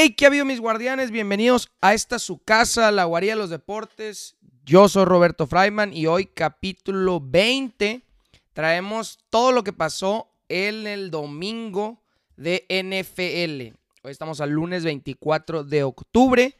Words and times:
Hey, 0.00 0.10
¿qué 0.10 0.26
ha 0.26 0.28
habido 0.28 0.44
mis 0.44 0.60
guardianes? 0.60 1.10
Bienvenidos 1.10 1.72
a 1.80 1.92
esta 1.92 2.20
su 2.20 2.38
casa, 2.38 2.92
la 2.92 3.02
guarida 3.02 3.32
de 3.32 3.38
los 3.40 3.50
deportes. 3.50 4.36
Yo 4.64 4.88
soy 4.88 5.04
Roberto 5.04 5.48
Freiman 5.48 5.92
y 5.92 6.06
hoy 6.06 6.26
capítulo 6.26 7.20
20 7.20 8.04
traemos 8.52 9.18
todo 9.28 9.50
lo 9.50 9.64
que 9.64 9.72
pasó 9.72 10.30
en 10.48 10.86
el 10.86 11.10
domingo 11.10 12.00
de 12.36 12.64
NFL. 12.68 13.76
Hoy 14.04 14.12
estamos 14.12 14.40
al 14.40 14.50
lunes 14.50 14.84
24 14.84 15.64
de 15.64 15.82
octubre 15.82 16.54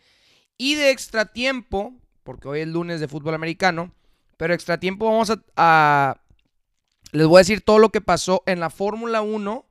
y 0.57 0.75
de 0.75 0.91
extra 0.91 1.27
tiempo, 1.27 1.95
porque 2.25 2.49
hoy 2.49 2.63
es 2.63 2.67
lunes 2.67 2.99
de 2.99 3.07
fútbol 3.07 3.35
americano, 3.35 3.95
pero 4.37 4.53
extra 4.53 4.81
tiempo 4.81 5.05
vamos 5.05 5.31
a, 5.31 5.41
a 5.55 6.21
les 7.13 7.29
voy 7.29 7.37
a 7.37 7.47
decir 7.47 7.61
todo 7.61 7.79
lo 7.79 7.91
que 7.91 8.01
pasó 8.01 8.43
en 8.47 8.59
la 8.59 8.71
Fórmula 8.71 9.23
1 9.23 9.68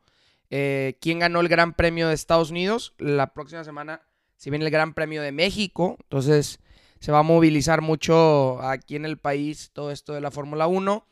eh, 0.50 0.98
quién 1.02 1.20
ganó 1.20 1.40
el 1.42 1.48
Gran 1.48 1.74
Premio 1.74 2.08
de 2.08 2.14
Estados 2.14 2.52
Unidos. 2.52 2.94
La 2.98 3.34
próxima 3.34 3.64
semana 3.64 4.02
se 4.38 4.50
viene 4.50 4.66
el 4.66 4.72
Gran 4.72 4.94
Premio 4.94 5.22
de 5.22 5.32
México, 5.32 5.98
entonces 6.04 6.60
se 7.00 7.12
va 7.12 7.20
a 7.20 7.24
movilizar 7.24 7.82
mucho 7.82 8.62
aquí 8.62 8.96
en 8.96 9.06
el 9.06 9.18
país 9.18 9.72
todo 9.74 9.92
esto 9.92 10.14
de 10.14 10.22
la 10.22 10.32
Fórmula 10.32 10.68
1 10.68 11.06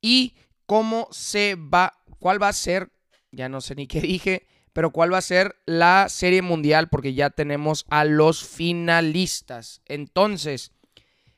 y 0.00 0.34
cómo 0.66 1.08
se 1.10 1.56
va, 1.56 1.94
cuál 2.18 2.42
va 2.42 2.48
a 2.48 2.52
ser, 2.52 2.90
ya 3.32 3.48
no 3.48 3.60
sé 3.60 3.74
ni 3.74 3.86
qué 3.88 4.00
dije, 4.00 4.46
pero 4.72 4.90
cuál 4.90 5.12
va 5.12 5.18
a 5.18 5.22
ser 5.22 5.56
la 5.64 6.08
serie 6.08 6.42
mundial 6.42 6.88
porque 6.88 7.14
ya 7.14 7.30
tenemos 7.30 7.86
a 7.88 8.04
los 8.04 8.46
finalistas. 8.46 9.80
Entonces, 9.86 10.72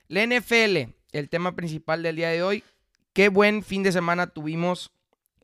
la 0.08 0.26
NFL, 0.26 0.92
el 1.12 1.28
tema 1.28 1.54
principal 1.54 2.02
del 2.02 2.16
día 2.16 2.30
de 2.30 2.42
hoy, 2.42 2.64
qué 3.12 3.28
buen 3.28 3.62
fin 3.62 3.82
de 3.84 3.92
semana 3.92 4.26
tuvimos 4.28 4.90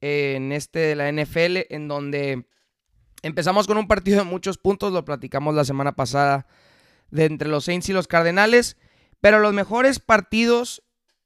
en 0.05 0.53
este 0.53 0.81
de 0.81 0.97
la 0.97 1.11
NFL, 1.11 1.73
en 1.73 1.89
donde 1.89 2.47
empezamos 3.23 3.67
con 3.67 3.79
un 3.79 3.89
partido 3.89 4.19
de 4.19 4.25
muchos 4.25 4.59
puntos, 4.59 4.93
lo 4.93 5.07
platicamos 5.07 5.55
la 5.55 5.65
semana 5.65 5.97
pasada, 5.97 6.47
de 7.11 7.25
entre 7.25 7.49
los 7.49 7.65
Saints 7.65 7.89
y 7.89 7.95
los 7.95 8.07
Cardenales, 8.07 8.77
pero 9.23 9.39
los 9.39 9.55
mejores 9.55 10.01
partidos 10.01 10.83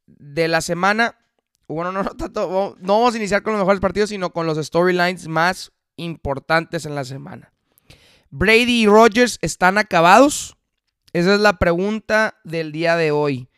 de 0.07 0.47
la 0.47 0.61
semana, 0.61 1.19
bueno, 1.67 1.91
no, 1.91 2.03
no, 2.35 2.77
vamos 2.81 3.15
a 3.15 3.17
iniciar 3.17 3.43
con 3.43 3.55
los 3.55 3.61
mejores 3.61 3.81
partidos, 3.81 4.11
sino 4.11 4.31
con 4.31 4.47
los 4.47 4.65
storylines 4.65 5.27
más 5.27 5.73
importantes 5.97 6.87
en 6.87 6.95
la 6.95 7.05
semana. 7.05 7.53
Brady 8.31 8.83
y 8.83 8.87
Rogers 8.87 9.41
están 9.43 9.77
acabados. 9.77 10.57
Esa 11.13 11.35
es 11.35 11.41
la 11.41 11.59
pregunta 11.59 12.39
del 12.45 12.71
día 12.71 12.95
de 12.95 13.11
hoy. 13.11 13.49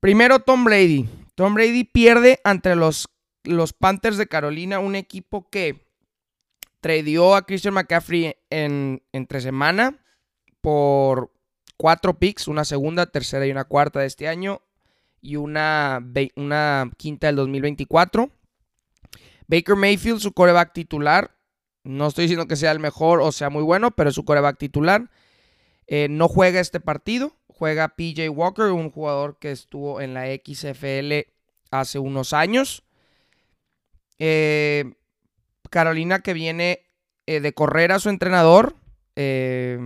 Primero 0.00 0.38
Tom 0.38 0.64
Brady. 0.64 1.08
Tom 1.34 1.54
Brady 1.54 1.84
pierde 1.84 2.40
ante 2.44 2.74
los 2.74 3.11
los 3.44 3.72
Panthers 3.72 4.16
de 4.16 4.26
Carolina, 4.26 4.78
un 4.78 4.94
equipo 4.94 5.48
que 5.50 5.86
tradeó 6.80 7.34
a 7.34 7.46
Christian 7.46 7.74
McCaffrey 7.74 8.36
en, 8.50 9.02
entre 9.12 9.40
semana 9.40 9.98
por 10.60 11.32
cuatro 11.76 12.18
picks, 12.18 12.48
una 12.48 12.64
segunda, 12.64 13.06
tercera 13.06 13.46
y 13.46 13.50
una 13.50 13.64
cuarta 13.64 14.00
de 14.00 14.06
este 14.06 14.28
año 14.28 14.62
y 15.20 15.36
una, 15.36 16.00
quinta 16.96 17.28
del 17.28 17.36
2024. 17.36 18.30
Baker 19.46 19.76
Mayfield, 19.76 20.20
su 20.20 20.32
coreback 20.32 20.72
titular. 20.72 21.36
No 21.84 22.08
estoy 22.08 22.24
diciendo 22.24 22.46
que 22.46 22.56
sea 22.56 22.72
el 22.72 22.80
mejor 22.80 23.20
o 23.20 23.32
sea 23.32 23.50
muy 23.50 23.62
bueno, 23.62 23.90
pero 23.90 24.10
es 24.10 24.14
su 24.14 24.24
coreback 24.24 24.58
titular. 24.58 25.10
Eh, 25.86 26.08
no 26.10 26.28
juega 26.28 26.60
este 26.60 26.80
partido. 26.80 27.36
Juega 27.48 27.94
PJ 27.96 28.28
Walker, 28.30 28.66
un 28.66 28.90
jugador 28.90 29.38
que 29.38 29.52
estuvo 29.52 30.00
en 30.00 30.14
la 30.14 30.26
XFL 30.26 31.28
hace 31.70 31.98
unos 31.98 32.32
años. 32.32 32.82
Eh, 34.24 34.84
Carolina 35.68 36.20
que 36.20 36.32
viene 36.32 36.84
eh, 37.26 37.40
de 37.40 37.52
correr 37.54 37.90
a 37.90 37.98
su 37.98 38.08
entrenador. 38.08 38.76
Eh, 39.16 39.80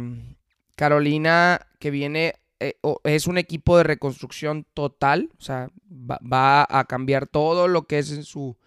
Carolina 0.75 1.69
que 1.79 1.91
viene, 1.91 2.35
es 2.59 3.27
un 3.29 3.39
equipo 3.39 3.79
de 3.79 3.85
reconstrucción 3.85 4.67
total. 4.75 5.31
O 5.39 5.43
sea, 5.43 5.71
va, 5.91 6.67
a 6.69 6.85
cambiar 6.85 7.27
todo 7.27 7.67
lo 7.67 7.87
que 7.87 7.99
es 7.99 8.13
en 8.13 8.25
su 8.25 8.59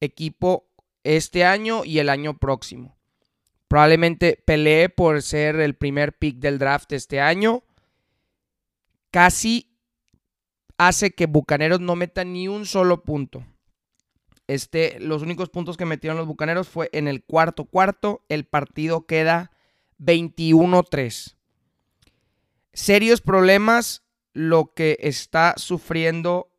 equipo 0.00 0.70
este 1.04 1.44
año 1.44 1.84
y 1.84 1.98
el 1.98 2.08
año 2.08 2.38
próximo. 2.38 2.96
Probablemente 3.68 4.42
pelee 4.46 4.88
por 4.88 5.20
ser 5.20 5.56
el 5.56 5.74
primer 5.74 6.16
pick 6.16 6.38
del 6.38 6.58
draft 6.58 6.90
este 6.94 7.20
año. 7.20 7.64
Casi 9.10 9.76
hace 10.78 11.10
que 11.10 11.26
Bucaneros 11.26 11.80
no 11.80 11.96
meta 11.96 12.24
ni 12.24 12.48
un 12.48 12.64
solo 12.64 13.02
punto. 13.02 13.44
Este, 14.48 14.98
los 14.98 15.20
únicos 15.22 15.50
puntos 15.50 15.76
que 15.76 15.84
metieron 15.84 16.16
los 16.16 16.26
Bucaneros 16.26 16.68
fue 16.68 16.88
en 16.92 17.06
el 17.06 17.22
cuarto 17.22 17.66
cuarto. 17.66 18.24
El 18.30 18.46
partido 18.46 19.06
queda 19.06 19.52
21-3. 20.00 21.36
Serios 22.72 23.20
problemas 23.20 24.02
lo 24.32 24.72
que 24.72 24.96
está 25.00 25.54
sufriendo 25.58 26.50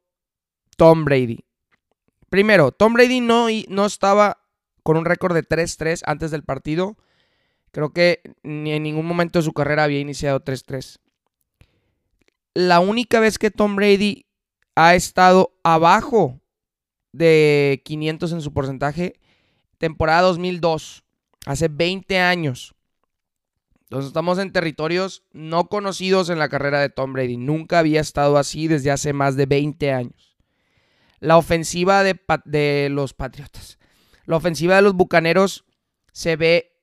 Tom 0.77 1.03
Brady. 1.03 1.45
Primero, 2.29 2.72
Tom 2.72 2.94
Brady 2.94 3.22
no, 3.22 3.47
no 3.69 3.85
estaba 3.88 4.44
con 4.83 4.95
un 4.95 5.06
récord 5.06 5.33
de 5.33 5.44
3-3 5.44 6.03
antes 6.06 6.29
del 6.29 6.44
partido. 6.44 6.95
Creo 7.71 7.91
que 7.91 8.21
ni 8.44 8.71
en 8.71 8.83
ningún 8.83 9.07
momento 9.07 9.39
de 9.39 9.44
su 9.44 9.53
carrera 9.53 9.85
había 9.85 10.00
iniciado 10.00 10.44
3-3. 10.44 11.00
La 12.53 12.79
única 12.81 13.19
vez 13.19 13.39
que 13.39 13.50
Tom 13.50 13.75
Brady 13.75 14.27
ha 14.75 14.94
estado 14.94 15.57
abajo 15.63 16.38
de 17.12 17.81
500 17.86 18.31
en 18.34 18.42
su 18.42 18.53
porcentaje. 18.53 19.20
Temporada 19.78 20.22
2002, 20.24 21.03
hace 21.46 21.68
20 21.68 22.20
años. 22.20 22.75
Entonces 23.84 24.08
estamos 24.08 24.38
en 24.38 24.52
territorios 24.52 25.24
no 25.31 25.68
conocidos 25.68 26.30
en 26.30 26.38
la 26.38 26.50
carrera 26.50 26.80
de 26.80 26.90
Tom 26.90 27.14
Brady. 27.14 27.38
Nunca 27.38 27.80
había 27.80 28.02
estado 28.02 28.38
así 28.38 28.68
desde 28.68 28.92
hace 28.92 29.14
más 29.14 29.36
de 29.36 29.46
20 29.48 29.92
años. 29.92 30.38
La 31.19 31.38
ofensiva 31.38 32.03
de, 32.03 32.19
de 32.46 32.90
los 32.92 33.14
Patriotas. 33.14 33.80
La 34.25 34.36
ofensiva 34.36 34.75
de 34.75 34.84
los 34.84 34.94
Bucaneros 34.94 35.66
se 36.12 36.36
ve 36.36 36.80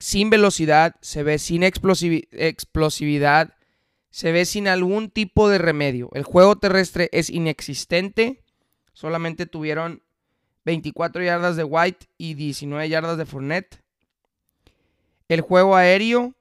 sin 0.00 0.28
velocidad, 0.28 0.96
se 1.00 1.22
ve 1.22 1.38
sin 1.38 1.62
explosividad, 1.62 3.54
se 4.10 4.32
ve 4.32 4.44
sin 4.44 4.68
algún 4.68 5.08
tipo 5.08 5.48
de 5.48 5.58
remedio. 5.58 6.10
El 6.14 6.24
juego 6.24 6.56
terrestre 6.56 7.08
es 7.12 7.30
inexistente 7.30 8.43
Solamente 8.94 9.46
tuvieron 9.46 10.02
24 10.64 11.22
yardas 11.22 11.56
de 11.56 11.64
White 11.64 12.06
y 12.16 12.34
19 12.34 12.88
yardas 12.88 13.18
de 13.18 13.26
Fournette. 13.26 13.82
El 15.28 15.40
juego 15.40 15.76
aéreo, 15.76 16.34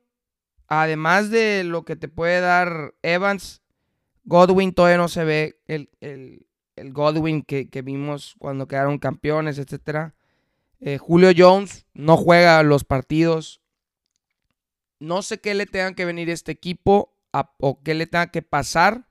además 0.67 1.29
de 1.29 1.63
lo 1.63 1.83
que 1.83 1.95
te 1.95 2.07
puede 2.07 2.39
dar 2.39 2.93
Evans, 3.01 3.61
Godwin 4.23 4.73
todavía 4.73 4.97
no 4.97 5.09
se 5.09 5.23
ve 5.23 5.59
el, 5.67 6.45
Godwin 6.75 7.43
que, 7.43 7.81
vimos 7.83 8.35
cuando 8.39 8.67
quedaron 8.67 8.97
campeones, 8.97 9.57
etc. 9.57 10.13
Eh, 10.79 10.97
Julio 10.97 11.31
Jones 11.35 11.85
no 11.93 12.17
juega 12.17 12.61
los 12.63 12.83
partidos. 12.83 13.61
No 14.99 15.21
sé 15.21 15.39
qué 15.39 15.53
le 15.53 15.65
tengan 15.65 15.95
que 15.95 16.05
venir 16.05 16.29
este 16.29 16.51
equipo 16.51 17.13
o 17.59 17.81
qué 17.83 17.93
le 17.93 18.07
tenga 18.07 18.27
que 18.27 18.41
pasar 18.41 19.07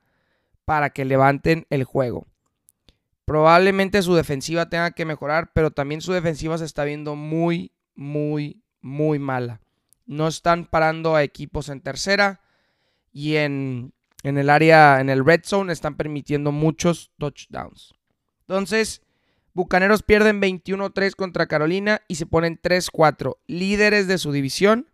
para 0.65 0.91
que 0.91 1.05
levanten 1.05 1.67
el 1.69 1.83
juego. 1.83 2.25
Probablemente 3.25 4.01
su 4.01 4.15
defensiva 4.15 4.69
tenga 4.69 4.91
que 4.91 5.05
mejorar, 5.05 5.51
pero 5.53 5.71
también 5.71 6.01
su 6.01 6.11
defensiva 6.11 6.57
se 6.57 6.65
está 6.65 6.83
viendo 6.83 7.15
muy, 7.15 7.71
muy, 7.95 8.61
muy 8.81 9.19
mala. 9.19 9.61
No 10.05 10.27
están 10.27 10.65
parando 10.65 11.15
a 11.15 11.23
equipos 11.23 11.69
en 11.69 11.81
tercera 11.81 12.41
y 13.11 13.37
en, 13.37 13.93
en 14.23 14.37
el 14.37 14.49
área, 14.49 14.99
en 14.99 15.09
el 15.09 15.25
red 15.25 15.41
zone, 15.43 15.71
están 15.71 15.95
permitiendo 15.95 16.51
muchos 16.51 17.11
touchdowns. 17.17 17.93
Entonces, 18.41 19.01
Bucaneros 19.53 20.01
pierden 20.01 20.41
21-3 20.41 21.15
contra 21.15 21.45
Carolina 21.45 22.01
y 22.07 22.15
se 22.15 22.25
ponen 22.25 22.59
3-4, 22.59 23.37
líderes 23.45 24.07
de 24.07 24.17
su 24.17 24.31
división, 24.31 24.89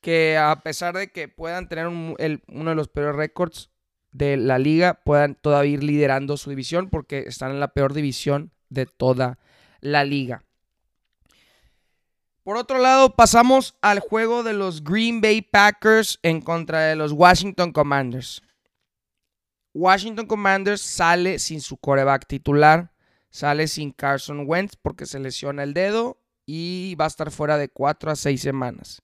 que 0.00 0.36
a 0.36 0.60
pesar 0.62 0.94
de 0.96 1.10
que 1.10 1.28
puedan 1.28 1.68
tener 1.68 1.86
uno 1.86 2.16
de 2.16 2.74
los 2.74 2.88
peores 2.88 3.16
récords, 3.16 3.70
de 4.12 4.36
la 4.36 4.58
liga 4.58 5.00
puedan 5.04 5.34
todavía 5.34 5.74
ir 5.74 5.84
liderando 5.84 6.36
su 6.36 6.50
división 6.50 6.88
porque 6.88 7.24
están 7.26 7.50
en 7.50 7.60
la 7.60 7.68
peor 7.68 7.92
división 7.92 8.52
de 8.68 8.86
toda 8.86 9.38
la 9.80 10.04
liga. 10.04 10.42
Por 12.42 12.56
otro 12.56 12.78
lado, 12.78 13.16
pasamos 13.16 13.76
al 13.82 13.98
juego 13.98 14.44
de 14.44 14.52
los 14.52 14.84
Green 14.84 15.20
Bay 15.20 15.42
Packers 15.42 16.20
en 16.22 16.40
contra 16.40 16.82
de 16.82 16.94
los 16.94 17.10
Washington 17.10 17.72
Commanders. 17.72 18.40
Washington 19.74 20.26
Commanders 20.26 20.80
sale 20.80 21.38
sin 21.38 21.60
su 21.60 21.76
coreback 21.76 22.26
titular, 22.26 22.92
sale 23.30 23.66
sin 23.66 23.90
Carson 23.90 24.44
Wentz 24.46 24.76
porque 24.80 25.06
se 25.06 25.18
lesiona 25.18 25.64
el 25.64 25.74
dedo 25.74 26.18
y 26.46 26.94
va 26.94 27.06
a 27.06 27.08
estar 27.08 27.30
fuera 27.30 27.58
de 27.58 27.68
4 27.68 28.12
a 28.12 28.16
6 28.16 28.40
semanas. 28.40 29.02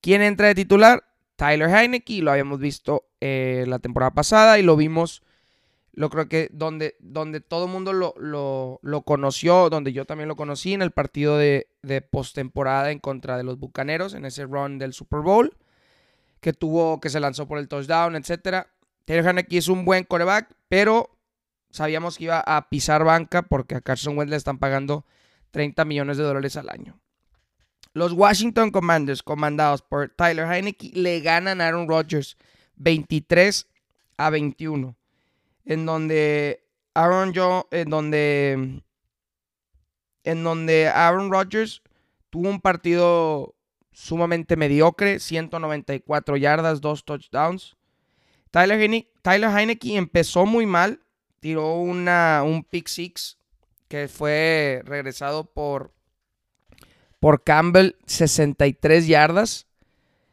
¿Quién 0.00 0.22
entra 0.22 0.46
de 0.46 0.54
titular? 0.54 1.02
Tyler 1.36 1.68
Heineke, 1.68 2.22
lo 2.22 2.30
habíamos 2.30 2.58
visto 2.58 3.04
eh, 3.20 3.64
la 3.66 3.78
temporada 3.78 4.12
pasada 4.12 4.58
y 4.58 4.62
lo 4.62 4.76
vimos 4.76 5.22
Lo 5.92 6.10
creo 6.10 6.28
que 6.28 6.48
donde, 6.52 6.96
donde 6.98 7.40
todo 7.40 7.66
el 7.66 7.70
mundo 7.70 7.92
lo, 7.92 8.14
lo, 8.16 9.02
conoció, 9.02 9.70
donde 9.70 9.92
yo 9.92 10.04
también 10.04 10.28
lo 10.28 10.36
conocí, 10.36 10.72
en 10.72 10.82
el 10.82 10.90
partido 10.90 11.38
de, 11.38 11.68
de 11.82 12.02
postemporada 12.02 12.90
en 12.90 12.98
contra 12.98 13.36
de 13.36 13.44
los 13.44 13.58
Bucaneros, 13.58 14.14
en 14.14 14.24
ese 14.24 14.44
run 14.44 14.78
del 14.78 14.92
Super 14.92 15.20
Bowl, 15.20 15.56
que 16.40 16.52
tuvo, 16.52 17.00
que 17.00 17.08
se 17.08 17.20
lanzó 17.20 17.46
por 17.46 17.58
el 17.58 17.68
touchdown, 17.68 18.16
etc. 18.16 18.66
Taylor 19.04 19.28
Haneke 19.28 19.58
es 19.58 19.68
un 19.68 19.84
buen 19.84 20.04
coreback, 20.04 20.54
pero 20.68 21.16
sabíamos 21.70 22.18
que 22.18 22.24
iba 22.24 22.40
a 22.40 22.68
pisar 22.68 23.04
banca 23.04 23.42
porque 23.42 23.76
a 23.76 23.80
Carson 23.80 24.18
Wentz 24.18 24.30
le 24.30 24.36
están 24.36 24.58
pagando 24.58 25.06
30 25.50 25.84
millones 25.84 26.16
de 26.16 26.24
dólares 26.24 26.56
al 26.56 26.68
año. 26.68 27.00
Los 27.96 28.12
Washington 28.12 28.70
Commanders, 28.70 29.22
comandados 29.22 29.80
por 29.80 30.10
Tyler 30.10 30.44
Heineke, 30.44 30.90
le 30.92 31.20
ganan 31.20 31.62
a 31.62 31.68
Aaron 31.68 31.88
Rodgers 31.88 32.36
23 32.76 33.66
a 34.18 34.28
21 34.28 34.94
en 35.64 35.86
donde 35.86 36.62
Aaron 36.92 37.32
Joe, 37.34 37.64
en 37.70 37.88
donde 37.88 38.82
en 40.24 40.44
donde 40.44 40.88
Aaron 40.88 41.32
Rodgers 41.32 41.80
tuvo 42.28 42.50
un 42.50 42.60
partido 42.60 43.54
sumamente 43.92 44.56
mediocre, 44.56 45.18
194 45.18 46.36
yardas, 46.36 46.82
dos 46.82 47.02
touchdowns. 47.02 47.78
Tyler, 48.50 48.78
Heineke, 48.78 49.10
Tyler 49.22 49.48
Heineke 49.48 49.96
empezó 49.96 50.44
muy 50.44 50.66
mal, 50.66 51.00
tiró 51.40 51.76
una, 51.76 52.42
un 52.44 52.62
pick 52.62 52.88
six 52.88 53.38
que 53.88 54.06
fue 54.06 54.82
regresado 54.84 55.50
por, 55.50 55.95
por 57.26 57.42
Campbell, 57.42 57.96
63 58.06 59.08
yardas. 59.08 59.66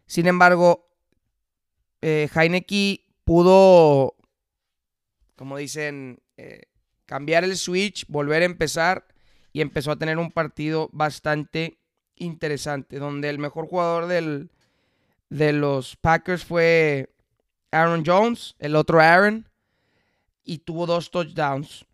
Sin 0.06 0.28
embargo, 0.28 0.88
eh, 2.04 2.30
pudo 3.24 4.16
como 5.36 5.58
dicen, 5.58 6.20
eh, 6.38 6.66
cambiar 7.08 7.46
el 7.46 7.58
switch, 7.58 8.06
volver 8.10 8.44
a 8.44 8.46
empezar 8.46 9.08
y 9.52 9.62
empezó 9.62 9.90
a 9.90 9.96
tener 9.96 10.20
un 10.20 10.30
partido 10.30 10.92
bastante 10.94 11.80
interesante, 12.16 13.00
donde 13.00 13.32
el 13.32 13.40
mejor 13.40 13.66
jugador 13.66 14.06
del, 14.06 14.52
de 15.32 15.52
los 15.52 15.96
Packers 15.96 16.46
fue 16.46 17.10
Aaron 17.72 18.04
Jones, 18.06 18.56
el 18.60 18.76
otro 18.76 19.02
Aaron, 19.02 19.50
y 20.44 20.60
tuvo 20.60 20.86
dos 20.86 21.10
touchdowns. 21.10 21.88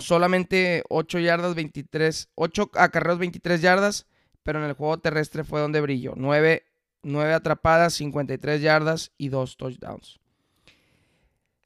Solamente 0.00 0.82
8 0.88 1.18
yardas, 1.20 1.54
23, 1.54 2.30
8 2.34 2.70
acarreos, 2.74 3.18
23 3.18 3.60
yardas, 3.60 4.06
pero 4.42 4.58
en 4.58 4.64
el 4.64 4.74
juego 4.74 4.98
terrestre 4.98 5.44
fue 5.44 5.60
donde 5.60 5.80
brilló. 5.80 6.14
9, 6.16 6.64
9 7.02 7.32
atrapadas, 7.32 7.94
53 7.94 8.60
yardas 8.60 9.12
y 9.18 9.28
2 9.28 9.56
touchdowns. 9.56 10.22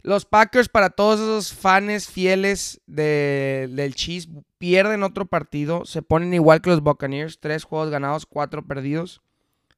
Los 0.07 0.25
Packers, 0.25 0.69
para 0.69 0.91
todos 0.91 1.19
esos 1.19 1.53
fans 1.53 2.07
fieles 2.07 2.81
del 2.87 3.95
Chiefs, 3.97 4.29
pierden 4.57 5.03
otro 5.03 5.27
partido. 5.27 5.85
Se 5.85 6.01
ponen 6.01 6.33
igual 6.33 6.63
que 6.63 6.71
los 6.71 6.81
Buccaneers. 6.81 7.41
Tres 7.41 7.65
juegos 7.65 7.91
ganados, 7.91 8.25
cuatro 8.25 8.65
perdidos. 8.65 9.21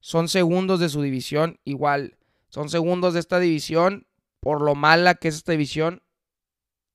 Son 0.00 0.28
segundos 0.28 0.80
de 0.80 0.90
su 0.90 1.00
división. 1.00 1.58
Igual, 1.64 2.18
son 2.50 2.68
segundos 2.68 3.14
de 3.14 3.20
esta 3.20 3.40
división. 3.40 4.06
Por 4.40 4.60
lo 4.60 4.74
mala 4.74 5.14
que 5.14 5.28
es 5.28 5.36
esta 5.36 5.52
división. 5.52 6.02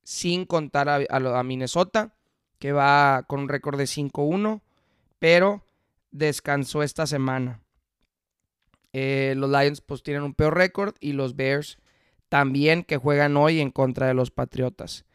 Sin 0.04 0.46
contar 0.46 0.90
a, 0.90 1.44
Minnesota, 1.44 2.14
que 2.60 2.72
va 2.72 3.24
con 3.28 3.42
un 3.42 3.50
récord 3.50 3.78
de 3.78 3.86
5-1. 3.86 4.62
Pero 5.20 5.66
descansó 6.12 6.84
esta 6.84 7.08
semana. 7.08 7.62
Eh, 8.92 9.34
los 9.38 9.50
Lions 9.50 9.82
pues 9.82 10.04
tienen 10.04 10.24
un 10.24 10.34
peor 10.34 10.56
récord. 10.56 10.96
Y 11.00 11.14
los 11.14 11.36
Bears 11.36 11.78
también 12.30 12.84
que 12.84 12.98
juegan 12.98 13.38
hoy 13.38 13.60
en 13.60 13.72
contra 13.72 14.08
de 14.08 14.14
los 14.14 14.32
Patriotas. 14.32 15.06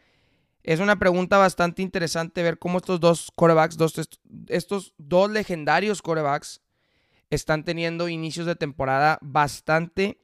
Es 0.62 0.80
una 0.80 0.98
pregunta 0.98 1.38
bastante 1.38 1.82
interesante 1.82 2.42
ver 2.42 2.58
cómo 2.58 2.78
estos 2.78 3.00
dos 3.00 3.32
corebacks, 3.34 3.78
estos 4.48 4.92
dos 4.98 5.30
legendarios 5.30 6.02
corebacks, 6.02 6.60
están 7.30 7.64
teniendo 7.64 8.08
inicios 8.08 8.46
de 8.46 8.54
temporada 8.54 9.18
bastante 9.20 10.18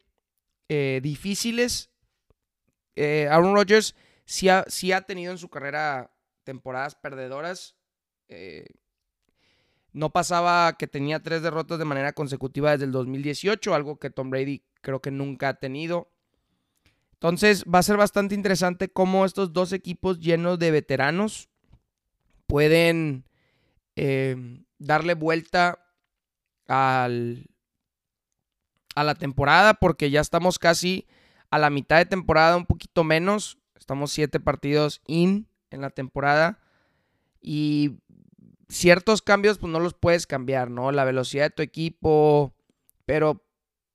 eh, 0.68 1.00
difíciles. 1.02 1.90
Eh, 2.96 3.26
Aaron 3.30 3.54
Rodgers 3.54 3.94
sí 4.24 4.48
ha, 4.48 5.00
tenido 5.02 5.32
en 5.32 5.38
su 5.38 5.48
carrera 5.48 6.10
temporadas 6.44 6.94
perdedoras. 6.94 7.76
Eh, 8.28 8.66
no 9.92 10.10
pasaba 10.10 10.76
que 10.76 10.86
tenía 10.88 11.22
tres 11.22 11.42
derrotas 11.42 11.78
de 11.78 11.84
manera 11.84 12.12
consecutiva 12.12 12.72
desde 12.72 12.86
el 12.86 12.92
2018, 12.92 13.74
algo 13.74 13.98
que 13.98 14.10
Tom 14.10 14.30
Brady 14.30 14.64
creo 14.80 15.00
que 15.00 15.10
nunca 15.10 15.50
ha 15.50 15.54
tenido. 15.54 16.10
Entonces 17.12 17.64
va 17.64 17.78
a 17.78 17.84
ser 17.84 17.96
bastante 17.96 18.34
interesante 18.34 18.88
cómo 18.88 19.24
estos 19.24 19.52
dos 19.52 19.72
equipos 19.72 20.18
llenos 20.18 20.58
de 20.58 20.70
veteranos 20.72 21.48
pueden 22.46 23.24
em, 23.96 24.64
darle 24.78 25.14
vuelta 25.14 25.80
a 26.66 27.08
la 28.96 29.14
temporada 29.14 29.74
porque 29.74 30.10
ya 30.10 30.20
estamos 30.20 30.58
casi 30.58 31.06
a 31.50 31.58
la 31.58 31.70
mitad 31.70 31.98
de 31.98 32.06
temporada, 32.06 32.56
un 32.56 32.66
poquito 32.66 33.04
menos. 33.04 33.58
Estamos 33.74 34.12
siete 34.12 34.40
partidos 34.40 35.02
in 35.06 35.48
en 35.70 35.80
la 35.80 35.90
temporada 35.90 36.60
y 37.40 37.98
ciertos 38.68 39.22
cambios 39.22 39.58
pues 39.58 39.72
no 39.72 39.80
los 39.80 39.94
puedes 39.94 40.26
cambiar, 40.26 40.70
¿no? 40.70 40.92
La 40.92 41.04
velocidad 41.04 41.44
de 41.44 41.50
tu 41.50 41.62
equipo, 41.62 42.54
pero 43.04 43.44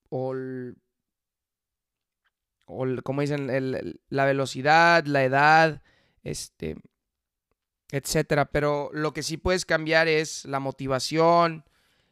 o 0.10 0.36
como 3.04 3.22
dicen, 3.22 3.48
la 4.10 4.26
velocidad, 4.26 5.06
la 5.06 5.24
edad, 5.24 5.82
este, 6.24 6.78
etcétera. 7.92 8.52
Pero 8.52 8.90
lo 8.94 9.14
que 9.14 9.24
sí 9.24 9.38
puedes 9.38 9.66
cambiar 9.66 10.08
es 10.08 10.46
la 10.46 10.60
motivación, 10.60 11.66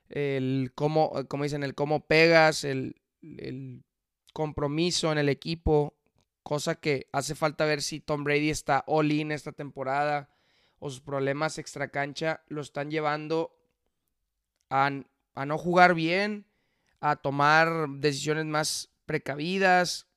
el 0.10 0.72
cómo, 0.74 1.12
como 1.28 1.44
dicen, 1.44 1.64
el 1.64 1.76
cómo 1.76 2.06
pegas, 2.08 2.64
el, 2.64 2.96
compromiso 4.34 5.12
en 5.12 5.18
el 5.18 5.30
equipo, 5.30 5.97
cosa 6.48 6.76
que 6.76 7.10
hace 7.12 7.36
falta 7.36 7.66
ver 7.66 7.82
si 7.82 8.00
Tom 8.00 8.24
Brady 8.24 8.50
está 8.50 8.86
all 8.88 9.12
in 9.12 9.34
esta 9.34 9.52
temporada 9.52 10.30
o 10.80 10.90
sus 10.90 11.02
problemas 11.02 11.58
extra 11.58 11.90
cancha 11.90 12.42
lo 12.48 12.62
están 12.62 12.90
llevando 12.90 13.54
a, 14.70 14.90
a 15.36 15.46
no 15.46 15.58
jugar 15.58 15.94
bien, 15.94 16.46
a 17.02 17.18
tomar 17.18 17.90
decisiones 17.90 18.46
más 18.46 18.90
precavidas, 19.06 20.08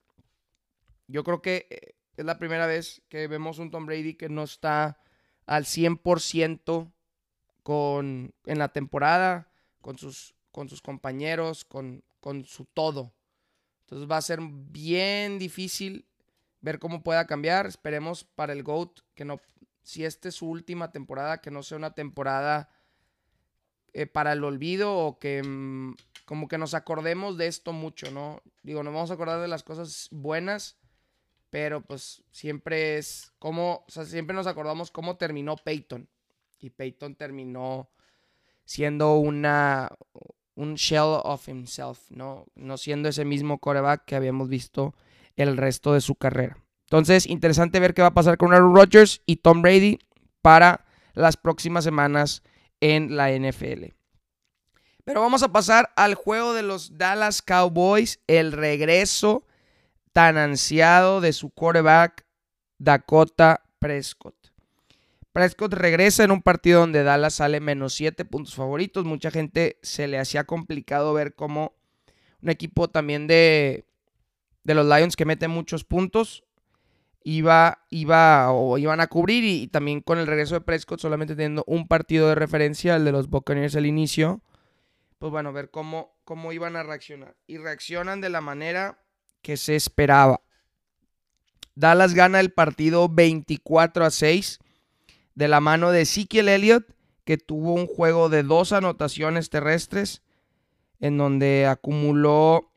yo 1.09 1.25
creo 1.25 1.43
que 1.43 1.67
eh, 1.69 1.97
es 2.17 2.25
la 2.25 2.39
primera 2.39 2.69
vez 2.69 3.03
que 3.09 3.27
vemos 3.27 3.59
un 3.59 3.73
Tom 3.73 3.87
Brady 3.87 4.15
que 4.15 4.29
no 4.29 4.45
está 4.45 5.01
al 5.47 5.65
100% 5.65 6.93
con, 7.65 8.35
en 8.47 8.59
la 8.61 8.69
temporada, 8.69 9.51
con 9.81 9.99
sus, 9.99 10.37
con 10.53 10.69
sus 10.69 10.81
compañeros, 10.81 11.65
con, 11.65 12.05
con 12.21 12.45
su 12.45 12.67
todo. 12.67 13.13
Entonces 13.81 14.09
va 14.09 14.19
a 14.19 14.23
ser 14.23 14.39
bien 14.41 15.41
difícil 15.41 16.07
ver 16.61 16.79
cómo 16.79 17.03
pueda 17.03 17.27
cambiar. 17.27 17.67
Esperemos 17.67 18.25
para 18.25 18.53
el 18.53 18.63
GOAT 18.63 19.01
que 19.15 19.25
no, 19.25 19.41
si 19.83 20.05
esta 20.05 20.29
es 20.29 20.37
su 20.37 20.49
última 20.49 20.93
temporada, 20.93 21.41
que 21.41 21.51
no 21.51 21.63
sea 21.63 21.79
una 21.79 21.95
temporada 21.95 22.71
eh, 23.93 24.07
para 24.07 24.33
el 24.33 24.45
olvido 24.45 24.97
o 24.97 25.19
que 25.19 25.43
mm, 25.43 25.97
como 26.25 26.47
que 26.47 26.59
nos 26.59 26.75
acordemos 26.75 27.37
de 27.37 27.49
esto 27.49 27.73
mucho, 27.73 28.11
¿no? 28.13 28.41
Digo, 28.63 28.83
nos 28.83 28.95
vamos 28.95 29.11
a 29.11 29.15
acordar 29.15 29.41
de 29.41 29.49
las 29.49 29.65
cosas 29.65 30.09
buenas, 30.13 30.79
pero 31.51 31.81
pues 31.81 32.23
siempre 32.31 32.99
es 32.99 33.33
como, 33.39 33.85
siempre 33.89 34.37
nos 34.37 34.47
acordamos 34.47 34.91
cómo 34.91 35.17
terminó 35.17 35.57
Peyton. 35.57 36.09
Y 36.61 36.71
Peyton 36.71 37.17
terminó 37.17 37.91
siendo 38.65 39.17
una, 39.17 39.91
un 40.55 40.75
shell 40.75 41.19
of 41.25 41.49
himself, 41.49 42.09
¿no? 42.11 42.47
No 42.55 42.77
siendo 42.77 43.09
ese 43.09 43.25
mismo 43.25 43.59
coreback 43.59 44.05
que 44.05 44.15
habíamos 44.15 44.49
visto 44.49 44.95
el 45.37 45.57
resto 45.57 45.93
de 45.93 46.01
su 46.01 46.15
carrera. 46.15 46.59
Entonces, 46.85 47.27
interesante 47.27 47.81
ver 47.81 47.95
qué 47.95 48.03
va 48.03 48.09
a 48.09 48.15
pasar 48.15 48.37
con 48.37 48.53
Aaron 48.53 48.75
Rodgers 48.75 49.23
y 49.27 49.37
Tom 49.37 49.63
Brady 49.63 49.99
para 50.43 50.85
las 51.15 51.37
próximas 51.37 51.85
semanas 51.85 52.43
en 52.81 53.17
la 53.17 53.31
NFL. 53.31 53.95
Pero 55.05 55.21
vamos 55.21 55.43
a 55.43 55.53
pasar 55.53 55.91
al 55.97 56.15
juego 56.15 56.55
de 56.55 56.63
los 56.63 56.99
Dallas 56.99 57.43
Cowboys, 57.43 58.21
el 58.27 58.53
regreso 58.53 59.47
tan 60.13 60.37
ansiado 60.37 61.21
de 61.21 61.33
su 61.33 61.51
quarterback 61.51 62.27
Dakota 62.79 63.63
Prescott. 63.79 64.35
Prescott 65.33 65.75
regresa 65.75 66.25
en 66.25 66.33
un 66.33 66.43
partido 66.43 66.81
donde 66.81 67.05
Dallas 67.05 67.35
sale 67.35 67.61
menos 67.61 67.95
7 67.95 68.25
puntos 68.25 68.55
favoritos. 68.55 69.05
Mucha 69.05 69.31
gente 69.31 69.79
se 69.83 70.09
le 70.09 70.19
hacía 70.19 70.45
complicado 70.45 71.15
ver 71.15 71.35
cómo 71.35 71.75
un 72.43 72.51
equipo 72.51 72.89
también 72.89 73.27
de, 73.27 73.85
de 74.71 74.75
los 74.75 74.87
Lions 74.87 75.17
que 75.17 75.25
mete 75.25 75.49
muchos 75.49 75.85
puntos 75.85 76.45
iba, 77.23 77.85
iba 77.91 78.53
o 78.53 78.79
iban 78.79 79.01
a 79.01 79.07
cubrir 79.07 79.45
y, 79.45 79.69
también 79.69 80.01
con 80.01 80.19
el 80.19 80.27
regreso 80.27 80.55
de 80.55 80.61
Prescott 80.61 81.01
solamente 81.01 81.35
teniendo 81.35 81.65
un 81.67 81.87
partido 81.87 82.29
de 82.29 82.35
referencia, 82.35 82.97
el 82.97 83.05
de 83.05 83.13
los 83.13 83.29
Buccaneers 83.29 83.77
al 83.77 83.87
inicio, 83.87 84.41
pues 85.19 85.31
bueno, 85.31 85.53
ver 85.53 85.71
cómo, 85.71 86.15
cómo 86.25 86.53
iban 86.53 86.77
a 86.77 86.83
reaccionar. 86.83 87.37
Y 87.47 87.59
reaccionan 87.59 88.21
de 88.21 88.31
la 88.31 88.41
manera 88.41 88.99
que 89.43 89.57
se 89.57 89.77
esperaba. 89.77 90.41
Dallas 91.75 92.15
gana 92.15 92.41
el 92.41 92.53
partido 92.53 93.09
24 93.09 94.05
a 94.05 94.11
6 94.11 94.59
de 95.35 95.49
la 95.49 95.61
mano 95.61 95.91
de 95.91 96.03
Ezekiel 96.03 96.49
Elliott, 96.49 96.87
que 97.25 97.39
tuvo 97.39 97.75
un 97.75 97.87
juego 97.87 98.29
de 98.29 98.43
dos 98.43 98.73
anotaciones 98.73 99.51
terrestres, 99.51 100.23
en 101.01 101.17
donde 101.17 101.67
acumuló 101.67 102.70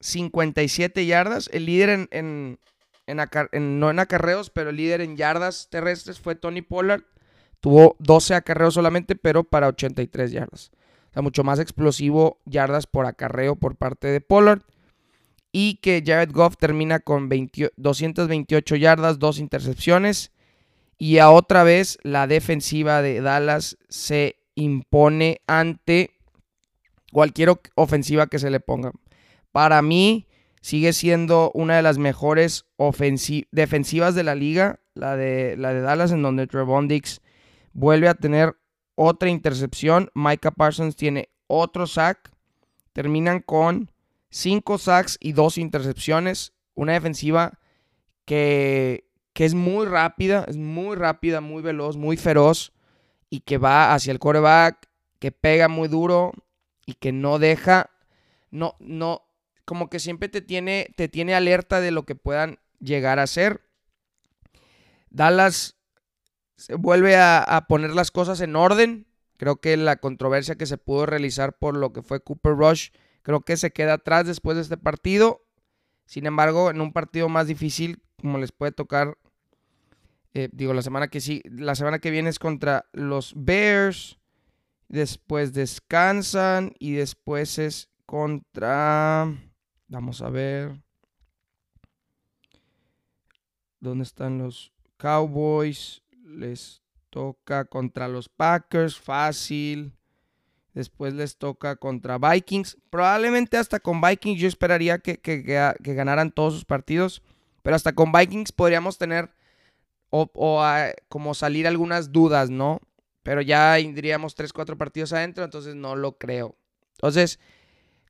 57 0.00 1.06
yardas. 1.06 1.48
El 1.52 1.66
líder 1.66 2.08
en, 2.10 2.58
no 3.06 3.90
en 3.90 3.98
acarreos, 3.98 4.50
pero 4.50 4.70
el 4.70 4.76
líder 4.76 5.00
en 5.00 5.16
yardas 5.16 5.68
terrestres 5.70 6.20
fue 6.20 6.34
Tony 6.34 6.62
Pollard. 6.62 7.02
Tuvo 7.60 7.96
12 7.98 8.34
acarreos 8.34 8.74
solamente, 8.74 9.16
pero 9.16 9.44
para 9.44 9.68
83 9.68 10.32
yardas. 10.32 10.70
O 11.10 11.12
sea, 11.12 11.22
mucho 11.22 11.44
más 11.44 11.58
explosivo 11.58 12.40
yardas 12.44 12.86
por 12.86 13.06
acarreo 13.06 13.56
por 13.56 13.76
parte 13.76 14.08
de 14.08 14.20
Pollard. 14.20 14.62
Y 15.52 15.76
que 15.76 16.02
Jared 16.04 16.32
Goff 16.32 16.56
termina 16.58 17.00
con 17.00 17.30
228 17.76 18.76
yardas, 18.76 19.18
dos 19.18 19.38
intercepciones. 19.38 20.32
Y 20.98 21.18
a 21.18 21.30
otra 21.30 21.64
vez 21.64 21.98
la 22.02 22.26
defensiva 22.26 23.00
de 23.00 23.20
Dallas 23.20 23.78
se 23.88 24.36
impone 24.54 25.40
ante 25.46 26.10
cualquier 27.12 27.58
ofensiva 27.74 28.26
que 28.26 28.38
se 28.38 28.50
le 28.50 28.60
ponga. 28.60 28.92
Para 29.56 29.80
mí 29.80 30.28
sigue 30.60 30.92
siendo 30.92 31.50
una 31.54 31.76
de 31.76 31.82
las 31.82 31.96
mejores 31.96 32.66
defensivas 33.50 34.14
de 34.14 34.22
la 34.22 34.34
liga, 34.34 34.80
la 34.92 35.16
de, 35.16 35.56
la 35.56 35.72
de 35.72 35.80
Dallas, 35.80 36.12
en 36.12 36.20
donde 36.20 36.46
Trevon 36.46 36.88
Dix 36.88 37.22
vuelve 37.72 38.06
a 38.08 38.12
tener 38.12 38.54
otra 38.96 39.30
intercepción. 39.30 40.10
Micah 40.12 40.50
Parsons 40.50 40.94
tiene 40.94 41.30
otro 41.46 41.86
sack. 41.86 42.30
Terminan 42.92 43.40
con 43.40 43.90
cinco 44.28 44.76
sacks 44.76 45.16
y 45.22 45.32
dos 45.32 45.56
intercepciones. 45.56 46.52
Una 46.74 46.92
defensiva 46.92 47.58
que, 48.26 49.08
que 49.32 49.46
es 49.46 49.54
muy 49.54 49.86
rápida, 49.86 50.44
es 50.48 50.58
muy 50.58 50.96
rápida, 50.96 51.40
muy 51.40 51.62
veloz, 51.62 51.96
muy 51.96 52.18
feroz 52.18 52.74
y 53.30 53.40
que 53.40 53.56
va 53.56 53.94
hacia 53.94 54.12
el 54.12 54.18
coreback, 54.18 54.90
que 55.18 55.32
pega 55.32 55.68
muy 55.68 55.88
duro 55.88 56.34
y 56.84 56.92
que 56.92 57.10
no 57.10 57.38
deja, 57.38 57.88
no, 58.50 58.76
no, 58.80 59.25
como 59.66 59.90
que 59.90 59.98
siempre 59.98 60.30
te 60.30 60.40
tiene, 60.40 60.94
te 60.96 61.08
tiene 61.08 61.34
alerta 61.34 61.80
de 61.80 61.90
lo 61.90 62.04
que 62.04 62.14
puedan 62.14 62.58
llegar 62.80 63.18
a 63.18 63.26
ser. 63.26 63.68
Dallas 65.10 65.76
se 66.56 66.76
vuelve 66.76 67.16
a, 67.16 67.66
poner 67.68 67.90
las 67.90 68.10
cosas 68.10 68.40
en 68.40 68.56
orden. 68.56 69.06
Creo 69.36 69.56
que 69.56 69.76
la 69.76 69.96
controversia 69.96 70.54
que 70.54 70.66
se 70.66 70.78
pudo 70.78 71.04
realizar 71.04 71.58
por 71.58 71.76
lo 71.76 71.92
que 71.92 72.02
fue 72.02 72.20
Cooper 72.22 72.54
Rush, 72.54 72.90
creo 73.22 73.40
que 73.40 73.56
se 73.56 73.72
queda 73.72 73.94
atrás 73.94 74.26
después 74.26 74.56
de 74.56 74.62
este 74.62 74.78
partido. 74.78 75.44
Sin 76.06 76.26
embargo, 76.26 76.70
en 76.70 76.80
un 76.80 76.92
partido 76.92 77.28
más 77.28 77.48
difícil, 77.48 78.00
como 78.20 78.38
les 78.38 78.52
puede 78.52 78.72
tocar, 78.72 79.18
eh, 80.32 80.48
digo, 80.52 80.72
la 80.72 80.82
semana 80.82 81.08
que 81.08 81.20
sí, 81.20 81.42
la 81.44 81.74
semana 81.74 81.98
que 81.98 82.10
viene 82.10 82.30
es 82.30 82.38
contra 82.38 82.86
los 82.92 83.34
Bears. 83.36 84.18
Después 84.88 85.52
descansan 85.52 86.72
y 86.78 86.92
después 86.92 87.58
es 87.58 87.90
contra. 88.06 89.34
Vamos 89.88 90.22
a 90.22 90.30
ver. 90.30 90.80
¿Dónde 93.80 94.04
están 94.04 94.38
los 94.38 94.72
Cowboys? 94.96 96.02
les 96.26 96.82
toca 97.10 97.64
contra 97.64 98.08
los 98.08 98.28
Packers, 98.28 98.98
fácil. 98.98 99.92
Después 100.74 101.14
les 101.14 101.38
toca 101.38 101.76
contra 101.76 102.18
Vikings. 102.18 102.76
Probablemente 102.90 103.56
hasta 103.56 103.80
con 103.80 104.00
Vikings 104.00 104.40
yo 104.40 104.48
esperaría 104.48 104.98
que, 104.98 105.18
ganaran 105.80 106.30
todos 106.30 106.54
sus 106.54 106.64
partidos. 106.64 107.22
Pero 107.62 107.74
hasta 107.74 107.94
con 107.94 108.12
Vikings 108.12 108.52
podríamos 108.52 108.98
tener 108.98 109.30
o, 110.10 110.30
como 111.08 111.34
salir 111.34 111.66
algunas 111.66 112.12
dudas, 112.12 112.50
¿no? 112.50 112.80
Pero 113.22 113.40
ya 113.40 113.78
iríamos 113.80 114.34
3, 114.34 114.52
4 114.52 114.78
partidos 114.78 115.12
adentro, 115.12 115.44
entonces 115.44 115.74
no 115.74 115.96
lo 115.96 116.16
creo. 116.16 116.56
Entonces, 116.92 117.40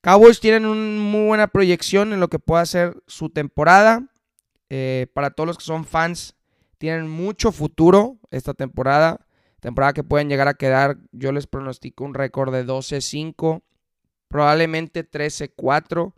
Cowboys 0.03 0.41
tienen 0.41 0.67
una 0.67 1.00
muy 1.00 1.26
buena 1.26 1.49
proyección 1.49 2.12
en 2.12 2.21
lo 2.21 2.29
que 2.29 2.38
pueda 2.38 2.65
ser 2.67 3.03
su 3.07 3.31
temporada. 3.31 4.07
Eh, 4.69 5.07
para 5.15 5.31
todos 5.31 5.47
los 5.47 5.59
que 5.59 5.65
son 5.65 5.85
fans 5.85 6.35
tienen 6.79 7.09
mucho 7.09 7.53
futuro 7.53 8.19
esta 8.31 8.55
temporada. 8.55 9.26
Temporada 9.61 9.93
que 9.93 10.05
pueden 10.05 10.29
llegar 10.29 10.49
a 10.49 10.55
quedar, 10.55 10.99
yo 11.12 11.33
les 11.33 11.47
pronostico 11.47 12.05
un 12.05 12.15
récord 12.15 12.53
de 12.53 12.65
12-5, 12.65 13.62
probablemente 14.29 15.09
13-4 15.09 16.12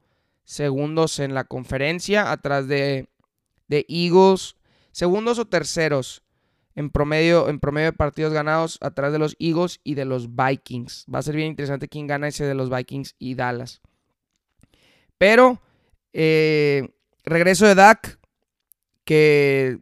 segundos 0.45 1.19
en 1.19 1.35
la 1.35 1.45
conferencia, 1.45 2.31
atrás 2.31 2.69
de, 2.69 3.09
de 3.69 3.87
Eagles, 3.89 4.57
segundos 4.93 5.39
o 5.39 5.47
terceros 5.47 6.23
en 6.79 6.91
promedio, 6.91 7.49
en 7.49 7.59
promedio 7.59 7.87
de 7.87 7.93
partidos 7.93 8.33
ganados, 8.33 8.79
atrás 8.81 9.13
de 9.13 9.19
los 9.19 9.35
Eagles 9.41 9.81
y 9.83 9.95
de 9.95 10.05
los 10.05 10.37
Vikings. 10.37 11.07
Va 11.13 11.19
a 11.19 11.23
ser 11.23 11.35
bien 11.35 11.49
interesante 11.49 11.89
quién 11.89 12.07
gana 12.07 12.29
ese 12.29 12.45
de 12.45 12.55
los 12.55 12.71
Vikings 12.71 13.17
y 13.19 13.35
Dallas. 13.35 13.81
Pero, 15.19 15.61
eh, 16.13 16.89
regreso 17.25 17.67
de 17.67 17.75
Dak, 17.75 18.21
que 19.05 19.81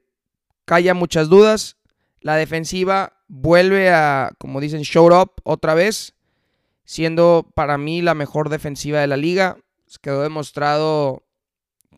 calla 0.65 0.95
muchas 0.95 1.29
dudas. 1.29 1.77
La 2.23 2.37
defensiva 2.37 3.13
vuelve 3.29 3.91
a, 3.91 4.33
como 4.39 4.63
dicen, 4.63 4.81
show 4.81 5.15
up 5.15 5.33
otra 5.45 5.75
vez, 5.75 6.15
siendo 6.85 7.53
para 7.55 7.77
mí 7.77 8.01
la 8.01 8.15
mejor 8.15 8.49
defensiva 8.49 9.01
de 9.01 9.07
la 9.07 9.19
liga. 9.19 9.59
Quedó 10.01 10.23
demostrado 10.23 11.27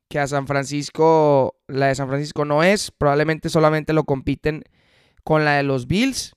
que 0.09 0.19
a 0.19 0.27
San 0.27 0.49
Francisco, 0.49 1.55
la 1.69 1.87
de 1.87 1.95
San 1.95 2.09
Francisco 2.09 2.45
no 2.45 2.65
es. 2.65 2.91
Probablemente 2.91 3.49
solamente 3.49 3.93
lo 3.93 4.03
compiten 4.03 4.65
con 5.29 5.45
la 5.45 5.57
de 5.57 5.63
los 5.63 5.87
Bills. 5.87 6.35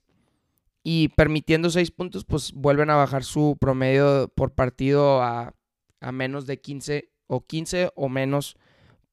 Y 0.84 1.08
permitiendo 1.16 1.70
seis 1.70 1.92
puntos, 1.92 2.26
pues 2.26 2.52
vuelven 2.52 2.90
a 2.90 2.96
bajar 2.96 3.24
su 3.24 3.56
promedio 3.58 4.30
por 4.36 4.54
partido 4.54 5.22
a, 5.22 5.54
a 6.02 6.12
menos 6.12 6.46
de 6.46 6.60
15 6.60 7.10
o 7.28 7.46
15 7.46 7.92
o 7.96 8.10
menos 8.10 8.58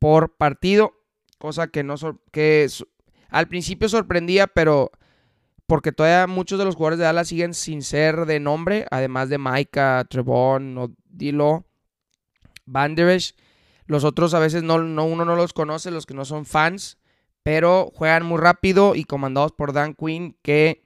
por 0.01 0.37
partido. 0.37 0.95
Cosa 1.39 1.69
que 1.69 1.85
no 1.85 1.95
que 2.33 2.67
al 3.29 3.47
principio 3.47 3.89
sorprendía, 3.89 4.49
pero 4.49 4.91
porque 5.69 5.93
todavía 5.93 6.27
muchos 6.27 6.59
de 6.59 6.65
los 6.65 6.75
jugadores 6.75 6.99
de 6.99 7.05
Dallas 7.05 7.29
siguen 7.29 7.55
sin 7.55 7.83
ser 7.83 8.27
de 8.27 8.41
nombre, 8.41 8.85
además 8.91 9.29
de 9.29 9.39
Micah, 9.39 10.05
Trevon, 10.11 10.77
o 10.77 10.93
Dilo, 11.09 11.67
Vanderesh. 12.67 13.37
Los 13.87 14.03
otros 14.03 14.35
a 14.35 14.41
veces 14.41 14.65
no, 14.65 14.79
no, 14.83 15.05
uno 15.05 15.25
no 15.25 15.37
los 15.37 15.53
conoce, 15.53 15.93
los 15.93 16.05
que 16.05 16.15
no 16.15 16.25
son 16.25 16.47
fans, 16.47 16.99
pero 17.43 17.91
juegan 17.95 18.25
muy 18.25 18.39
rápido 18.39 18.95
y 18.95 19.05
comandados 19.05 19.53
por 19.53 19.73
Dan 19.73 19.95
Quinn, 19.95 20.37
que 20.43 20.85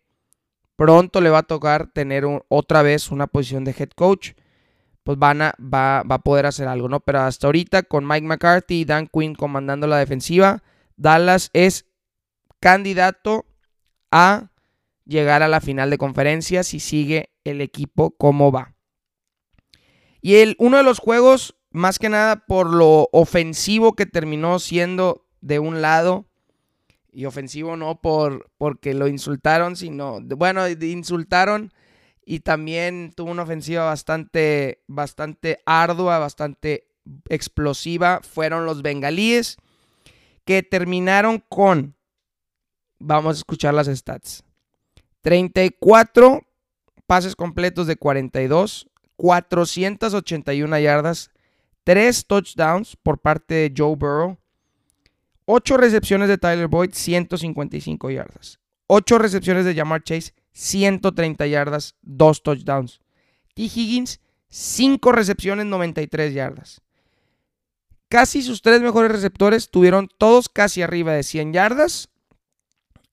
pronto 0.76 1.20
le 1.20 1.30
va 1.30 1.38
a 1.38 1.42
tocar 1.44 1.88
tener 1.92 2.24
otra 2.48 2.82
vez 2.82 3.10
una 3.10 3.26
posición 3.26 3.64
de 3.64 3.74
head 3.78 3.90
coach. 3.94 4.32
Pues 5.04 5.18
van 5.18 5.42
a, 5.42 5.54
va, 5.60 6.04
va 6.04 6.16
a 6.16 6.22
poder 6.22 6.46
hacer 6.46 6.68
algo, 6.68 6.88
¿no? 6.88 7.00
Pero 7.00 7.22
hasta 7.22 7.48
ahorita, 7.48 7.82
con 7.82 8.06
Mike 8.06 8.26
McCarthy 8.26 8.80
y 8.80 8.84
Dan 8.84 9.08
Quinn 9.08 9.34
comandando 9.34 9.88
la 9.88 9.98
defensiva, 9.98 10.62
Dallas 10.96 11.50
es 11.52 11.86
candidato 12.60 13.46
a 14.12 14.52
llegar 15.04 15.42
a 15.42 15.48
la 15.48 15.60
final 15.60 15.90
de 15.90 15.98
conferencia 15.98 16.62
si 16.62 16.78
sigue 16.78 17.30
el 17.44 17.60
equipo 17.60 18.12
como 18.12 18.52
va. 18.52 18.74
Y 20.20 20.36
el, 20.36 20.54
uno 20.58 20.76
de 20.76 20.84
los 20.84 21.00
juegos, 21.00 21.56
más 21.70 21.98
que 21.98 22.08
nada 22.08 22.46
por 22.46 22.72
lo 22.72 23.08
ofensivo 23.12 23.94
que 23.94 24.06
terminó 24.06 24.60
siendo 24.60 25.26
de 25.40 25.58
un 25.58 25.82
lado, 25.82 26.28
y 27.12 27.26
ofensivo 27.26 27.76
no 27.76 28.00
por 28.00 28.50
porque 28.58 28.94
lo 28.94 29.06
insultaron, 29.06 29.76
sino, 29.76 30.20
bueno, 30.20 30.68
insultaron 30.68 31.72
y 32.24 32.40
también 32.40 33.12
tuvo 33.14 33.30
una 33.30 33.42
ofensiva 33.42 33.84
bastante, 33.84 34.82
bastante 34.86 35.60
ardua, 35.66 36.18
bastante 36.18 36.88
explosiva, 37.28 38.20
fueron 38.22 38.64
los 38.64 38.82
bengalíes, 38.82 39.56
que 40.44 40.62
terminaron 40.62 41.42
con 41.48 41.94
Vamos 43.04 43.34
a 43.36 43.38
escuchar 43.38 43.74
las 43.74 43.88
stats. 43.88 44.44
34 45.22 46.46
pases 47.06 47.34
completos 47.34 47.88
de 47.88 47.96
42, 47.96 48.88
481 49.16 50.78
yardas, 50.78 51.30
3 51.82 52.26
touchdowns 52.26 52.96
por 52.96 53.18
parte 53.18 53.54
de 53.54 53.74
Joe 53.76 53.96
Burrow, 53.96 54.38
8 55.54 55.76
recepciones 55.76 56.28
de 56.28 56.38
Tyler 56.38 56.66
Boyd, 56.66 56.92
155 56.94 58.10
yardas, 58.10 58.58
8 58.86 59.18
recepciones 59.18 59.66
de 59.66 59.74
Jamar 59.74 60.02
Chase, 60.02 60.32
130 60.52 61.46
yardas, 61.46 61.94
2 62.00 62.42
touchdowns. 62.42 63.02
T. 63.52 63.64
Higgins, 63.64 64.22
5 64.48 65.12
recepciones, 65.12 65.66
93 65.66 66.32
yardas. 66.32 66.80
Casi 68.08 68.40
sus 68.40 68.62
tres 68.62 68.80
mejores 68.80 69.12
receptores 69.12 69.70
tuvieron 69.70 70.08
todos 70.16 70.48
casi 70.48 70.80
arriba 70.80 71.12
de 71.12 71.22
100 71.22 71.52
yardas 71.52 72.08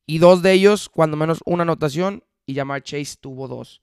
y 0.05 0.19
dos 0.19 0.41
de 0.41 0.53
ellos, 0.53 0.87
cuando 0.87 1.17
menos 1.17 1.39
una 1.45 1.63
anotación, 1.63 2.23
y 2.45 2.55
Jamar 2.55 2.83
Chase 2.83 3.17
tuvo 3.19 3.49
dos. 3.49 3.81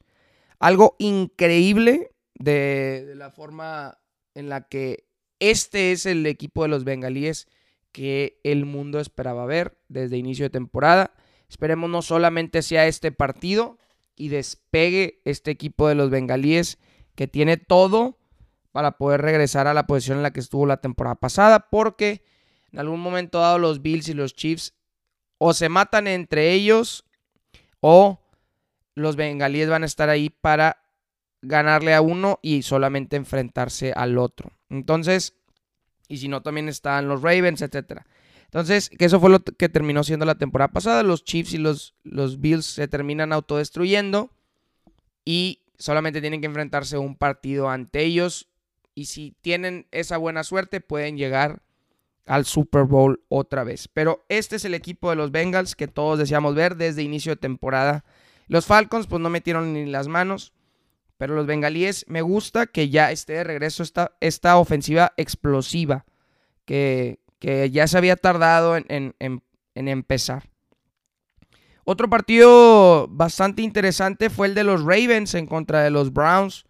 Algo 0.59 0.97
increíble 0.99 2.11
de, 2.35 3.13
la 3.17 3.31
forma 3.31 3.99
en 4.35 4.49
la 4.49 4.67
que 4.67 5.05
este 5.41 5.93
es 5.93 6.07
el 6.07 6.25
equipo 6.25 6.63
de 6.63 6.69
los 6.69 6.85
bengalíes 6.85 7.49
que 7.97 8.39
el 8.45 8.67
mundo 8.67 9.01
esperaba 9.01 9.47
ver 9.47 9.79
desde 9.89 10.19
inicio 10.19 10.45
de 10.45 10.51
temporada. 10.51 11.15
Esperemos 11.49 11.89
no 11.89 12.03
solamente 12.03 12.61
sea 12.61 12.87
este 12.87 13.11
partido 13.11 13.79
y 14.15 14.29
despegue 14.29 15.23
este 15.25 15.51
equipo 15.51 15.89
de 15.89 15.95
los 15.95 16.11
bengalíes 16.11 16.79
que 17.15 17.27
tiene 17.27 17.57
todo 17.57 18.19
para 18.71 18.99
poder 18.99 19.23
regresar 19.23 19.67
a 19.67 19.73
la 19.73 19.87
posición 19.87 20.19
en 20.19 20.25
la 20.25 20.35
que 20.35 20.41
estuvo 20.41 20.67
la 20.67 20.83
temporada 20.83 21.15
pasada, 21.15 21.71
porque 21.71 22.23
en 22.71 22.81
algún 22.81 23.01
momento 23.01 23.41
dado 23.41 23.59
los 23.59 23.81
Bills 23.81 24.11
y 24.11 24.13
los 24.13 24.35
Chiefs 24.35 24.75
o 25.39 25.55
se 25.55 25.71
matan 25.71 26.07
entre 26.07 26.53
ellos 26.53 27.07
o 27.81 28.21
los 28.95 29.17
bengalíes 29.17 29.71
van 29.71 29.85
a 29.85 29.87
estar 29.87 30.11
ahí 30.11 30.29
para 30.29 30.83
ganarle 31.41 31.95
a 31.95 32.03
uno 32.03 32.41
y 32.43 32.61
solamente 32.61 33.17
enfrentarse 33.17 33.95
al 33.97 34.19
otro. 34.19 34.53
Entonces, 34.69 35.33
y 36.09 36.19
si 36.19 36.29
no, 36.29 36.43
también 36.43 36.69
están 36.69 37.09
los 37.09 37.23
Ravens, 37.23 37.63
etc. 37.63 38.03
Entonces, 38.45 38.91
que 38.91 39.05
eso 39.05 39.21
fue 39.21 39.31
lo 39.31 39.43
que 39.43 39.69
terminó 39.69 40.05
siendo 40.05 40.25
la 40.25 40.37
temporada 40.37 40.73
pasada. 40.73 41.03
Los 41.03 41.25
Chiefs 41.25 41.55
y 41.55 41.59
los, 41.59 41.95
los 42.05 42.41
Bills 42.41 42.67
se 42.67 42.89
terminan 42.89 43.33
autodestruyendo 43.33 44.31
y 45.25 45.63
solamente 45.79 46.21
tienen 46.21 46.41
que 46.41 46.47
enfrentarse 46.47 46.99
un 46.99 47.17
partido 47.17 47.69
ante 47.69 48.03
ellos. 48.03 48.49
Y 48.95 49.07
si 49.07 49.35
tienen 49.43 49.87
esa 49.91 50.17
buena 50.17 50.43
suerte, 50.45 50.81
pueden 50.81 51.19
llegar 51.19 51.63
al 52.27 52.45
Super 52.45 52.85
Bowl 52.85 53.23
otra 53.29 53.65
vez. 53.65 53.89
Pero 53.89 54.25
este 54.29 54.57
es 54.57 54.65
el 54.65 54.75
equipo 54.75 55.11
de 55.11 55.17
los 55.17 55.31
Bengals 55.31 55.75
que 55.75 55.89
todos 55.89 56.19
deseamos 56.19 56.55
ver 56.55 56.77
desde 56.77 57.03
inicio 57.03 57.33
de 57.33 57.37
temporada. 57.37 58.05
Los 58.49 58.67
Falcons 58.67 59.07
pues 59.07 59.21
no 59.21 59.31
metieron 59.31 59.73
ni 59.73 59.87
las 59.87 60.09
manos, 60.09 60.53
pero 61.17 61.35
los 61.35 61.47
bengalíes 61.47 62.05
me 62.09 62.23
gusta 62.23 62.67
que 62.67 62.89
ya 62.89 63.11
esté 63.11 63.35
de 63.35 63.45
regreso 63.45 63.83
esta, 63.83 64.17
esta 64.21 64.59
ofensiva 64.59 65.13
explosiva 65.17 66.05
que, 66.65 67.21
que, 67.39 67.71
ya 67.71 67.87
se 67.87 67.99
había 67.99 68.17
tardado 68.17 68.77
en, 68.77 69.15
en, 69.19 69.43
en 69.75 69.89
empezar. 69.89 70.51
Otro 71.85 72.11
partido 72.11 73.07
bastante 73.09 73.63
interesante 73.63 74.29
fue 74.29 74.49
el 74.49 74.55
de 74.55 74.65
los 74.65 74.83
Ravens 74.83 75.35
en 75.35 75.47
contra 75.47 75.83
de 75.83 75.91
los 75.91 76.13
Browns, 76.13 76.67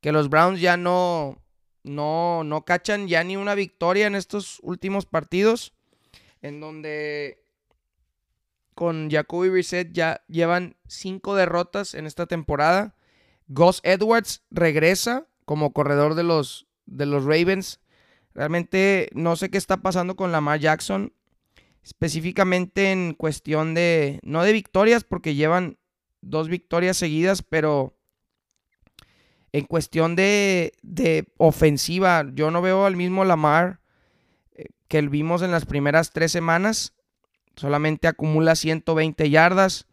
que 0.00 0.10
los 0.10 0.30
Browns 0.30 0.58
ya 0.58 0.78
no, 0.78 1.42
no, 1.82 2.44
no 2.44 2.64
cachan 2.64 3.06
ya 3.06 3.22
ni 3.24 3.36
una 3.36 3.54
victoria 3.54 4.06
en 4.06 4.14
estos 4.14 4.60
últimos 4.62 5.04
partidos, 5.04 5.74
en 6.40 6.60
donde 6.60 7.44
con 8.74 9.10
Jacoby 9.10 9.50
Reset 9.50 9.92
ya 9.92 10.24
llevan 10.28 10.76
cinco 10.86 11.34
derrotas 11.36 11.94
en 11.94 12.06
esta 12.06 12.26
temporada. 12.26 12.96
Gus 13.46 13.80
Edwards 13.82 14.42
regresa 14.50 15.26
como 15.44 15.72
corredor 15.72 16.14
de 16.14 16.22
los, 16.22 16.66
de 16.86 17.06
los 17.06 17.24
Ravens. 17.24 17.80
Realmente 18.34 19.10
no 19.14 19.36
sé 19.36 19.50
qué 19.50 19.58
está 19.58 19.78
pasando 19.78 20.16
con 20.16 20.32
Lamar 20.32 20.60
Jackson, 20.60 21.12
específicamente 21.82 22.90
en 22.90 23.14
cuestión 23.14 23.74
de, 23.74 24.20
no 24.22 24.42
de 24.42 24.52
victorias, 24.52 25.04
porque 25.04 25.34
llevan 25.34 25.78
dos 26.20 26.48
victorias 26.48 26.96
seguidas, 26.96 27.42
pero 27.42 27.94
en 29.54 29.66
cuestión 29.66 30.16
de, 30.16 30.72
ofensiva, 31.36 32.24
yo 32.32 32.50
no 32.50 32.60
veo 32.60 32.86
al 32.86 32.96
mismo 32.96 33.24
Lamar 33.24 33.80
eh, 34.56 34.66
que 34.88 35.00
vimos 35.02 35.42
en 35.42 35.52
las 35.52 35.64
primeras 35.64 36.10
tres 36.10 36.32
semanas. 36.32 36.92
Solamente 37.54 38.08
acumula 38.08 38.56
120 38.56 39.30
yardas 39.30 39.86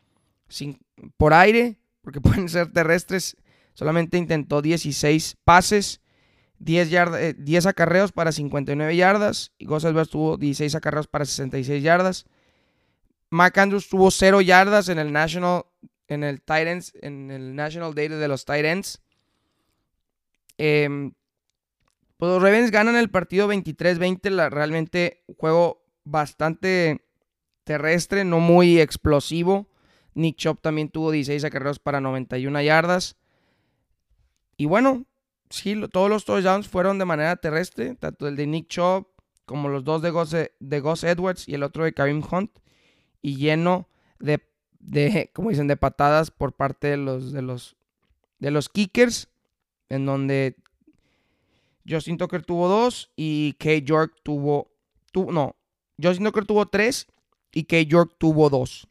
sin, 0.48 0.80
por 1.16 1.36
aire, 1.36 1.78
porque 2.02 2.22
pueden 2.22 2.50
ser 2.50 2.74
terrestres. 2.74 3.38
Solamente 3.82 4.20
intentó 4.20 4.62
16 4.62 5.38
pases, 5.44 6.02
10, 6.60 7.36
10 7.40 7.66
acarreos 7.66 8.12
para 8.12 8.32
59 8.32 8.96
yardas. 8.96 9.54
Y 9.58 9.66
González 9.66 10.08
tuvo 10.08 10.38
16 10.38 10.76
acarreos 10.76 11.08
para 11.08 11.26
66 11.26 11.82
yardas. 11.82 12.28
Mark 13.32 13.60
Andrews 13.60 13.90
tuvo 13.90 14.12
0 14.12 14.42
yardas 14.42 14.88
en 14.88 15.00
el 15.00 15.12
National, 15.12 15.64
en 16.08 16.24
el 16.24 16.42
Titans, 16.42 16.94
en 17.02 17.32
el 17.32 17.56
National 17.56 17.96
Data 17.96 18.18
de 18.18 18.28
los 18.28 18.46
Titans. 18.46 19.02
Em, 20.60 21.14
pues 22.18 22.32
los 22.32 22.44
Ravens 22.44 22.70
ganan 22.70 22.96
el 22.96 23.10
partido 23.10 23.48
23-20. 23.48 24.52
Realmente 24.52 25.24
un 25.26 25.34
juego 25.34 25.84
bastante 26.04 27.04
terrestre, 27.64 28.26
no 28.26 28.42
muy 28.42 28.80
explosivo. 28.80 29.72
Nick 30.14 30.38
Chop 30.38 30.62
también 30.62 30.90
tuvo 30.90 31.10
16 31.10 31.44
acarreos 31.46 31.80
para 31.80 32.00
91 32.00 32.62
yardas. 32.62 33.18
Y 34.62 34.66
bueno, 34.66 35.08
sí, 35.50 35.76
todos 35.92 36.08
los 36.08 36.24
touchdowns 36.24 36.68
fueron 36.68 37.00
de 37.00 37.06
manera 37.06 37.36
terrestre, 37.36 37.96
tanto 37.96 38.28
el 38.28 38.36
de 38.36 38.46
Nick 38.46 38.68
Chop 38.68 39.08
como 39.48 39.70
los 39.70 39.84
dos 39.84 40.04
de 40.04 40.12
Gus, 40.12 40.30
de 40.30 40.50
Edwards 40.60 41.50
y 41.50 41.56
el 41.56 41.64
otro 41.64 41.84
de 41.84 41.94
Karim 41.94 42.22
Hunt. 42.32 42.60
Y 43.24 43.38
lleno 43.38 43.90
de, 44.20 44.40
de, 44.80 45.32
como 45.34 45.50
dicen, 45.50 45.66
de 45.66 45.78
patadas 45.78 46.30
por 46.30 46.54
parte 46.54 46.90
de 46.90 46.98
los, 46.98 47.32
de 47.32 47.42
los, 47.42 47.76
de 48.38 48.52
los 48.52 48.70
kickers 48.70 49.30
en 49.90 50.06
donde 50.06 50.56
Justin 51.90 52.20
Tucker 52.20 52.46
tuvo 52.46 52.68
dos 52.68 53.10
y 53.16 53.54
Kay 53.54 53.82
York 53.82 54.14
tuvo, 54.22 54.70
no, 55.16 55.56
Justin 56.00 56.26
Tucker 56.26 56.46
tuvo 56.46 56.68
tres 56.68 57.08
y 57.52 57.64
Kay 57.64 57.88
York 57.88 58.14
tuvo 58.20 58.52
dos. 58.52 58.88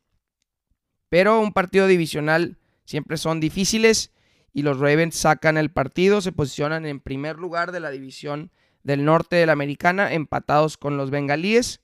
Pero 1.11 1.39
un 1.39 1.53
partido 1.53 1.87
divisional 1.87 2.59
siempre 2.85 3.17
son 3.17 3.39
difíciles 3.39 4.11
y 4.53 4.63
los 4.63 4.79
Ravens 4.79 5.17
sacan 5.17 5.57
el 5.57 5.71
partido, 5.71 6.21
se 6.21 6.33
posicionan 6.33 6.87
en 6.87 7.01
primer 7.01 7.37
lugar 7.37 7.73
de 7.73 7.81
la 7.81 7.91
división 7.91 8.51
del 8.83 9.05
norte 9.05 9.37
de 9.37 9.47
la 9.47 9.53
americana, 9.53 10.13
empatados 10.13 10.77
con 10.77 10.97
los 10.97 11.11
bengalíes. 11.11 11.81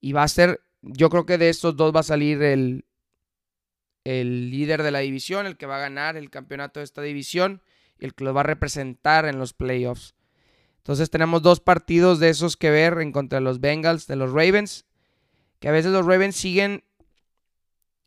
Y 0.00 0.12
va 0.12 0.24
a 0.24 0.28
ser, 0.28 0.60
yo 0.80 1.10
creo 1.10 1.26
que 1.26 1.38
de 1.38 1.48
estos 1.48 1.76
dos 1.76 1.94
va 1.94 2.00
a 2.00 2.04
salir 2.04 2.42
el, 2.42 2.84
el 4.04 4.50
líder 4.50 4.82
de 4.82 4.90
la 4.90 5.00
división, 5.00 5.46
el 5.46 5.56
que 5.56 5.66
va 5.66 5.76
a 5.76 5.80
ganar 5.80 6.16
el 6.16 6.30
campeonato 6.30 6.80
de 6.80 6.84
esta 6.84 7.02
división 7.02 7.62
el 8.02 8.14
que 8.14 8.24
lo 8.24 8.34
va 8.34 8.40
a 8.40 8.44
representar 8.44 9.26
en 9.26 9.38
los 9.38 9.52
playoffs. 9.52 10.14
Entonces 10.78 11.10
tenemos 11.10 11.42
dos 11.42 11.60
partidos 11.60 12.18
de 12.18 12.30
esos 12.30 12.56
que 12.56 12.70
ver 12.70 12.98
en 13.00 13.12
contra 13.12 13.38
de 13.38 13.44
los 13.44 13.60
Bengals, 13.60 14.08
de 14.08 14.16
los 14.16 14.32
Ravens, 14.32 14.84
que 15.60 15.68
a 15.68 15.72
veces 15.72 15.92
los 15.92 16.04
Ravens 16.04 16.34
siguen 16.34 16.82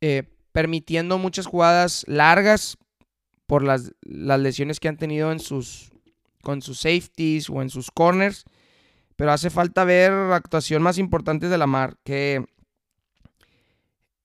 eh, 0.01 0.23
permitiendo 0.51 1.17
muchas 1.17 1.45
jugadas 1.45 2.03
largas 2.07 2.77
por 3.47 3.63
las, 3.63 3.93
las, 4.01 4.39
lesiones 4.39 4.79
que 4.79 4.87
han 4.87 4.97
tenido 4.97 5.31
en 5.31 5.39
sus, 5.39 5.91
con 6.41 6.61
sus 6.61 6.79
safeties 6.79 7.49
o 7.49 7.61
en 7.61 7.69
sus 7.69 7.91
corners. 7.91 8.45
Pero 9.15 9.31
hace 9.31 9.49
falta 9.49 9.83
ver 9.83 10.11
actuación 10.11 10.81
más 10.81 10.97
importante 10.97 11.47
de 11.47 11.57
la 11.57 11.67
mar, 11.67 11.97
que, 12.03 12.45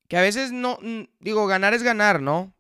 que 0.09 0.17
a 0.17 0.23
veces 0.23 0.51
no, 0.51 0.79
digo, 1.21 1.47
ganar 1.47 1.75
es 1.75 1.85
ganar, 1.85 2.21
¿no? 2.21 2.53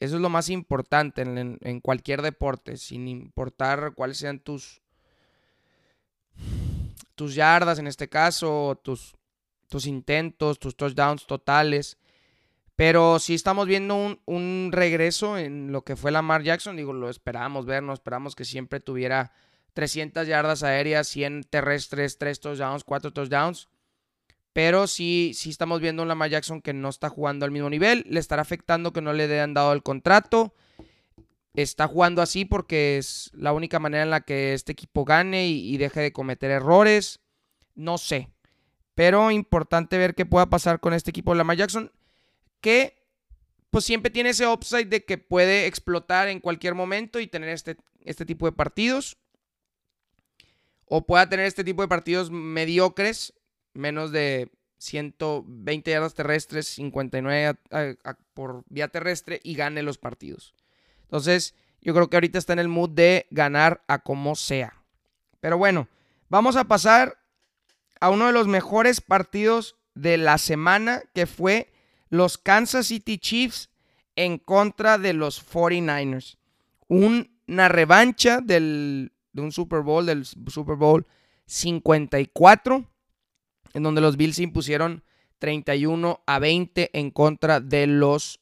Eso 0.00 0.16
es 0.16 0.22
lo 0.22 0.28
más 0.28 0.48
importante 0.48 1.22
en, 1.22 1.80
cualquier 1.80 2.22
deporte, 2.22 2.76
sin 2.76 3.08
importar 3.08 3.94
cuáles 3.94 4.18
sean 4.18 4.38
tus, 4.38 4.80
tus 7.16 7.34
yardas 7.34 7.80
en 7.80 7.88
este 7.88 8.08
caso, 8.08 8.78
tus, 8.84 9.16
tus 9.68 9.86
intentos, 9.86 10.58
tus 10.60 10.76
touchdowns 10.76 11.26
totales. 11.26 11.98
Pero 12.78 13.18
si 13.18 13.34
estamos 13.34 13.66
viendo 13.66 14.20
un, 14.24 14.68
regreso 14.70 15.36
en 15.36 15.72
lo 15.72 15.82
que 15.82 15.96
fue 15.96 16.12
Lamar 16.12 16.44
Jackson. 16.44 16.76
Digo, 16.76 16.92
lo 16.92 17.10
esperábamos 17.10 17.66
ver, 17.66 17.82
no 17.82 17.92
esperamos 17.92 18.36
que 18.36 18.44
siempre 18.44 18.78
tuviera 18.78 19.32
300 19.72 20.28
yardas 20.28 20.62
aéreas, 20.62 21.08
100 21.08 21.42
terrestres, 21.50 22.18
3 22.18 22.38
touchdowns, 22.38 22.84
4 22.84 23.12
touchdowns. 23.12 23.68
Pero 24.52 24.86
sí, 24.86 25.32
sí 25.34 25.50
estamos 25.50 25.80
viendo 25.80 26.02
un 26.02 26.08
Lamar 26.08 26.30
Jackson 26.30 26.62
que 26.62 26.72
no 26.72 26.88
está 26.88 27.08
jugando 27.08 27.44
al 27.44 27.50
mismo 27.50 27.68
nivel. 27.68 28.04
Le 28.08 28.20
estará 28.20 28.42
afectando 28.42 28.92
que 28.92 29.02
no 29.02 29.12
le 29.12 29.24
hayan 29.24 29.54
dado 29.54 29.72
el 29.72 29.82
contrato. 29.82 30.54
Está 31.54 31.88
jugando 31.88 32.22
así 32.22 32.44
porque 32.44 32.96
es 32.98 33.32
la 33.34 33.52
única 33.52 33.80
manera 33.80 34.04
en 34.04 34.10
la 34.10 34.20
que 34.20 34.54
este 34.54 34.70
equipo 34.70 35.04
gane 35.04 35.48
y, 35.48 35.76
deje 35.78 35.98
de 36.00 36.12
cometer 36.12 36.52
errores. 36.52 37.18
No 37.74 37.98
sé. 37.98 38.30
Pero 38.94 39.32
importante 39.32 39.98
ver 39.98 40.14
qué 40.14 40.26
pueda 40.26 40.46
pasar 40.46 40.78
con 40.78 40.94
este 40.94 41.10
equipo 41.10 41.32
de 41.32 41.38
Lamar 41.38 41.56
Jackson. 41.56 41.90
Que 42.60 43.06
pues 43.70 43.84
siempre 43.84 44.10
tiene 44.10 44.30
ese 44.30 44.46
upside 44.46 44.86
de 44.86 45.04
que 45.04 45.18
puede 45.18 45.66
explotar 45.66 46.28
en 46.28 46.40
cualquier 46.40 46.74
momento 46.74 47.20
y 47.20 47.26
tener 47.26 47.50
este, 47.50 47.76
este 48.04 48.24
tipo 48.24 48.46
de 48.46 48.52
partidos. 48.52 49.18
O 50.86 51.06
pueda 51.06 51.28
tener 51.28 51.46
este 51.46 51.64
tipo 51.64 51.82
de 51.82 51.88
partidos 51.88 52.30
mediocres 52.30 53.34
menos 53.74 54.10
de 54.10 54.50
120 54.78 55.90
yardas 55.90 56.14
terrestres, 56.14 56.66
59 56.68 57.58
por 58.34 58.64
vía 58.68 58.88
terrestre 58.88 59.40
y 59.42 59.54
gane 59.54 59.82
los 59.82 59.98
partidos. 59.98 60.54
Entonces, 61.02 61.54
yo 61.80 61.94
creo 61.94 62.08
que 62.08 62.16
ahorita 62.16 62.38
está 62.38 62.52
en 62.52 62.58
el 62.58 62.68
mood 62.68 62.90
de 62.90 63.26
ganar 63.30 63.82
a 63.86 64.00
como 64.00 64.34
sea. 64.34 64.82
Pero 65.40 65.58
bueno, 65.58 65.88
vamos 66.28 66.56
a 66.56 66.64
pasar 66.64 67.18
a 68.00 68.10
uno 68.10 68.26
de 68.26 68.32
los 68.32 68.46
mejores 68.46 69.00
partidos 69.00 69.76
de 69.94 70.16
la 70.16 70.38
semana, 70.38 71.02
que 71.14 71.26
fue 71.26 71.72
los 72.08 72.38
Kansas 72.38 72.86
City 72.86 73.18
Chiefs 73.18 73.70
en 74.16 74.38
contra 74.38 74.98
de 74.98 75.12
los 75.12 75.44
49ers. 75.44 76.36
Una 76.88 77.68
revancha 77.68 78.40
de 78.40 79.10
un 79.34 79.52
Super 79.52 79.80
Bowl, 79.80 80.06
del 80.06 80.24
Super 80.24 80.76
Bowl 80.76 81.06
54 81.46 82.86
en 83.74 83.82
donde 83.82 84.00
los 84.00 84.16
Bills 84.16 84.36
se 84.36 84.42
impusieron 84.42 85.02
31 85.38 86.22
a 86.26 86.38
20 86.38 86.90
en 86.98 87.10
contra 87.10 87.60
de 87.60 87.86
los 87.86 88.40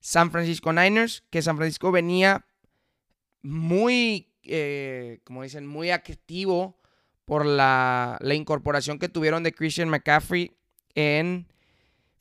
San 0.00 0.30
Francisco 0.30 0.72
Niners, 0.72 1.24
que 1.30 1.42
San 1.42 1.56
Francisco 1.56 1.90
venía 1.90 2.46
muy, 3.42 4.34
eh, 4.42 5.20
como 5.24 5.42
dicen, 5.42 5.66
muy 5.66 5.90
activo 5.90 6.78
por 7.24 7.46
la, 7.46 8.18
incorporación 8.22 8.98
que 8.98 9.08
tuvieron 9.08 9.42
de 9.42 9.52
Christian 9.52 9.88
McCaffrey 9.88 10.52
en 10.94 11.46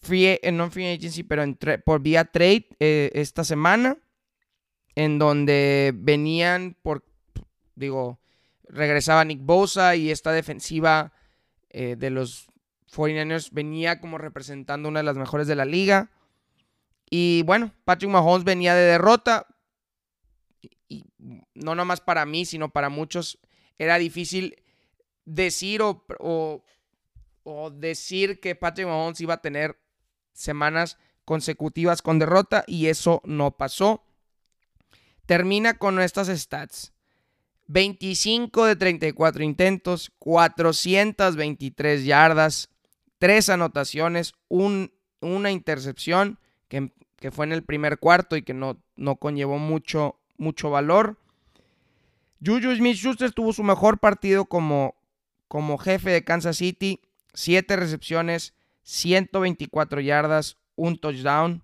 free, 0.04 0.39
non 0.52 0.72
free 0.72 0.88
agency, 0.88 1.24
pero 1.24 1.44
por 1.86 2.02
vía 2.02 2.26
trade 2.26 2.68
eh, 2.80 3.12
esta 3.13 3.44
semana, 3.44 3.98
en 4.96 5.18
donde 5.18 5.92
venían 5.96 6.78
por, 6.82 7.04
digo, 7.76 8.20
regresaba 8.68 9.26
Nick 9.26 9.39
Bosa 9.42 9.96
y 9.96 10.12
esta 10.12 10.32
defensiva 10.32 11.13
eh, 11.70 11.96
de 11.98 12.10
los 12.10 12.48
49ers 12.94 13.50
venía 13.52 14.00
como 14.00 14.18
representando 14.18 14.89
una 14.89 15.00
de 15.00 15.06
las 15.06 15.18
mejores 15.18 15.48
de 15.48 15.56
la 15.56 15.66
liga. 15.66 16.12
Y 17.10 17.44
bueno, 17.44 17.74
Patrick 17.86 18.12
Mahomes 18.12 18.44
venía 18.44 18.76
de 18.76 18.84
derrota. 18.84 19.48
Y, 20.88 21.06
no 21.54 21.76
nomás 21.76 22.02
para 22.02 22.26
mí, 22.26 22.46
sino 22.46 22.70
para 22.70 22.89
muchos. 22.89 23.39
Era 23.78 23.98
difícil 23.98 24.63
decir 25.26 25.82
o, 25.82 26.06
o, 27.44 27.70
decir 27.72 28.39
que 28.39 28.56
Patrick 28.56 28.88
Mahomes 28.88 29.22
iba 29.22 29.36
a 29.36 29.42
tener 29.42 29.80
semanas 30.34 30.98
consecutivas 31.26 32.02
con 32.02 32.19
derrota. 32.19 32.63
Y 32.67 32.88
eso 32.88 33.22
no 33.26 33.52
pasó. 33.52 34.04
Termina 35.26 35.78
con 35.78 36.00
estas 36.00 36.28
stats. 36.28 36.93
25 37.67 38.65
de 38.65 38.76
34 38.76 39.43
intentos, 39.43 40.12
423 40.19 42.06
yardas, 42.06 42.69
3 43.19 43.50
anotaciones, 43.50 44.34
una 44.50 45.52
intercepción 45.52 46.39
que, 46.67 46.91
que, 47.15 47.32
fue 47.32 47.46
en 47.46 47.54
el 47.54 47.63
primer 47.63 48.00
cuarto 48.00 48.36
y 48.36 48.41
que 48.41 48.54
no, 48.54 48.84
no 48.96 49.15
conllevó 49.15 49.60
mucho, 49.60 50.19
mucho 50.38 50.69
valor. 50.69 51.17
Juju 52.46 52.76
Smith-Schuster 52.76 53.32
tuvo 53.32 53.54
su 53.54 53.63
mejor 53.63 54.00
partido 54.00 54.46
como, 54.46 54.96
como 55.48 55.78
jefe 55.78 56.10
de 56.12 56.26
Kansas 56.26 56.58
City, 56.58 57.00
7 57.34 57.78
recepciones, 57.78 58.54
124 58.84 60.02
yardas, 60.02 60.58
un 60.76 60.98
touchdown. 60.98 61.63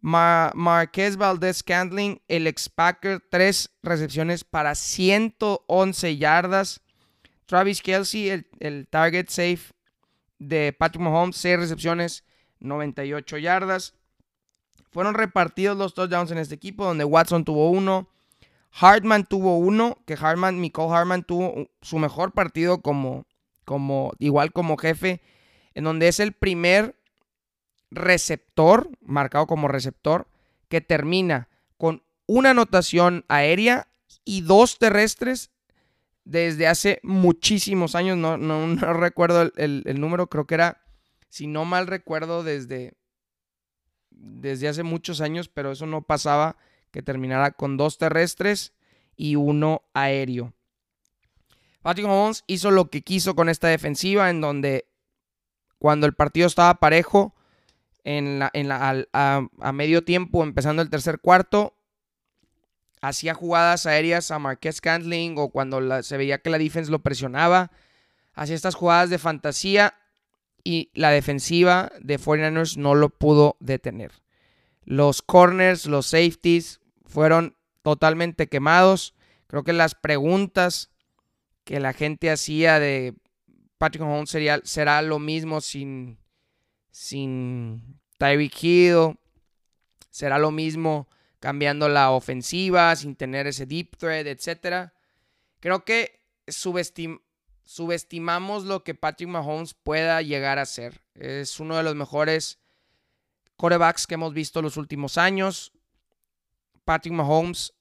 Marquez 0.00 1.16
Valdez 1.16 1.62
Candling, 1.62 2.20
el 2.28 2.46
ex 2.46 2.68
Packer, 2.68 3.22
3 3.30 3.70
recepciones 3.82 4.44
para 4.44 4.74
111 4.74 6.16
yardas. 6.18 6.82
Travis 7.46 7.80
Kelsey, 7.80 8.28
el, 8.28 8.46
el 8.60 8.86
target 8.88 9.28
safe 9.28 9.72
de 10.38 10.72
Patrick 10.72 11.02
Mahomes, 11.02 11.36
6 11.36 11.58
recepciones, 11.58 12.24
98 12.60 13.38
yardas. 13.38 13.94
Fueron 14.90 15.14
repartidos 15.14 15.76
los 15.76 15.94
touchdowns 15.94 16.30
en 16.30 16.38
este 16.38 16.54
equipo, 16.54 16.84
donde 16.84 17.04
Watson 17.04 17.44
tuvo 17.44 17.70
uno, 17.70 18.08
Hartman 18.70 19.24
tuvo 19.24 19.58
uno, 19.58 19.98
que 20.06 20.14
Hartman, 20.14 20.60
Nicole 20.60 20.94
Hartman 20.94 21.22
tuvo 21.22 21.68
su 21.80 21.98
mejor 21.98 22.32
partido 22.32 22.80
como, 22.80 23.26
como, 23.64 24.12
igual 24.18 24.52
como 24.52 24.76
jefe, 24.76 25.22
en 25.74 25.84
donde 25.84 26.08
es 26.08 26.20
el 26.20 26.32
primer 26.32 26.96
receptor, 27.90 28.90
marcado 29.00 29.46
como 29.46 29.68
receptor, 29.68 30.28
que 30.68 30.80
termina 30.80 31.48
con 31.76 32.02
una 32.26 32.50
anotación 32.50 33.24
aérea 33.28 33.88
y 34.24 34.40
dos 34.40 34.78
terrestres 34.78 35.50
desde 36.24 36.66
hace 36.66 37.00
muchísimos 37.02 37.94
años, 37.94 38.16
no, 38.16 38.36
no, 38.36 38.74
recuerdo 38.94 39.52
el, 39.56 40.00
número, 40.00 40.28
creo 40.28 40.46
que 40.46 40.54
era, 40.54 40.82
si 41.28 41.46
no 41.46 41.64
mal 41.64 41.86
recuerdo, 41.86 42.42
desde, 42.42 42.94
desde 44.10 44.68
hace 44.68 44.82
muchos 44.82 45.20
años, 45.20 45.48
pero 45.48 45.72
eso 45.72 45.86
no 45.86 46.02
pasaba 46.02 46.56
que 46.90 47.02
terminara 47.02 47.50
con 47.50 47.76
dos 47.76 47.98
terrestres 47.98 48.72
y 49.16 49.36
uno 49.36 49.82
aéreo. 49.92 50.52
Patrick 51.82 52.06
Mahomes 52.06 52.44
hizo 52.46 52.70
lo 52.70 52.88
que 52.88 53.02
quiso 53.02 53.34
con 53.34 53.50
esta 53.50 53.68
defensiva, 53.68 54.30
en 54.30 54.40
donde 54.40 54.86
cuando 55.84 56.06
el 56.06 56.14
partido 56.14 56.46
estaba 56.46 56.80
parejo, 56.80 57.34
en 58.04 58.38
la, 58.38 58.50
en 58.54 58.68
la, 58.68 59.06
a 59.12 59.72
medio 59.74 60.02
tiempo, 60.02 60.42
empezando 60.42 60.80
el 60.80 60.88
tercer 60.88 61.20
cuarto, 61.20 61.76
hacía 63.02 63.34
jugadas 63.34 63.84
aéreas 63.84 64.30
a 64.30 64.38
Marquez 64.38 64.80
Cantling 64.80 65.34
o 65.36 65.50
cuando 65.50 66.02
se 66.02 66.16
veía 66.16 66.38
que 66.38 66.48
la 66.48 66.56
defense 66.56 66.90
lo 66.90 67.00
presionaba, 67.00 67.70
hacía 68.32 68.54
estas 68.54 68.76
jugadas 68.76 69.10
de 69.10 69.18
fantasía 69.18 69.92
y 70.64 70.90
la 70.94 71.10
defensiva 71.10 71.92
de 72.00 72.18
49ers 72.18 72.78
no 72.78 72.94
lo 72.94 73.10
pudo 73.10 73.58
detener. 73.60 74.10
Los 74.84 75.20
corners, 75.20 75.84
los 75.84 76.06
safeties 76.06 76.80
fueron 77.04 77.58
totalmente 77.82 78.46
quemados. 78.46 79.14
Creo 79.48 79.64
que 79.64 79.74
las 79.74 79.94
preguntas 79.94 80.88
que 81.64 81.78
la 81.78 81.92
gente 81.92 82.30
hacía 82.30 82.80
de 82.80 83.12
Patrick 83.78 84.02
Mahomes 84.02 84.30
sería, 84.30 84.60
será 84.64 85.02
lo 85.02 85.18
mismo 85.18 85.60
sin, 85.60 86.18
sin 86.90 88.00
Tyreek 88.18 88.62
Hill. 88.62 89.18
Será 90.10 90.38
lo 90.38 90.50
mismo 90.50 91.08
cambiando 91.40 91.88
la 91.88 92.10
ofensiva, 92.12 92.94
sin 92.96 93.16
tener 93.16 93.46
ese 93.46 93.66
deep 93.66 93.96
threat, 93.96 94.26
etc. 94.26 94.90
Creo 95.60 95.84
que 95.84 96.20
subestimamos 96.46 98.64
lo 98.64 98.84
que 98.84 98.94
Patrick 98.94 99.28
Mahomes 99.28 99.74
pueda 99.74 100.22
llegar 100.22 100.58
a 100.58 100.66
ser. 100.66 101.02
Es 101.14 101.60
uno 101.60 101.76
de 101.76 101.82
los 101.82 101.96
mejores 101.96 102.60
corebacks 103.56 104.06
que 104.06 104.14
hemos 104.14 104.32
visto 104.32 104.62
los 104.62 104.76
últimos 104.76 105.18
años. 105.18 105.72
Patrick 106.84 107.14
Mahomes 107.14 107.74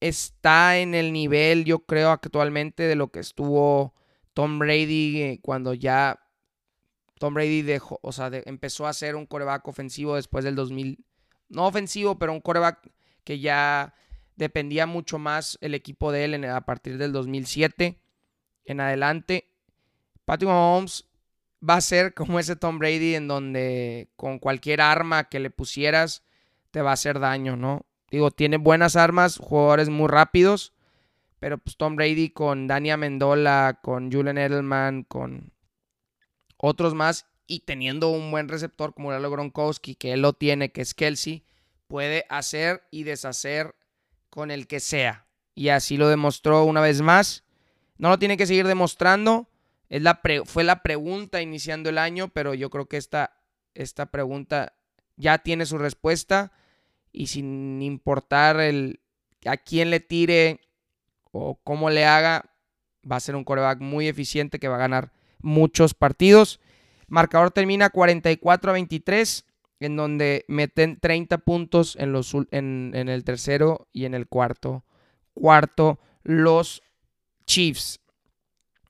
está 0.00 0.78
en 0.78 0.94
el 0.94 1.12
nivel, 1.12 1.64
yo 1.64 1.80
creo, 1.80 2.10
actualmente 2.10 2.82
de 2.82 2.96
lo 2.96 3.12
que 3.12 3.20
estuvo 3.20 3.94
Tom 4.34 4.58
Brady 4.58 5.22
eh, 5.22 5.40
cuando 5.42 5.74
ya 5.74 6.20
Tom 7.18 7.34
Brady 7.34 7.62
dejó, 7.62 7.98
o 8.02 8.12
sea, 8.12 8.30
empezó 8.46 8.86
a 8.86 8.92
ser 8.92 9.14
un 9.16 9.26
coreback 9.26 9.68
ofensivo 9.68 10.16
después 10.16 10.44
del 10.44 10.54
2000, 10.54 11.04
no 11.50 11.66
ofensivo, 11.66 12.18
pero 12.18 12.32
un 12.32 12.40
coreback 12.40 12.90
que 13.24 13.40
ya 13.40 13.94
dependía 14.36 14.86
mucho 14.86 15.18
más 15.18 15.58
el 15.60 15.74
equipo 15.74 16.12
de 16.12 16.24
él 16.24 16.44
a 16.46 16.60
partir 16.62 16.96
del 16.96 17.12
2007 17.12 18.00
en 18.64 18.80
adelante. 18.80 19.50
Patrick 20.24 20.48
Mahomes 20.48 21.04
va 21.68 21.74
a 21.74 21.80
ser 21.80 22.14
como 22.14 22.38
ese 22.38 22.56
Tom 22.56 22.78
Brady 22.78 23.14
en 23.14 23.28
donde 23.28 24.10
con 24.16 24.38
cualquier 24.38 24.80
arma 24.80 25.28
que 25.28 25.40
le 25.40 25.50
pusieras 25.50 26.24
te 26.70 26.80
va 26.80 26.90
a 26.90 26.94
hacer 26.94 27.20
daño, 27.20 27.56
¿no? 27.56 27.84
Digo, 28.10 28.30
tiene 28.30 28.56
buenas 28.56 28.96
armas, 28.96 29.36
jugadores 29.36 29.88
muy 29.88 30.08
rápidos, 30.08 30.72
pero 31.40 31.58
pues 31.58 31.76
Tom 31.76 31.96
Brady 31.96 32.30
con 32.30 32.66
Dania 32.68 32.96
Mendola, 32.96 33.80
con 33.82 34.12
Julian 34.12 34.38
Edelman, 34.38 35.02
con 35.04 35.52
otros 36.58 36.94
más 36.94 37.26
y 37.46 37.60
teniendo 37.60 38.10
un 38.10 38.30
buen 38.30 38.48
receptor 38.48 38.94
como 38.94 39.10
Lalo 39.10 39.30
Gronkowski, 39.30 39.94
que 39.94 40.12
él 40.12 40.20
lo 40.22 40.34
tiene, 40.34 40.70
que 40.70 40.82
es 40.82 40.94
Kelsey, 40.94 41.44
puede 41.88 42.26
hacer 42.28 42.84
y 42.90 43.02
deshacer 43.02 43.74
con 44.28 44.50
el 44.50 44.66
que 44.68 44.78
sea. 44.78 45.26
Y 45.54 45.70
así 45.70 45.96
lo 45.96 46.08
demostró 46.08 46.64
una 46.64 46.80
vez 46.80 47.00
más. 47.00 47.42
No 47.96 48.10
lo 48.10 48.18
tiene 48.18 48.36
que 48.36 48.46
seguir 48.46 48.66
demostrando. 48.66 49.48
Es 49.88 50.02
la 50.02 50.20
fue 50.44 50.62
la 50.62 50.82
pregunta 50.82 51.42
iniciando 51.42 51.88
el 51.88 51.98
año, 51.98 52.28
pero 52.28 52.54
yo 52.54 52.70
creo 52.70 52.86
que 52.86 52.98
esta, 52.98 53.36
esta 53.74 54.06
pregunta 54.06 54.74
ya 55.16 55.38
tiene 55.38 55.66
su 55.66 55.78
respuesta. 55.78 56.52
Y 57.12 57.26
sin 57.26 57.82
importar 57.82 58.60
el, 58.60 59.00
a 59.44 59.56
quién 59.56 59.90
le 59.90 59.98
tire 59.98 60.60
o 61.32 61.60
cómo 61.62 61.90
le 61.90 62.04
haga, 62.04 62.50
va 63.10 63.16
a 63.16 63.20
ser 63.20 63.36
un 63.36 63.44
coreback 63.44 63.80
muy 63.80 64.08
eficiente 64.08 64.58
que 64.58 64.68
va 64.68 64.76
a 64.76 64.80
ganar 64.80 65.12
muchos 65.40 65.94
partidos. 65.94 66.60
Marcador 67.08 67.50
termina 67.50 67.90
44 67.90 68.70
a 68.70 68.74
23, 68.74 69.46
en 69.80 69.96
donde 69.96 70.44
meten 70.48 70.98
30 71.00 71.38
puntos 71.38 71.96
en, 71.96 72.12
los, 72.12 72.34
en, 72.50 72.92
en 72.94 73.08
el 73.08 73.24
tercero 73.24 73.88
y 73.92 74.04
en 74.04 74.14
el 74.14 74.28
cuarto. 74.28 74.84
Cuarto, 75.34 75.98
los 76.22 76.82
Chiefs. 77.46 78.00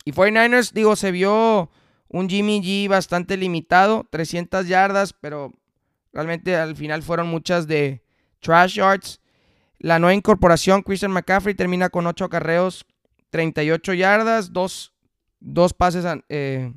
Y 0.05 0.13
49ers, 0.13 0.73
digo, 0.73 0.97
se 0.97 1.13
vio 1.13 1.71
un 2.09 2.29
Jimmy 2.29 2.61
G 2.61 2.89
bastante 2.89 3.37
limitado, 3.37 4.07
300 4.11 4.67
yardas, 4.67 5.13
pero 5.13 5.53
realmente 6.13 6.57
al 6.57 6.75
final 6.77 7.03
fueron 7.03 7.29
muchas 7.29 7.67
de 7.67 8.03
trash 8.41 8.75
yards. 8.75 9.20
La 9.81 9.99
nueva 9.99 10.15
incorporación, 10.15 10.83
Christian 10.83 11.11
McCaffrey, 11.11 11.55
termina 11.55 11.89
con 11.89 12.07
8 12.07 12.27
acarreos, 12.27 12.87
38 13.31 13.95
yardas, 13.95 14.53
2 14.53 14.95
dos, 15.41 15.73
pases 15.73 16.05
eh, 16.29 16.73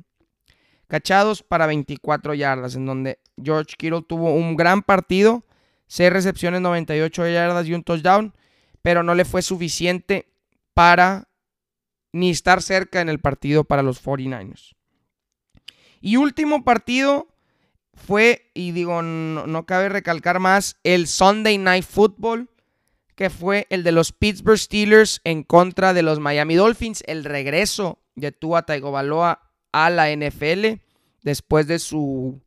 cachados 0.88 1.42
para 1.42 1.66
24 1.66 2.34
yardas, 2.34 2.74
en 2.74 2.86
donde 2.86 3.20
George 3.42 3.74
Kittle 3.76 4.02
tuvo 4.02 4.34
un 4.34 4.56
gran 4.56 4.82
partido, 4.82 5.44
6 5.86 6.10
recepciones, 6.10 6.60
98 6.62 7.28
yardas 7.28 7.66
y 7.66 7.74
un 7.74 7.84
touchdown, 7.84 8.34
pero 8.82 9.02
no 9.02 9.14
le 9.14 9.24
fue 9.24 9.42
suficiente 9.42 10.32
para 10.72 11.28
ni 12.12 12.30
estar 12.30 12.62
cerca 12.62 13.00
en 13.00 13.08
el 13.08 13.20
partido 13.20 13.64
para 13.64 13.82
los 13.82 14.02
49ers. 14.02 14.74
Y 16.00 16.16
último 16.16 16.64
partido 16.64 17.28
fue, 17.94 18.50
y 18.54 18.72
digo, 18.72 19.02
no, 19.02 19.66
cabe 19.66 19.88
recalcar 19.88 20.38
más, 20.38 20.78
el 20.84 21.06
Sunday 21.06 21.58
Night 21.58 21.84
Football, 21.84 22.50
que 23.14 23.30
fue 23.30 23.66
el 23.70 23.82
de 23.84 23.92
los 23.92 24.12
Pittsburgh 24.12 24.58
Steelers 24.58 25.20
en 25.24 25.42
contra 25.42 25.94
de 25.94 26.02
los 26.02 26.20
Miami 26.20 26.54
Dolphins, 26.56 27.02
el 27.06 27.24
regreso 27.24 27.98
de 28.14 28.32
Tua 28.32 28.62
Tagovailoa 28.62 29.50
a 29.72 29.90
la 29.90 30.14
NFL 30.14 30.80
después 31.22 31.66
de 31.66 31.78
su 31.78 32.40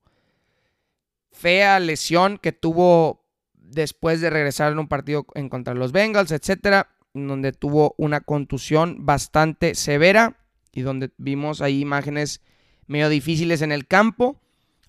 fea 1.32 1.80
lesión 1.80 2.38
que 2.38 2.52
tuvo 2.52 3.26
después 3.54 4.22
de 4.22 4.30
regresar 4.30 4.72
en 4.72 4.80
un 4.80 4.88
partido 4.88 5.26
en 5.36 5.50
contra 5.50 5.74
los 5.74 5.92
Bengals, 5.92 6.32
etcétera, 6.32 6.90
donde 7.14 7.52
tuvo 7.52 7.96
una 7.98 8.22
contusión 8.22 9.06
bastante 9.06 9.76
severa 9.76 10.38
y 10.72 10.82
donde 10.82 11.12
vimos 11.18 11.62
ahí 11.62 11.82
imágenes 11.82 12.42
medio 12.86 13.10
difíciles 13.10 13.62
en 13.62 13.72
el 13.72 13.88
campo. 13.88 14.40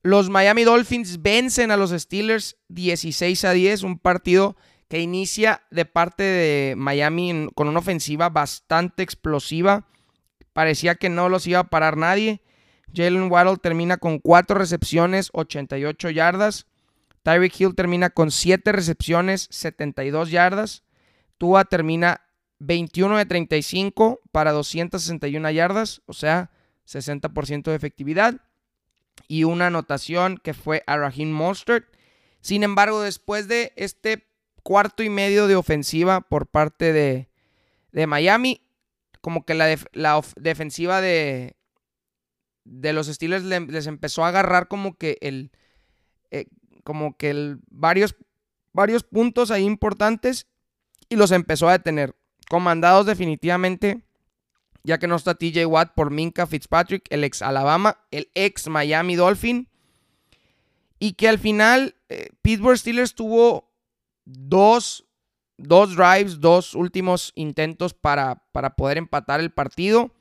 Los 0.03 0.31
Miami 0.31 0.65
Dolphins 0.65 1.23
vencen 1.23 1.71
a 1.71 1.77
los 1.77 1.91
Steelers 1.91 2.57
16 2.69 3.45
a 3.45 3.53
10, 3.53 3.83
un 3.83 3.99
partido 3.99 4.57
que 4.89 5.01
inicia 5.01 5.63
de 5.71 5.85
parte 5.85 6.23
de 6.23 6.75
Miami 6.77 7.49
con 7.55 7.69
una 7.69 7.79
ofensiva 7.79 8.31
bastante 8.31 9.03
explosiva. 9.03 9.87
Parecía 10.53 10.95
que 10.95 11.11
no 11.11 11.29
los 11.29 11.47
iba 11.47 11.61
a 11.61 11.71
parar 11.71 11.97
nadie. 11.97 12.43
Jalen 12.95 13.31
Waddle 13.31 13.59
termina 13.59 13.99
con 13.99 14.19
4 14.19 14.59
recepciones, 14.59 15.29
88 15.33 16.11
yardas. 16.11 16.67
Tyreek 17.23 17.61
Hill 17.61 17.75
termina 17.75 18.11
con 18.11 18.31
7 18.31 18.73
recepciones, 18.73 19.49
72 19.51 20.31
yardas. 20.31 20.85
Tua 21.37 21.65
termina 21.65 22.23
21 22.61 23.19
de 23.19 23.27
35 23.27 24.21
para 24.33 24.53
261 24.53 25.51
yardas, 25.51 26.01
o 26.07 26.15
sea, 26.15 26.51
60% 26.87 27.65
de 27.65 27.75
efectividad. 27.75 28.41
Y 29.27 29.45
una 29.45 29.67
anotación 29.67 30.39
que 30.43 30.55
fue 30.55 30.83
a 30.87 30.97
Raheem 30.97 31.31
Mostert. 31.31 31.87
Sin 32.41 32.63
embargo, 32.63 33.03
después 33.03 33.49
de 33.49 33.73
este 33.77 34.28
cuarto 34.63 35.03
y 35.03 35.09
medio 35.09 35.47
de 35.47 35.57
ofensiva 35.57 36.21
por 36.21 36.47
parte 36.47 36.93
de, 36.93 37.29
Miami, 38.07 38.61
como 39.21 39.45
que 39.45 39.55
la, 39.55 39.77
la 39.93 40.23
defensiva 40.37 41.01
de, 41.01 41.57
de 42.65 42.93
los 42.93 43.07
Steelers 43.07 43.45
les 43.45 43.87
empezó 43.87 44.25
a 44.25 44.29
agarrar 44.29 44.69
como 44.69 44.97
que 44.97 45.19
el, 45.21 45.51
eh, 46.31 46.47
como 46.85 47.17
que 47.17 47.31
el, 47.31 47.59
varios, 47.71 48.17
varios 48.73 49.03
puntos 49.03 49.51
ahí 49.51 49.65
importantes 49.65 50.47
y 51.09 51.17
los 51.17 51.33
empezó 51.33 51.69
a 51.69 51.73
detener. 51.73 52.15
Comandados 52.49 53.07
definitivamente, 53.07 54.03
ya 54.83 54.99
que 54.99 55.07
no 55.07 55.17
está 55.17 55.35
TJ 55.35 55.67
Watt 55.67 55.95
por 55.95 56.11
Minka 56.11 56.47
Fitzpatrick, 56.47 57.07
el 57.11 57.25
ex 57.25 57.43
Alabama, 57.43 57.99
el 58.11 58.31
ex 58.35 58.69
Miami 58.69 59.17
Dolphin. 59.17 59.69
Y 60.99 61.13
que 61.13 61.29
al 61.29 61.39
final 61.39 61.95
eh, 62.09 62.31
Pittsburgh 62.43 62.79
Steelers 62.79 63.15
tuvo 63.15 63.68
dos, 64.29 65.07
dos 65.57 65.97
drives, 65.97 66.41
dos 66.41 66.75
últimos 66.75 67.33
intentos 67.35 67.95
para, 67.95 68.45
para 68.53 68.77
poder 68.77 68.99
empatar 68.99 69.41
el 69.41 69.51
partido 69.51 70.13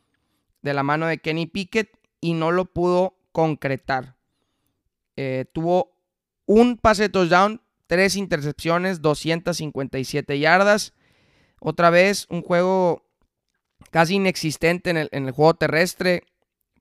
de 0.62 0.74
la 0.74 0.84
mano 0.84 1.08
de 1.08 1.20
Kenny 1.20 1.46
Pickett 1.46 1.90
y 2.22 2.34
no 2.34 2.52
lo 2.52 2.66
pudo 2.66 3.18
concretar. 3.32 4.16
Eh, 5.18 5.46
tuvo 5.52 5.92
un 6.46 6.78
pase 6.78 7.04
de 7.04 7.10
touchdown, 7.10 7.62
tres 7.88 8.16
intercepciones, 8.16 9.02
257 9.02 10.40
yardas. 10.40 10.94
Otra 11.60 11.90
vez 11.90 12.28
un 12.30 12.42
juego 12.42 13.06
casi 13.92 14.16
inexistente 14.16 14.90
en 14.90 14.98
el, 15.12 15.32
juego 15.32 15.56
terrestre. 15.56 16.24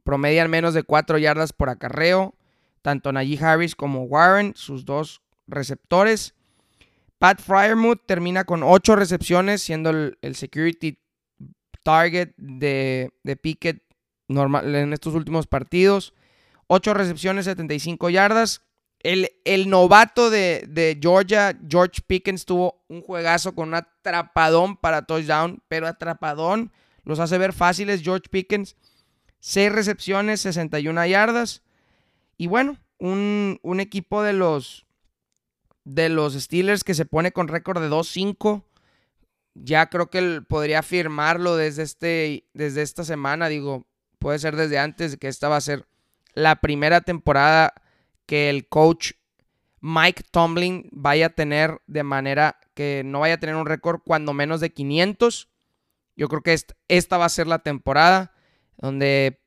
Promedian 0.05 0.51
menos 0.51 0.75
de 0.75 0.85
4 0.85 1.19
yardas 1.19 1.53
por 1.53 1.71
acarreo. 1.71 2.35
Tanto 2.83 3.11
Najee 3.11 3.45
Harris 3.45 3.75
como 3.75 4.05
Warren, 4.05 4.53
sus 4.55 4.85
dos 4.85 5.23
receptores. 5.49 6.37
Pat 7.19 7.41
Fryermuth 7.41 8.07
termina 8.07 8.45
con 8.45 8.63
8 8.63 8.97
recepciones, 8.97 9.63
siendo 9.63 9.91
el, 9.91 10.35
security 10.35 10.99
target 11.83 12.35
de, 12.37 13.11
de 13.23 13.81
normal, 14.29 14.75
en 14.75 14.93
estos 14.93 15.15
últimos 15.15 15.47
partidos. 15.47 16.15
8 16.69 16.95
recepciones, 16.95 17.45
75 17.45 18.11
yardas. 18.11 18.63
El, 19.01 19.71
novato 19.71 20.31
de, 20.31 20.99
Georgia, 21.01 21.57
George 21.69 22.03
Pickens, 22.07 22.45
tuvo 22.45 22.85
un 22.89 23.03
juegazo 23.03 23.55
con 23.55 23.69
un 23.69 23.75
atrapadón 23.75 24.77
para 24.77 25.03
touchdown, 25.03 25.63
pero 25.69 25.87
atrapadón 25.87 26.73
los 27.05 27.21
hace 27.21 27.39
ver 27.39 27.53
fáciles. 27.53 28.03
George 28.03 28.29
Pickens, 28.29 28.75
6 29.41 29.71
recepciones, 29.71 30.41
61 30.41 31.07
yardas. 31.07 31.63
Y 32.37 32.49
bueno, 32.49 32.79
un, 32.99 33.61
equipo 33.79 34.23
de 34.23 34.33
los, 34.33 34.86
de 35.87 36.09
los 36.09 36.35
Steelers 36.35 36.83
que 36.83 36.95
se 36.95 37.07
pone 37.07 37.33
con 37.33 37.47
récord 37.47 37.81
de 37.81 37.89
2-5. 37.89 38.65
Ya 39.55 39.87
creo 39.87 40.11
que 40.11 40.19
él 40.19 40.45
podría 40.45 40.83
firmarlo 40.83 41.57
desde, 41.57 41.85
este, 41.85 42.45
desde 42.53 42.83
esta 42.83 43.05
semana. 43.05 43.49
Digo, 43.49 43.87
puede 44.19 44.41
ser 44.41 44.57
desde 44.57 44.81
antes 44.81 45.17
que 45.17 45.29
esta 45.29 45.49
va 45.49 45.57
a 45.57 45.61
ser 45.61 45.87
la 46.35 46.57
primera 46.57 47.01
temporada 47.03 47.73
que 48.27 48.51
el 48.51 48.69
coach 48.69 49.13
Mike 49.81 50.25
Tomlin 50.33 50.89
vaya 50.91 51.27
a 51.27 51.31
tener 51.31 51.81
de 51.87 52.03
manera 52.03 52.59
que 52.75 53.03
no 53.05 53.21
vaya 53.21 53.35
a 53.35 53.41
tener 53.41 53.55
un 53.55 53.67
récord 53.67 54.01
cuando 54.05 54.35
menos 54.35 54.61
de 54.61 54.73
500. 54.73 55.49
Yo 56.17 56.29
creo 56.29 56.43
que 56.43 56.59
esta, 56.89 57.17
va 57.17 57.27
a 57.27 57.31
ser 57.31 57.47
la 57.47 57.61
temporada 57.61 58.35
donde 58.77 59.41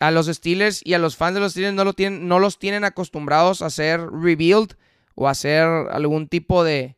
a 0.00 0.10
los 0.10 0.26
Steelers 0.26 0.80
y 0.84 0.94
a 0.94 0.98
los 0.98 1.16
fans 1.16 1.34
de 1.34 1.40
los 1.40 1.52
Steelers 1.52 1.74
no, 1.74 1.84
lo 1.84 1.92
tienen, 1.92 2.26
no 2.26 2.38
los 2.38 2.58
tienen 2.58 2.84
acostumbrados 2.84 3.60
a 3.60 3.66
hacer 3.66 4.00
rebuild 4.00 4.74
o 5.22 5.28
hacer 5.28 5.62
algún 5.90 6.26
tipo 6.26 6.64
de, 6.64 6.96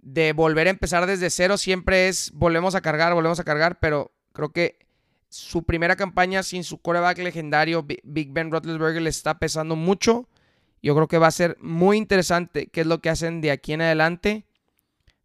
de 0.00 0.32
volver 0.32 0.66
a 0.66 0.70
empezar 0.70 1.06
desde 1.06 1.30
cero. 1.30 1.56
Siempre 1.56 2.08
es 2.08 2.32
volvemos 2.34 2.74
a 2.74 2.80
cargar, 2.80 3.14
volvemos 3.14 3.38
a 3.38 3.44
cargar, 3.44 3.78
pero 3.78 4.12
creo 4.32 4.52
que 4.52 4.78
su 5.28 5.62
primera 5.62 5.94
campaña 5.94 6.42
sin 6.42 6.64
su 6.64 6.78
coreback 6.78 7.18
legendario, 7.18 7.84
Big 7.84 8.32
Ben 8.32 8.50
Roethlisberger, 8.50 9.00
le 9.00 9.10
está 9.10 9.38
pesando 9.38 9.76
mucho. 9.76 10.28
Yo 10.82 10.96
creo 10.96 11.06
que 11.06 11.18
va 11.18 11.28
a 11.28 11.32
ser 11.32 11.56
muy 11.60 11.98
interesante 11.98 12.66
qué 12.66 12.80
es 12.80 12.86
lo 12.88 13.00
que 13.00 13.10
hacen 13.10 13.40
de 13.40 13.52
aquí 13.52 13.72
en 13.72 13.82
adelante, 13.82 14.46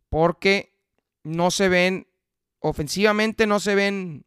porque 0.09 0.75
no 1.23 1.49
se 1.49 1.69
ven, 1.69 2.07
ofensivamente 2.59 3.47
no 3.47 3.59
se 3.59 3.73
ven, 3.73 4.25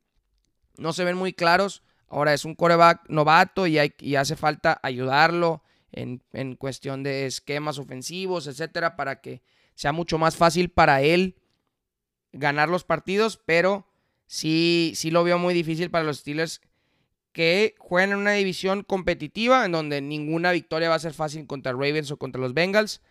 no 0.79 0.92
se 0.92 1.05
ven 1.05 1.16
muy 1.16 1.33
claros. 1.33 1.85
Ahora 2.09 2.35
es 2.35 2.44
un 2.44 2.57
coreback 2.57 3.09
novato 3.09 3.68
y 3.68 4.16
hace 4.16 4.35
falta 4.35 4.81
ayudarlo 4.83 5.62
en, 5.94 6.22
en, 6.33 6.57
cuestión 6.57 7.02
de 7.02 7.26
esquemas 7.26 7.78
ofensivos, 7.78 8.46
etcétera, 8.46 8.96
para 8.96 9.20
que 9.20 9.42
sea 9.74 9.92
mucho 9.92 10.18
más 10.18 10.37
fácil 10.37 10.70
para 10.70 11.02
él 11.02 11.37
ganar 12.33 12.68
los 12.68 12.85
partidos, 12.85 13.40
pero 13.44 13.87
sí, 14.26 14.92
sí 14.96 15.11
lo 15.11 15.24
veo 15.24 15.38
muy 15.38 15.54
difícil 15.54 15.90
para 15.90 16.04
los 16.04 16.18
Steelers 16.18 16.61
que 17.35 17.74
juegan 17.78 18.12
en 18.12 18.18
una 18.18 18.33
división 18.33 18.85
competitiva 18.85 19.66
en 19.66 19.72
donde 19.72 20.00
ninguna 20.00 20.52
victoria 20.52 20.88
va 20.88 20.94
a 20.94 21.00
ser 21.00 21.14
fácil 21.14 21.46
contra 21.48 21.72
Ravens 21.72 22.12
o 22.12 22.16
contra 22.16 22.40
los 22.40 22.54
Bengals. 22.54 23.02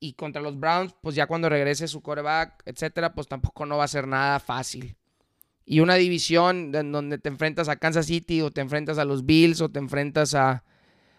Y 0.00 0.12
contra 0.12 0.40
los 0.40 0.60
Browns, 0.60 0.94
pues 1.00 1.16
ya 1.16 1.26
cuando 1.26 1.48
regrese 1.48 1.88
su 1.88 2.02
quarterback, 2.02 2.62
etcétera, 2.66 3.14
pues 3.14 3.26
tampoco 3.26 3.66
no 3.66 3.78
va 3.78 3.84
a 3.84 3.88
ser 3.88 4.06
nada 4.06 4.38
fácil. 4.38 4.96
Y 5.64 5.80
una 5.80 5.96
división 5.96 6.72
en 6.72 6.92
donde 6.92 7.18
te 7.18 7.30
enfrentas 7.30 7.68
a 7.68 7.76
Kansas 7.76 8.06
City 8.06 8.42
o 8.42 8.52
te 8.52 8.60
enfrentas 8.60 8.98
a 8.98 9.04
los 9.04 9.26
Bills 9.26 9.60
o 9.60 9.70
te 9.70 9.80
enfrentas 9.80 10.34
a, 10.34 10.62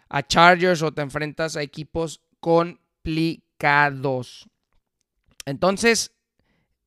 a 0.10 0.26
Chargers 0.26 0.82
o 0.82 0.92
te 0.92 1.02
enfrentas 1.02 1.56
a 1.56 1.62
equipos 1.62 2.22
complicados. 2.40 3.48
Entonces, 5.46 6.12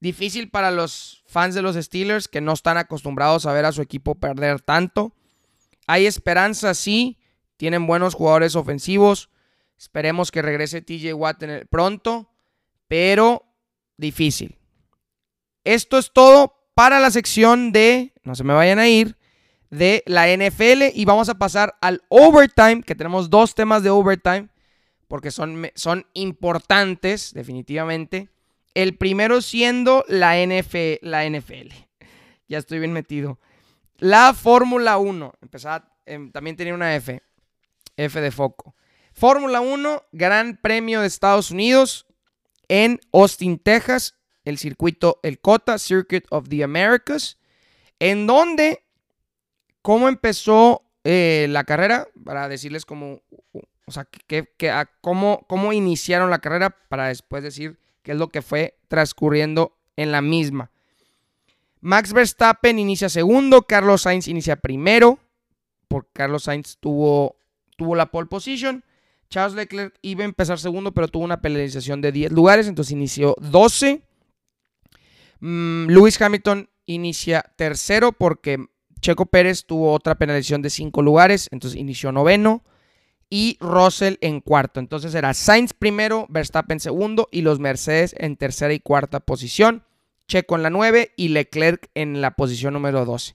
Difícil 0.03 0.51
para 0.51 0.73
los 0.73 1.23
fans 1.29 1.55
de 1.55 1.63
los 1.63 1.77
Steelers 1.77 2.27
que 2.27 2.41
no 2.41 2.55
están 2.55 2.77
acostumbrados 2.77 3.47
a 3.47 3.53
ver 3.53 3.65
a 3.67 3.71
su 3.71 3.83
equipo 3.83 4.17
perder 4.17 4.61
tanto. 4.61 5.15
Hay 5.87 6.07
esperanza, 6.07 6.75
sí. 6.75 7.21
Tienen 7.57 7.87
buenos 7.87 8.15
jugadores 8.15 8.57
ofensivos. 8.57 9.31
Esperemos 9.79 10.33
que 10.33 10.43
regrese 10.43 10.83
TJ 10.83 11.15
Watt 11.15 11.45
pronto. 11.71 12.33
Pero 12.89 13.45
difícil. 13.97 14.59
Esto 15.63 15.99
es 15.99 16.13
todo 16.13 16.53
para 16.75 16.99
la 16.99 17.13
sección 17.13 17.71
de, 17.71 18.13
no 18.25 18.35
se 18.35 18.43
me 18.43 18.55
vayan 18.55 18.81
a 18.81 18.89
ir, 18.89 19.17
de 19.73 20.05
la 20.07 20.29
NFL. 20.29 20.95
Y 20.95 21.05
vamos 21.05 21.29
a 21.29 21.39
pasar 21.39 21.77
al 21.81 22.03
overtime, 22.09 22.83
que 22.83 22.95
tenemos 22.95 23.31
dos 23.31 23.55
temas 23.55 23.83
de 23.83 23.91
overtime, 23.91 24.49
porque 25.09 25.31
son, 25.31 25.71
son 25.75 26.07
importantes, 26.13 27.33
definitivamente. 27.33 28.29
El 28.75 28.97
primero 28.97 29.41
siendo 29.41 30.05
la, 30.07 30.37
la 30.37 31.29
NFL. 31.29 31.69
Ya 32.49 32.59
estoy 32.59 32.81
bien 32.81 32.93
metido. 32.93 33.41
La 33.97 34.35
Fórmula 34.35 34.99
1. 34.99 35.33
Empezaba, 35.41 35.91
em, 36.05 36.31
también 36.31 36.55
tenía 36.55 36.75
una 36.75 36.95
F. 36.95 37.23
F 37.97 38.21
de 38.21 38.31
foco. 38.31 38.77
Fórmula 39.15 39.63
1, 39.63 40.03
Gran 40.13 40.59
Premio 40.61 41.01
de 41.01 41.07
Estados 41.07 41.51
Unidos 41.51 42.07
en 42.69 43.01
Austin, 43.11 43.59
Texas. 43.59 44.17
El 44.45 44.59
circuito, 44.59 45.19
el 45.23 45.41
COTA, 45.41 45.79
Circuit 45.79 46.27
of 46.29 46.51
the 46.51 46.63
Americas. 46.63 47.39
En 47.99 48.27
donde 48.27 48.82
¿Cómo 49.83 50.09
empezó 50.09 50.83
eh, 51.05 51.47
la 51.51 51.65
carrera? 51.65 52.09
Para 52.25 52.49
decirles 52.49 52.87
cómo, 52.87 53.21
o 53.87 53.93
sea, 53.93 54.07
que, 54.27 54.49
cómo, 55.01 55.45
cómo 55.49 55.73
iniciaron 55.73 56.31
la 56.31 56.39
carrera 56.39 56.71
para 56.89 57.09
después 57.09 57.43
decir 57.43 57.79
qué 58.03 58.13
es 58.13 58.19
lo 58.19 58.29
que 58.29 58.43
fue 58.43 58.79
transcurriendo 58.89 59.77
en 59.97 60.13
la 60.13 60.23
misma. 60.23 60.71
Max 61.81 62.13
Verstappen 62.13 62.79
inicia 62.79 63.09
segundo, 63.09 63.63
Carlos 63.63 64.03
Sainz 64.03 64.29
inicia 64.29 64.57
primero, 64.57 65.19
porque 65.89 66.11
Carlos 66.13 66.45
Sainz 66.45 66.79
tuvo, 66.79 67.37
tuvo 67.77 67.97
la 67.97 68.07
pole 68.07 68.29
position. 68.29 68.85
Charles 69.29 69.57
Leclerc 69.57 69.99
iba 70.03 70.23
a 70.23 70.27
empezar 70.27 70.61
segundo, 70.61 70.93
pero 70.93 71.09
tuvo 71.09 71.25
una 71.25 71.41
penalización 71.41 72.01
de 72.01 72.13
10 72.13 72.33
lugares, 72.33 72.69
entonces 72.69 72.93
inició 72.93 73.35
12. 73.41 74.03
Mm, 75.41 75.87
Lewis 75.89 76.21
Hamilton 76.21 76.71
inicia 76.87 77.43
tercero 77.57 78.13
porque 78.13 78.65
Checo 79.03 79.27
Pérez 79.27 79.67
tuvo 79.67 79.93
otra 79.93 80.15
penalización 80.15 80.63
de 80.63 80.71
5 80.71 81.03
lugares, 81.03 81.49
entonces 81.51 81.79
inició 81.79 82.13
noveno. 82.13 82.65
Y 83.29 83.57
Russell 83.61 84.17
en 84.21 84.41
cuarto. 84.41 84.79
Entonces 84.79 85.15
era 85.15 85.33
Sainz 85.33 85.73
primero, 85.73 86.27
Verstappen 86.29 86.81
segundo 86.81 87.29
y 87.33 87.41
los 87.41 87.61
Mercedes 87.61 88.15
en 88.19 88.37
tercera 88.37 88.75
y 88.75 88.81
cuarta 88.81 89.21
posición. 89.21 89.85
Checo 90.29 90.55
en 90.57 90.63
la 90.63 90.71
9 90.71 91.13
y 91.17 91.29
Leclerc 91.29 91.91
en 91.95 92.21
la 92.21 92.33
posición 92.33 92.75
número 92.75 93.05
12. 93.07 93.35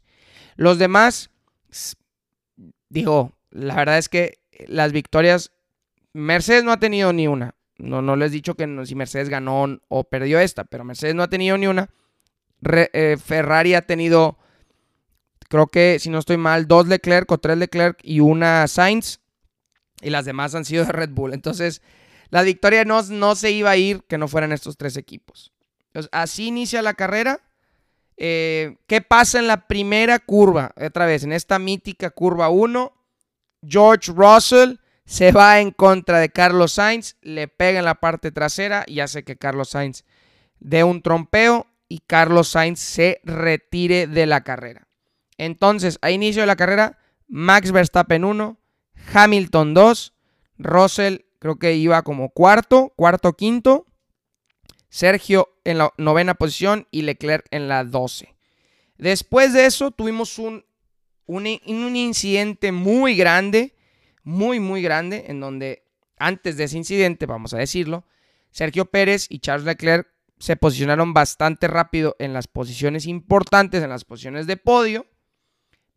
Los 0.56 0.78
demás, 0.78 1.32
digo, 2.90 3.38
la 3.50 3.76
verdad 3.76 3.98
es 3.98 4.08
que 4.10 4.40
las 4.68 4.92
victorias, 4.92 5.52
Mercedes 6.14 6.64
no 6.64 6.72
ha 6.72 6.80
tenido 6.80 7.12
ni 7.12 7.28
una. 7.28 7.56
No, 7.78 8.02
no 8.02 8.16
les 8.16 8.32
he 8.32 8.36
dicho 8.36 8.56
que 8.56 8.68
si 8.86 8.96
Mercedes 8.96 9.30
ganó 9.30 9.80
o 9.88 10.04
perdió 10.04 10.40
esta, 10.40 10.64
pero 10.64 10.84
Mercedes 10.84 11.16
no 11.16 11.24
ha 11.24 11.30
tenido 11.30 11.58
ni 11.58 11.68
una. 11.68 11.90
Eh, 12.64 13.18
Ferrari 13.24 13.76
ha 13.76 13.84
tenido, 13.84 14.38
creo 15.48 15.68
que 15.68 15.98
si 16.00 16.10
no 16.10 16.20
estoy 16.20 16.38
mal, 16.38 16.68
dos 16.68 16.88
Leclerc 16.88 17.32
o 17.32 17.38
tres 17.38 17.58
Leclerc 17.58 18.00
y 18.04 18.20
una 18.20 18.68
Sainz. 18.68 19.20
Y 20.02 20.10
las 20.10 20.26
demás 20.26 20.54
han 20.54 20.66
sido 20.66 20.86
de 20.86 20.92
Red 20.92 21.10
Bull. 21.10 21.34
Entonces, 21.34 21.82
la 22.30 22.44
victoria 22.44 22.86
no, 22.86 23.02
no 23.04 23.36
se 23.36 23.52
iba 23.52 23.72
a 23.72 23.78
ir 23.78 24.04
que 24.04 24.18
no 24.18 24.28
fueran 24.28 24.52
estos 24.52 24.78
tres 24.78 24.98
equipos. 24.98 25.54
Entonces, 25.88 26.10
así 26.12 26.48
inicia 26.48 26.82
la 26.82 26.94
carrera. 26.94 27.42
Eh, 28.18 28.78
¿Qué 28.88 29.02
pasa 29.02 29.40
en 29.40 29.48
la 29.48 29.68
primera 29.68 30.20
curva? 30.20 30.74
Otra 30.80 31.06
vez, 31.06 31.24
en 31.24 31.34
esta 31.34 31.60
mítica 31.60 32.10
curva 32.10 32.50
1, 32.50 32.94
George 33.64 34.12
Russell 34.12 34.76
se 35.06 35.32
va 35.32 35.60
en 35.62 35.72
contra 35.72 36.20
de 36.20 36.30
Carlos 36.30 36.74
Sainz, 36.74 37.16
le 37.22 37.48
pega 37.48 37.80
en 37.80 37.86
la 37.86 37.96
parte 37.96 38.32
trasera 38.32 38.84
y 38.88 39.00
hace 39.00 39.24
que 39.24 39.38
Carlos 39.38 39.70
Sainz 39.70 40.04
dé 40.60 40.84
un 40.84 41.02
trompeo 41.02 41.68
y 41.88 42.00
Carlos 42.00 42.50
Sainz 42.50 42.80
se 42.80 43.22
retire 43.24 44.08
de 44.08 44.26
la 44.26 44.42
carrera. 44.42 44.87
Entonces, 45.38 46.00
a 46.02 46.12
inicio 46.12 46.42
de 46.42 46.48
la 46.48 46.56
carrera, 46.56 46.98
Max 47.28 47.72
Verstappen 47.72 48.24
1, 48.24 48.58
Hamilton 49.14 49.74
2, 49.74 50.14
Russell 50.58 51.18
creo 51.40 51.60
que 51.60 51.76
iba 51.76 52.02
como 52.04 52.30
cuarto, 52.30 52.94
cuarto, 52.96 53.34
quinto, 53.34 53.86
Sergio 54.90 55.50
en 55.64 55.78
la 55.78 55.94
novena 55.98 56.36
posición 56.36 56.88
y 56.92 57.04
Leclerc 57.04 57.46
en 57.52 57.68
la 57.68 57.84
12. 57.84 58.36
Después 58.98 59.54
de 59.54 59.66
eso 59.66 59.92
tuvimos 59.92 60.40
un, 60.40 60.66
un, 61.26 61.46
un 61.66 61.96
incidente 61.96 62.72
muy 62.72 63.16
grande, 63.16 63.76
muy, 64.24 64.60
muy 64.60 64.82
grande, 64.82 65.26
en 65.28 65.40
donde 65.40 65.84
antes 66.18 66.58
de 66.58 66.64
ese 66.64 66.78
incidente, 66.78 67.26
vamos 67.26 67.54
a 67.54 67.58
decirlo, 67.58 68.06
Sergio 68.52 68.86
Pérez 68.86 69.28
y 69.30 69.40
Charles 69.40 69.66
Leclerc 69.66 70.08
se 70.40 70.56
posicionaron 70.56 71.14
bastante 71.14 71.68
rápido 71.68 72.16
en 72.20 72.34
las 72.34 72.48
posiciones 72.48 73.06
importantes, 73.06 73.84
en 73.84 73.90
las 73.90 74.06
posiciones 74.06 74.48
de 74.48 74.58
podio, 74.58 75.06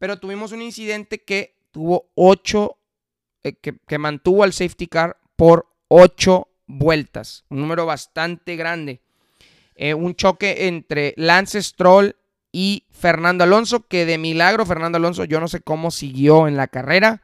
pero 0.00 0.18
tuvimos 0.18 0.52
un 0.52 0.62
incidente 0.62 1.22
que 1.22 1.54
tuvo 1.72 2.10
8, 2.14 2.78
eh, 3.44 3.52
que, 3.52 3.98
mantuvo 3.98 4.42
al 4.42 4.54
safety 4.54 4.86
car 4.86 5.18
por 5.36 5.68
8 5.88 6.48
vueltas, 6.66 7.44
un 7.50 7.60
número 7.60 7.84
bastante 7.84 8.56
grande. 8.56 9.02
Eh, 9.74 9.92
un 9.92 10.14
choque 10.14 10.68
entre 10.68 11.12
Lance 11.18 11.62
Stroll 11.62 12.16
y 12.50 12.84
Fernando 12.90 13.44
Alonso, 13.44 13.86
que 13.86 14.06
de 14.06 14.16
milagro 14.16 14.64
Fernando 14.64 14.96
Alonso 14.96 15.24
yo 15.24 15.38
no 15.38 15.48
sé 15.48 15.60
cómo 15.60 15.90
siguió 15.90 16.48
en 16.48 16.56
la 16.56 16.68
carrera. 16.68 17.22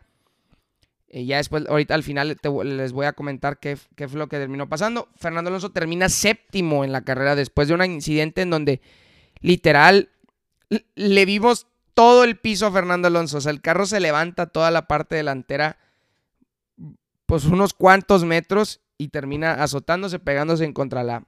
Eh, 1.08 1.24
ya 1.24 1.38
después, 1.38 1.64
ahorita 1.66 1.94
al 1.94 2.02
final 2.02 2.36
les 2.64 2.92
voy 2.92 3.06
a 3.06 3.14
comentar 3.14 3.58
qué, 3.58 3.78
qué, 3.94 4.06
fue 4.06 4.18
lo 4.18 4.28
que 4.28 4.36
terminó 4.36 4.68
pasando. 4.68 5.08
Fernando 5.16 5.48
Alonso 5.48 5.72
termina 5.72 6.10
séptimo 6.10 6.84
en 6.84 6.92
la 6.92 7.00
carrera 7.00 7.36
después 7.36 7.68
de 7.68 7.74
un 7.74 7.82
incidente 7.86 8.42
en 8.42 8.50
donde 8.50 8.82
literal 9.40 10.10
le 10.94 11.24
vimos 11.24 11.68
todo 11.96 12.24
el 12.24 12.38
piso 12.38 12.70
Fernando 12.70 13.08
Alonso. 13.08 13.38
O 13.38 13.40
sea, 13.40 13.50
el 13.50 13.62
carro 13.62 13.86
se 13.86 14.00
levanta 14.00 14.46
toda 14.48 14.70
la 14.70 14.86
parte 14.86 15.16
delantera, 15.16 15.78
pues 17.24 17.46
unos 17.46 17.72
cuantos 17.72 18.24
metros 18.24 18.82
y 18.98 19.08
termina 19.08 19.62
azotándose, 19.62 20.18
pegándose 20.18 20.66
en 20.66 20.74
contra 20.74 21.02
la, 21.02 21.26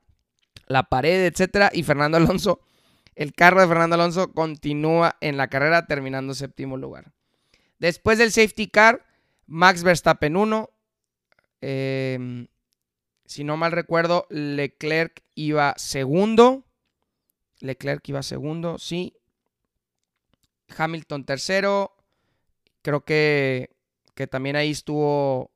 la 0.66 0.83
pared, 0.85 1.24
etcétera. 1.24 1.70
Y 1.72 1.85
Fernando 1.85 2.18
Alonso, 2.18 2.61
el 3.14 3.33
carro 3.33 3.62
de 3.62 3.66
Fernando 3.66 3.94
Alonso 3.94 4.35
continúa 4.35 5.16
en 5.22 5.38
la 5.38 5.48
carrera 5.48 5.87
terminando 5.87 6.35
séptimo 6.35 6.76
lugar. 6.76 7.12
Después 7.78 8.18
del 8.18 8.31
safety 8.31 8.66
car, 8.68 9.07
Max 9.46 9.83
Verstappen 9.83 10.37
1. 10.37 10.68
Em, 11.62 12.46
si 13.24 13.42
no 13.42 13.57
mal 13.57 13.72
recuerdo, 13.72 14.26
Leclerc 14.28 15.22
iba 15.35 15.72
segundo. 15.78 16.66
Leclerc 17.61 18.07
iba 18.07 18.22
segundo, 18.22 18.76
sí. 18.78 19.17
Hamilton 20.78 21.24
tercero. 21.24 21.96
Creo 22.82 23.04
que, 23.04 23.76
que 24.14 24.26
también 24.26 24.56
ahí 24.56 24.70
estuvo 24.70 25.50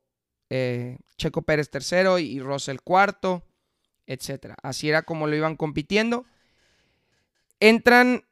eh, 0.49 0.97
Checo 1.17 1.41
Pérez 1.41 1.69
tercero 1.69 2.19
y, 2.19 2.39
Russell 2.39 2.77
cuarto, 2.83 3.43
etc. 4.05 4.53
Así 4.61 4.89
era 4.89 5.03
como 5.03 5.27
lo 5.27 5.35
iban 5.35 5.55
compitiendo. 5.55 6.25
Entran 7.59 8.25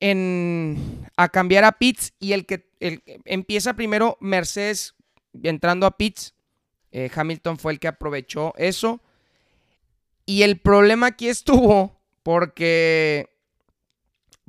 en, 0.00 1.06
a 1.16 1.28
cambiar 1.28 1.64
a 1.64 1.72
pits 1.72 2.14
y 2.18 2.32
el 2.32 2.46
que 2.46 2.70
empieza 3.24 3.74
primero 3.74 4.16
Mercedes 4.20 4.94
entrando 5.42 5.86
a 5.86 5.96
pits. 5.96 6.34
Eh, 6.90 7.10
Hamilton 7.14 7.58
fue 7.58 7.72
el 7.72 7.80
que 7.80 7.88
aprovechó 7.88 8.54
eso. 8.56 9.02
Y 10.24 10.42
el 10.42 10.60
problema 10.60 11.08
aquí 11.08 11.28
estuvo 11.28 11.98
porque, 12.22 13.30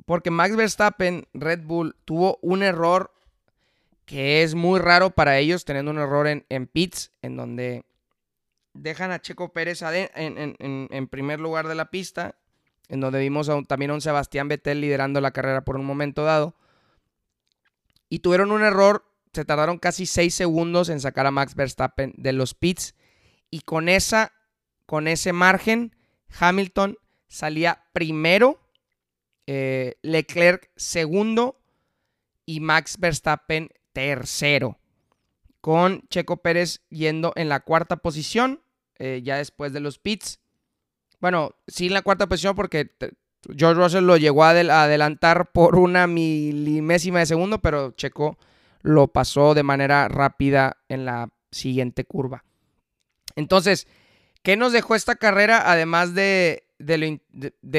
porque 0.06 0.30
Max 0.30 0.56
Verstappen, 0.56 1.26
Red 1.34 1.62
Bull, 1.62 1.96
tuvo 2.04 2.38
un 2.42 2.62
error 2.62 3.12
que 4.04 4.42
es 4.42 4.54
muy 4.54 4.80
raro 4.80 5.10
para 5.10 5.38
ellos, 5.38 5.64
teniendo 5.64 5.90
un 5.90 5.98
error 5.98 6.26
en, 6.26 6.44
en 6.48 6.66
pits, 6.66 7.12
en 7.22 7.36
donde 7.36 7.84
dejan 8.74 9.12
a 9.12 9.20
Checo 9.20 9.52
Pérez 9.52 9.82
en, 9.82 11.08
primer 11.08 11.40
lugar 11.40 11.68
de 11.68 11.74
la 11.74 11.90
pista, 11.90 12.36
en 12.88 13.00
donde 13.00 13.20
vimos 13.20 13.50
también 13.68 13.90
a 13.90 13.94
un 13.94 14.00
Sebastián 14.00 14.48
Vettel 14.48 14.80
liderando 14.80 15.20
la 15.20 15.30
carrera 15.30 15.64
por 15.64 15.76
un 15.76 15.86
momento 15.86 16.24
dado. 16.24 16.56
Y 18.08 18.20
tuvieron 18.20 18.50
un 18.50 18.62
error 18.62 19.04
se 19.32 19.44
tardaron 19.44 19.78
casi 19.78 20.06
6 20.06 20.34
segundos 20.34 20.88
en 20.88 21.00
sacar 21.00 21.26
a 21.26 21.30
Max 21.30 21.54
Verstappen 21.54 22.12
de 22.16 22.32
los 22.32 22.54
pits. 22.54 22.94
Y 23.50 23.60
con, 23.60 23.88
esa, 23.88 24.32
con 24.86 25.08
ese 25.08 25.32
margen, 25.32 25.94
Hamilton 26.38 26.98
salía 27.28 27.84
primero, 27.92 28.60
eh, 29.52 29.96
Leclerc 30.02 30.70
segundo 30.76 31.60
y 32.46 32.60
Max 32.60 32.98
Verstappen 33.00 33.70
tercero. 33.92 34.78
Con 35.60 36.02
Checo 36.08 36.36
Pérez 36.36 36.82
yendo 36.88 37.32
en 37.34 37.48
la 37.48 37.58
cuarta 37.58 37.96
posición, 37.96 38.62
eh, 39.00 39.22
ya 39.24 39.38
después 39.38 39.72
de 39.72 39.80
los 39.80 39.98
pits. 39.98 40.38
Bueno, 41.18 41.56
sí 41.66 41.88
en 41.88 41.94
la 41.94 42.02
cuarta 42.02 42.28
posición 42.28 42.54
porque 42.54 42.92
George 43.56 43.82
Russell 43.82 44.04
lo 44.04 44.16
llegó 44.16 44.44
a 44.44 44.50
adelantar 44.50 45.50
por 45.50 45.74
una 45.74 46.06
milimésima 46.06 47.18
de 47.18 47.26
segundo, 47.26 47.58
pero 47.58 47.90
Checo 47.90 48.38
lo 48.82 49.08
pasó 49.08 49.54
de 49.54 49.64
manera 49.64 50.06
rápida 50.06 50.76
en 50.88 51.04
la 51.04 51.28
siguiente 51.50 52.04
curva. 52.04 52.44
Entonces, 53.34 53.88
¿qué 54.44 54.56
nos 54.56 54.70
dejó 54.70 54.94
esta 54.94 55.16
carrera? 55.16 55.72
Además 55.72 56.14
de, 56.14 56.69
de, 56.80 57.20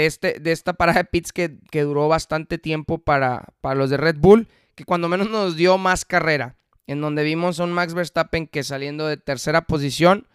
este, 0.05 0.39
de 0.39 0.51
esta 0.51 0.73
parada 0.73 0.99
de 0.99 1.05
pits 1.05 1.33
que, 1.33 1.49
duró 1.71 2.07
bastante 2.07 2.57
tiempo 2.57 2.99
para, 2.99 3.47
para, 3.61 3.75
los 3.75 3.89
de 3.89 3.97
Red 3.97 4.17
Bull, 4.19 4.47
que 4.75 4.85
cuando 4.85 5.09
menos 5.09 5.29
nos 5.29 5.55
dio 5.55 5.77
más 5.77 6.05
carrera, 6.05 6.55
en 6.87 7.01
donde 7.01 7.23
vimos 7.23 7.59
a 7.59 7.63
un 7.63 7.73
Max 7.73 7.93
Verstappen 7.93 8.47
que 8.47 8.63
saliendo 8.63 9.07
de 9.07 9.17
tercera 9.17 9.61
posición 9.61 10.27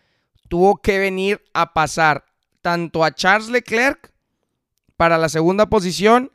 tuvo 0.49 0.77
que 0.77 0.99
venir 0.99 1.43
a 1.55 1.73
pasar 1.73 2.25
tanto 2.61 3.05
a 3.05 3.12
Charles 3.12 3.49
Leclerc 3.49 4.12
para 4.97 5.19
la 5.19 5.29
segunda 5.29 5.67
posición 5.67 6.33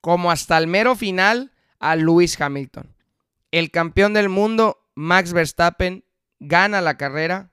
como 0.00 0.30
hasta 0.30 0.58
el 0.58 0.66
mero 0.66 0.96
final 0.96 1.52
a 1.78 1.96
Lewis 1.96 2.40
Hamilton. 2.40 2.94
El 3.50 3.70
campeón 3.70 4.14
del 4.14 4.28
mundo, 4.28 4.82
Max 4.94 5.32
Verstappen, 5.32 6.04
gana 6.40 6.80
la 6.80 6.96
carrera 6.96 7.52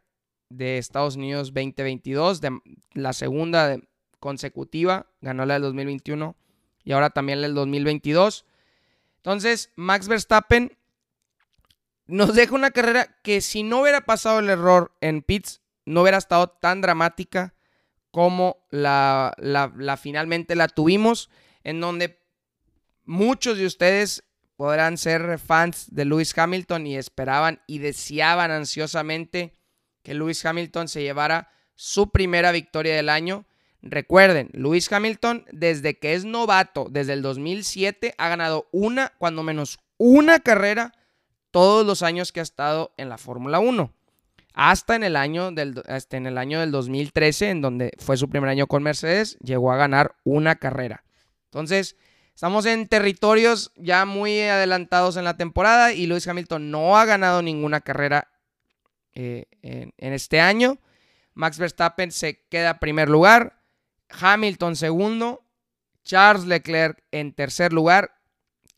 de 0.49 0.77
Estados 0.77 1.15
Unidos 1.15 1.53
2022, 1.53 2.41
de 2.41 2.59
la 2.93 3.13
segunda 3.13 3.79
consecutiva, 4.19 5.07
ganó 5.21 5.45
la 5.45 5.55
del 5.55 5.63
2021 5.63 6.35
y 6.83 6.91
ahora 6.91 7.09
también 7.09 7.41
la 7.41 7.47
del 7.47 7.55
2022. 7.55 8.45
Entonces, 9.17 9.71
Max 9.75 10.07
Verstappen 10.07 10.77
nos 12.07 12.33
deja 12.33 12.55
una 12.55 12.71
carrera 12.71 13.17
que 13.21 13.41
si 13.41 13.63
no 13.63 13.81
hubiera 13.81 14.01
pasado 14.01 14.39
el 14.39 14.49
error 14.49 14.95
en 15.01 15.21
pits, 15.21 15.61
no 15.85 16.01
hubiera 16.01 16.17
estado 16.17 16.47
tan 16.47 16.81
dramática 16.81 17.53
como 18.11 18.65
la, 18.71 19.33
la, 19.37 19.97
finalmente 19.97 20.55
la 20.55 20.67
tuvimos, 20.67 21.29
en 21.63 21.79
donde 21.79 22.19
muchos 23.05 23.57
de 23.57 23.65
ustedes 23.65 24.23
podrán 24.55 24.97
ser 24.97 25.39
fans 25.39 25.87
de 25.91 26.05
Lewis 26.05 26.37
Hamilton 26.37 26.87
y 26.87 26.97
esperaban 26.97 27.61
y 27.67 27.79
deseaban 27.79 28.51
ansiosamente 28.51 29.53
que 30.03 30.13
Lewis 30.13 30.45
Hamilton 30.45 30.87
se 30.87 31.03
llevara 31.03 31.51
su 31.75 32.11
primera 32.11 32.51
victoria 32.51 32.95
del 32.95 33.09
año. 33.09 33.45
Recuerden, 33.81 34.49
Lewis 34.53 34.91
Hamilton 34.91 35.45
desde 35.51 35.97
que 35.97 36.13
es 36.13 36.25
novato, 36.25 36.87
desde 36.89 37.13
el 37.13 37.21
2007, 37.21 38.13
ha 38.17 38.29
ganado 38.29 38.67
una, 38.71 39.13
cuando 39.17 39.41
menos 39.41 39.79
una 39.97 40.39
carrera 40.39 40.93
todos 41.51 41.85
los 41.85 42.03
años 42.03 42.31
que 42.31 42.41
ha 42.41 42.43
estado 42.43 42.93
en 42.97 43.09
la 43.09 43.17
Fórmula 43.17 43.59
1. 43.59 43.93
Hasta 44.53 44.95
en, 44.95 45.03
el 45.03 45.15
año 45.15 45.51
del, 45.51 45.81
en 46.11 46.25
el 46.25 46.37
año 46.37 46.59
del 46.59 46.71
2013, 46.71 47.51
en 47.51 47.61
donde 47.61 47.93
fue 47.99 48.17
su 48.17 48.29
primer 48.29 48.49
año 48.49 48.67
con 48.67 48.83
Mercedes, 48.83 49.37
llegó 49.39 49.71
a 49.71 49.77
ganar 49.77 50.15
una 50.25 50.55
carrera. 50.55 51.05
Entonces, 51.45 51.95
estamos 52.35 52.65
en 52.65 52.87
territorios 52.87 53.71
ya 53.77 54.05
muy 54.05 54.41
adelantados 54.41 55.15
en 55.15 55.23
la 55.23 55.37
temporada 55.37 55.93
y 55.93 56.07
Lewis 56.07 56.27
Hamilton 56.27 56.71
no 56.71 56.97
ha 56.97 57.05
ganado 57.05 57.41
ninguna 57.41 57.79
carrera 57.79 58.27
eh, 59.13 59.45
en, 59.61 59.93
en 59.97 60.13
este 60.13 60.41
año. 60.41 60.79
Max 61.33 61.57
Verstappen 61.57 62.11
se 62.11 62.45
queda 62.49 62.79
primer 62.79 63.07
lugar, 63.07 63.58
Hamilton 64.09 64.75
segundo, 64.75 65.43
Charles 66.03 66.45
Leclerc 66.45 67.03
en 67.11 67.33
tercer 67.33 67.73
lugar 67.73 68.19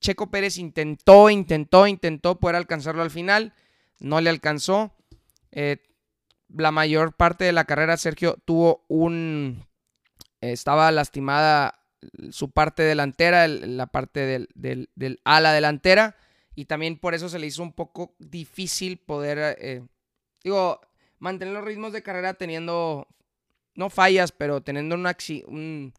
Checo 0.02 0.32
Pérez 0.32 0.58
intentó, 0.58 1.30
intentó, 1.30 1.88
intentó 1.88 2.40
poder 2.40 2.56
alcanzarlo 2.56 3.04
al 3.04 3.12
final. 3.12 3.54
No 4.00 4.20
le 4.20 4.32
alcanzó. 4.32 4.98
Eh, 5.52 5.78
la 6.50 6.72
mayor 6.72 7.16
parte 7.16 7.46
de 7.46 7.54
la 7.54 7.66
carrera, 7.66 7.96
Sergio 7.96 8.38
tuvo 8.44 8.84
un. 8.90 9.64
estaba 10.42 10.92
lastimada 10.92 11.80
su 12.32 12.50
parte 12.50 12.82
delantera, 12.82 13.48
la 13.48 13.88
parte 13.88 14.48
del, 14.56 15.20
ala 15.24 15.54
delantera. 15.54 16.18
Y 16.56 16.66
también 16.66 16.98
por 16.98 17.14
eso 17.14 17.30
se 17.30 17.40
le 17.40 17.48
hizo 17.48 17.62
un 17.62 17.74
poco 17.74 18.16
difícil 18.18 18.98
poder. 18.98 19.56
Eh, 19.62 19.84
digo, 20.44 20.82
mantener 21.20 21.54
los 21.54 21.64
ritmos 21.64 21.94
de 21.94 22.04
carrera 22.04 22.34
teniendo. 22.34 23.08
No 23.76 23.90
fallas, 23.90 24.32
pero 24.32 24.62
teniendo 24.62 24.96
un, 24.96 25.94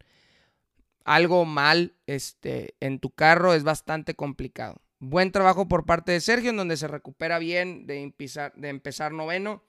algo 1.04 1.44
mal 1.44 1.94
este, 2.06 2.74
en 2.80 2.98
tu 2.98 3.10
carro 3.10 3.54
es 3.54 3.64
bastante 3.64 4.14
complicado. 4.14 4.80
Buen 4.98 5.32
trabajo 5.32 5.66
por 5.66 5.84
parte 5.84 6.12
de 6.12 6.20
Sergio, 6.20 6.50
en 6.50 6.56
donde 6.56 6.76
se 6.76 6.86
recupera 6.86 7.38
bien 7.38 7.86
de 7.86 8.02
empezar, 8.02 8.52
de 8.54 8.68
empezar 8.68 9.12
noveno, 9.12 9.64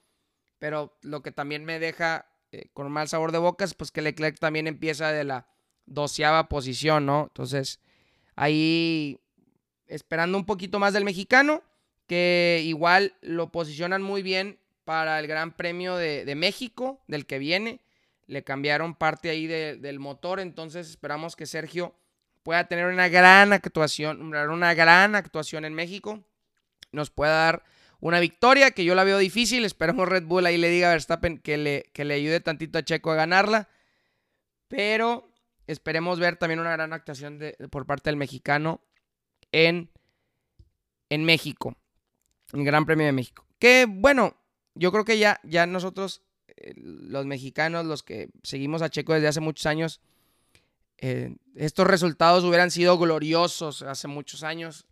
pero 0.59 0.97
lo 1.01 1.23
que 1.23 1.31
también 1.31 1.65
me 1.65 1.79
deja 1.79 2.27
eh, 2.51 2.69
con 2.73 2.91
mal 2.91 3.07
sabor 3.07 3.31
de 3.31 3.39
boca 3.39 3.65
es 3.65 3.73
pues 3.73 3.89
que 3.91 4.01
Leclerc 4.01 4.37
también 4.37 4.67
empieza 4.67 5.11
de 5.11 5.23
la 5.23 5.47
doceava 5.85 6.49
posición, 6.49 7.05
¿no? 7.05 7.23
Entonces, 7.23 7.79
ahí 8.35 9.19
esperando 9.87 10.37
un 10.37 10.45
poquito 10.45 10.77
más 10.77 10.93
del 10.93 11.03
mexicano, 11.03 11.63
que 12.05 12.61
igual 12.65 13.15
lo 13.21 13.51
posicionan 13.51 14.03
muy 14.03 14.21
bien 14.21 14.59
para 14.83 15.19
el 15.19 15.27
Gran 15.27 15.55
Premio 15.55 15.95
de 15.95 16.35
México, 16.35 17.01
del 17.07 17.25
que 17.25 17.39
viene 17.39 17.82
le 18.27 18.43
cambiaron 18.43 18.95
parte 18.95 19.29
ahí 19.29 19.47
del 19.47 19.99
motor, 19.99 20.39
entonces 20.39 20.89
esperamos 20.89 21.35
que 21.35 21.45
Sergio 21.45 21.95
pueda 22.43 22.67
tener 22.67 22.85
una 22.85 23.07
gran 23.07 23.53
actuación, 23.53 24.21
una 24.21 24.73
gran 24.73 25.15
actuación 25.15 25.65
en 25.65 25.73
México, 25.73 26.23
nos 26.91 27.09
pueda 27.09 27.33
dar 27.33 27.63
una 27.99 28.19
victoria 28.19 28.71
que 28.71 28.83
yo 28.83 28.95
la 28.95 29.05
veo 29.05 29.17
difícil, 29.17 29.63
esperemos 29.63 30.09
Red 30.09 30.25
Bull 30.25 30.45
ahí 30.45 30.57
le 30.57 30.69
diga 30.69 30.89
a 30.89 30.91
Verstappen 30.91 31.37
que 31.37 31.57
le, 31.57 31.89
que 31.93 32.03
le 32.03 32.15
ayude 32.15 32.41
tantito 32.41 32.77
a 32.77 32.83
Checo 32.83 33.11
a 33.11 33.15
ganarla, 33.15 33.69
pero 34.67 35.31
esperemos 35.67 36.19
ver 36.19 36.35
también 36.35 36.59
una 36.59 36.73
gran 36.73 36.91
actuación 36.91 37.39
de, 37.39 37.55
por 37.71 37.85
parte 37.85 38.09
del 38.09 38.17
mexicano 38.17 38.81
en, 39.51 39.89
en 41.09 41.23
México, 41.23 41.77
en 42.51 42.65
Gran 42.65 42.85
Premio 42.85 43.05
de 43.05 43.13
México. 43.13 43.45
Que 43.57 43.85
bueno, 43.87 44.35
yo 44.75 44.91
creo 44.91 45.05
que 45.05 45.17
ya, 45.17 45.39
ya 45.43 45.65
nosotros 45.65 46.23
los 46.75 47.25
mexicanos, 47.25 47.85
los 47.85 48.03
que 48.03 48.29
seguimos 48.43 48.81
a 48.81 48.89
Checo 48.89 49.13
desde 49.13 49.27
hace 49.27 49.39
muchos 49.39 49.65
años, 49.65 50.01
eh, 50.97 51.35
estos 51.55 51.85
resultados 51.85 52.43
hubieran 52.43 52.71
sido 52.71 52.97
gloriosos 52.97 53.81
hace 53.81 54.07
muchos 54.07 54.43
años. 54.43 54.87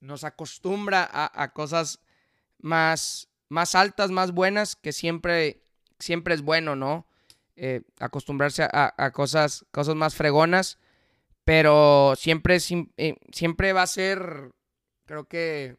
Nos 0.00 0.24
acostumbra 0.24 1.08
a, 1.10 1.52
cosas 1.52 2.00
más, 2.58 3.28
más 3.48 3.74
altas, 3.74 4.10
más 4.10 4.32
buenas, 4.32 4.76
que 4.76 4.92
siempre, 4.92 5.62
siempre 5.98 6.34
es 6.34 6.42
bueno, 6.42 6.76
¿no? 6.76 7.06
Eh, 7.56 7.82
acostumbrarse 7.98 8.66
a, 8.70 9.10
cosas, 9.12 9.66
cosas 9.72 9.94
más 9.94 10.14
fregonas, 10.14 10.78
pero 11.44 12.14
siempre, 12.16 12.58
eh, 12.96 13.16
siempre 13.32 13.72
va 13.72 13.82
a 13.82 13.86
ser, 13.86 14.52
creo 15.04 15.26
que 15.26 15.76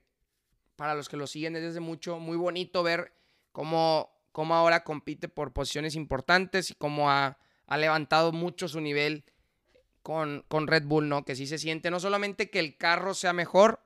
para 0.76 0.96
los 0.96 1.10
que 1.10 1.18
lo 1.18 1.28
siguen 1.28 1.54
desde 1.54 1.70
hace 1.70 1.80
mucho, 1.80 2.20
muy 2.20 2.38
bonito 2.38 2.84
ver 2.84 3.14
cómo 3.52 4.11
cómo 4.32 4.56
ahora 4.56 4.84
compite 4.84 5.28
por 5.30 5.54
posiciones 5.54 5.96
importantes 5.96 6.72
y 6.72 6.76
cómo 6.76 7.10
ha, 7.10 7.38
levantado 7.78 8.34
mucho 8.34 8.68
su 8.68 8.82
nivel 8.82 9.24
con, 10.04 10.44
con, 10.50 10.68
Red 10.68 10.84
Bull, 10.84 11.08
¿no? 11.08 11.24
Que 11.24 11.38
sí 11.38 11.48
se 11.48 11.58
siente 11.58 11.90
no 11.90 12.02
solamente 12.02 12.50
que 12.50 12.60
el 12.60 12.76
carro 12.76 13.14
sea 13.14 13.32
mejor, 13.32 13.80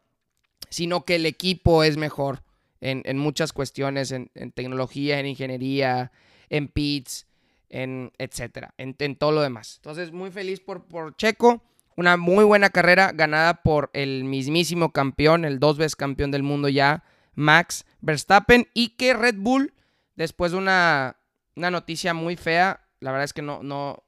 sino 0.70 1.06
que 1.06 1.16
el 1.16 1.26
equipo 1.28 1.84
es 1.84 1.96
mejor 1.96 2.41
en, 2.82 3.18
muchas 3.18 3.54
cuestiones, 3.54 4.12
en, 4.12 4.30
tecnología, 4.54 5.20
en 5.20 5.26
ingeniería, 5.26 6.12
en 6.50 6.68
pits, 6.68 7.28
en 7.70 8.12
etcétera, 8.18 8.74
en, 8.78 8.96
todo 9.16 9.32
lo 9.32 9.41
demás. 9.41 9.78
Entonces, 9.78 10.12
muy 10.12 10.32
feliz 10.32 10.60
por, 10.60 10.86
por 10.86 11.16
Checo. 11.16 11.64
Una 11.98 12.18
muy 12.18 12.43
buena 12.43 12.70
carrera 12.70 13.12
ganada 13.14 13.62
por 13.64 13.89
el 13.93 14.26
mismísimo 14.26 14.91
campeón, 14.91 15.46
el 15.46 15.60
dos 15.60 15.78
veces 15.78 15.96
campeón 15.96 16.30
del 16.30 16.43
mundo 16.43 16.68
ya, 16.68 17.06
Max 17.36 17.86
Verstappen, 18.02 18.68
y 18.74 18.89
que 18.89 19.14
Red 19.14 19.36
Bull 19.38 19.74
Después 20.16 20.51
de 20.51 20.57
una, 20.57 21.18
noticia 21.55 22.13
muy 22.13 22.36
fea, 22.36 22.88
la 22.99 23.11
verdad 23.11 23.26
es 23.26 23.34
que 23.34 23.41
no, 23.41 23.61
no, 23.63 24.03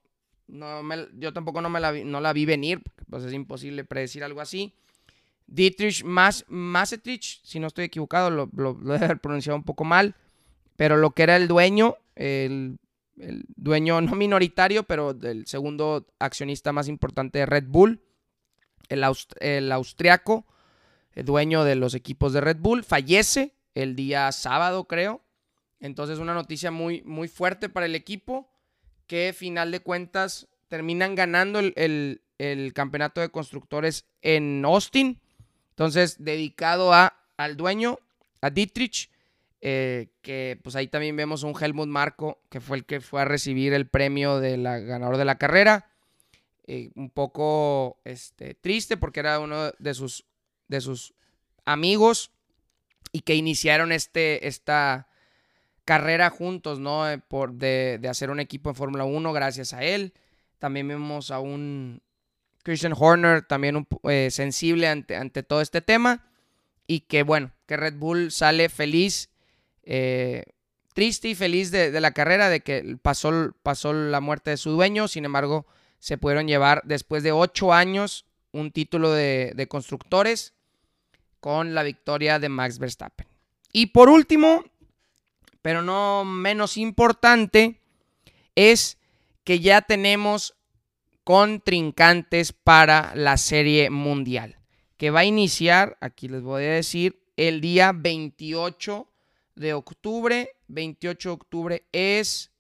no 0.48 0.82
yo 1.18 1.34
tampoco 1.34 1.62
no, 1.62 1.70
me 1.70 1.80
la 1.80 1.92
no 1.92 2.22
la 2.22 2.34
vi 2.34 2.46
venir, 2.46 2.82
pues 3.10 3.24
es 3.24 3.34
imposible 3.34 3.84
predecir 3.84 4.24
algo 4.24 4.42
así. 4.42 4.74
Dietrich 5.48 6.04
Mas, 6.04 6.46
Masetrich, 6.50 7.42
si 7.44 7.60
no 7.60 7.68
estoy 7.68 7.86
equivocado, 7.86 8.30
lo, 8.30 8.50
lo, 8.54 8.94
he 8.94 8.98
haber 8.98 9.20
pronunciado 9.20 9.56
un 9.56 9.64
poco 9.64 9.86
mal, 9.86 10.16
pero 10.76 10.98
lo 10.98 11.12
que 11.12 11.24
era 11.24 11.36
el 11.38 11.48
dueño, 11.48 11.96
el, 12.16 12.78
dueño 13.16 14.02
no 14.02 14.16
minoritario, 14.16 14.84
pero 14.84 15.18
el 15.24 15.48
segundo 15.48 16.06
accionista 16.20 16.72
más 16.74 16.88
importante 16.88 17.40
de 17.40 17.46
Red 17.46 17.66
Bull, 17.68 18.02
el, 18.90 19.04
el 19.40 19.72
austriaco, 19.72 20.46
el 21.14 21.26
dueño 21.26 21.64
de 21.64 21.76
los 21.76 21.96
equipos 21.96 22.34
de 22.34 22.42
Red 22.42 22.58
Bull, 22.60 22.84
fallece 22.84 23.56
el 23.74 23.96
día 23.96 24.32
sábado, 24.32 24.86
creo. 24.86 25.22
Entonces 25.80 26.20
una 26.20 26.34
noticia 26.34 26.72
muy, 26.72 27.02
muy 27.04 27.28
fuerte 27.28 27.70
para 27.70 27.86
el 27.86 27.96
equipo 27.96 28.50
que 29.06 29.34
final 29.34 29.72
de 29.72 29.80
cuentas 29.80 30.48
terminan 30.68 31.16
ganando 31.16 31.60
el, 31.60 32.22
campeonato 32.74 33.22
de 33.22 33.30
constructores 33.30 34.06
en 34.22 34.64
Austin. 34.66 35.20
Entonces 35.70 36.24
dedicado 36.24 36.94
a, 36.94 37.18
al 37.38 37.58
dueño, 37.58 38.00
a 38.42 38.50
Dietrich, 38.50 39.10
eh, 39.62 40.10
que 40.22 40.60
pues 40.64 40.76
ahí 40.76 40.88
también 40.88 41.16
vemos 41.16 41.44
un 41.44 41.56
Helmut 41.60 41.88
Marco, 41.88 42.42
que 42.50 42.60
fue 42.60 42.78
el 42.78 42.86
que 42.86 43.02
fue 43.02 43.22
a 43.22 43.26
recibir 43.26 43.74
el 43.74 43.88
premio 43.88 44.40
de 44.40 44.58
la 44.58 44.80
ganador 44.80 45.18
de 45.18 45.26
la 45.26 45.38
carrera. 45.38 45.90
Eh, 46.70 46.92
un 46.96 47.10
poco 47.10 48.02
este, 48.04 48.54
triste 48.54 48.98
porque 48.98 49.22
era 49.22 49.40
uno 49.40 49.72
de 49.80 49.94
sus, 49.94 50.26
de 50.68 50.82
sus 50.82 51.14
amigos 51.64 52.32
y 53.14 53.22
que 53.22 53.36
iniciaron 53.36 53.94
este, 53.94 54.48
esta, 54.48 55.07
carrera 55.88 56.30
juntos, 56.30 56.80
¿no? 56.80 57.10
Eh, 57.10 57.18
por, 57.18 57.54
de, 57.54 58.06
hacer 58.10 58.30
un 58.30 58.42
equipo 58.42 58.70
en 58.70 58.76
Fórmula 58.76 59.06
1 59.06 59.32
gracias 59.32 59.72
a 59.72 59.84
él. 59.84 60.14
También 60.60 60.86
vemos 60.90 61.32
a 61.32 61.40
un 61.40 62.02
Christian 62.64 62.94
Horner 62.94 63.44
también 63.44 63.88
eh, 64.04 64.28
sensible 64.30 64.90
ante, 64.90 65.16
ante, 65.16 65.44
todo 65.44 65.62
este 65.62 65.82
tema. 65.82 66.26
Y 66.88 67.02
que 67.02 67.24
bueno, 67.24 67.54
que 67.68 67.78
Red 67.78 67.96
Bull 67.96 68.32
sale 68.32 68.68
feliz, 68.68 69.30
eh, 69.84 70.44
triste 70.94 71.30
y 71.30 71.36
feliz 71.36 71.72
de, 71.72 71.90
la 72.02 72.12
carrera, 72.12 72.50
de 72.50 72.60
que 72.60 72.98
pasó, 73.02 73.54
pasó 73.64 73.94
la 73.94 74.20
muerte 74.20 74.50
de 74.50 74.58
su 74.58 74.72
dueño. 74.72 75.08
Sin 75.08 75.24
embargo, 75.24 75.68
se 76.00 76.18
pudieron 76.18 76.50
llevar 76.50 76.82
después 76.84 77.24
de 77.24 77.32
ocho 77.32 77.72
años 77.72 78.26
un 78.52 78.72
título 78.72 79.14
de, 79.14 79.54
de 79.56 79.68
constructores 79.70 80.54
con 81.40 81.74
la 81.74 81.84
victoria 81.84 82.40
de 82.40 82.50
Max 82.50 82.78
Verstappen. 82.78 83.26
Y 83.72 83.88
por 83.88 84.10
último, 84.10 84.66
pero 85.62 85.82
no 85.82 86.26
menos 86.26 86.78
importante, 86.78 87.82
es 88.56 88.98
que 89.44 89.60
ya 89.60 89.82
tenemos 89.82 90.56
contrincantes 91.24 92.54
para 92.54 93.14
la 93.16 93.38
serie 93.38 93.90
mundial. 93.90 94.56
que 94.98 95.12
va 95.12 95.20
a 95.20 95.26
iniciar, 95.26 95.96
aquí 96.02 96.28
les 96.28 96.42
voy 96.42 96.64
a 96.64 96.72
decir, 96.72 97.22
el 97.36 97.62
día 97.62 97.92
28 97.94 99.08
de 99.56 99.74
octubre. 99.74 100.56
28 100.70 101.30
de 101.30 101.34
octubre 101.34 101.84
es 101.92 102.52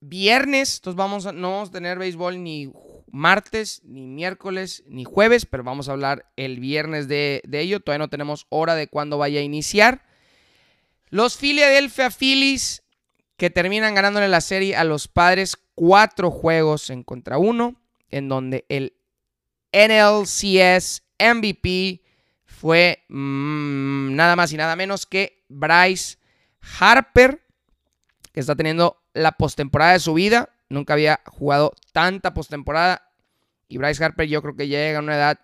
viernes, 0.00 0.76
entonces 0.76 0.96
vamos 0.96 1.26
a, 1.26 1.32
no 1.32 1.50
vamos 1.52 1.68
a 1.68 1.72
tener 1.72 1.98
béisbol 1.98 2.42
ni 2.42 2.72
martes, 3.10 3.82
ni 3.84 4.06
miércoles, 4.06 4.82
ni 4.86 5.04
jueves, 5.04 5.44
pero 5.44 5.62
vamos 5.62 5.88
a 5.88 5.92
hablar 5.92 6.30
el 6.36 6.58
viernes 6.58 7.06
de, 7.06 7.42
de 7.46 7.60
ello. 7.60 7.80
Todavía 7.80 8.04
no 8.06 8.10
tenemos 8.10 8.46
hora 8.48 8.74
de 8.74 8.88
cuándo 8.88 9.18
vaya 9.18 9.40
a 9.40 9.44
iniciar. 9.44 10.06
Los 11.10 11.36
Philadelphia 11.36 12.10
Phillies 12.10 12.82
que 13.36 13.50
terminan 13.50 13.94
ganándole 13.94 14.28
la 14.28 14.40
serie 14.40 14.76
a 14.76 14.84
los 14.84 15.08
padres 15.08 15.56
cuatro 15.74 16.30
juegos 16.30 16.90
en 16.90 17.02
contra 17.02 17.38
uno, 17.38 17.80
en 18.10 18.28
donde 18.28 18.64
el 18.68 18.94
NLCS 19.72 21.02
MVP 21.18 22.02
fue 22.44 23.04
mm, 23.08 24.14
nada 24.14 24.36
más 24.36 24.52
y 24.52 24.56
nada 24.56 24.76
menos 24.76 25.06
que 25.06 25.44
Bryce 25.48 26.18
Harper, 26.78 27.42
que 28.32 28.40
está 28.40 28.54
teniendo 28.54 29.02
la 29.14 29.32
postemporada 29.32 29.94
de 29.94 30.00
su 30.00 30.14
vida. 30.14 30.50
Nunca 30.68 30.92
había 30.92 31.20
jugado 31.26 31.72
tanta 31.92 32.34
postemporada. 32.34 33.10
Y 33.68 33.78
Bryce 33.78 34.04
Harper 34.04 34.28
yo 34.28 34.42
creo 34.42 34.54
que 34.54 34.68
llega 34.68 34.98
a 34.98 35.02
una 35.02 35.16
edad 35.16 35.40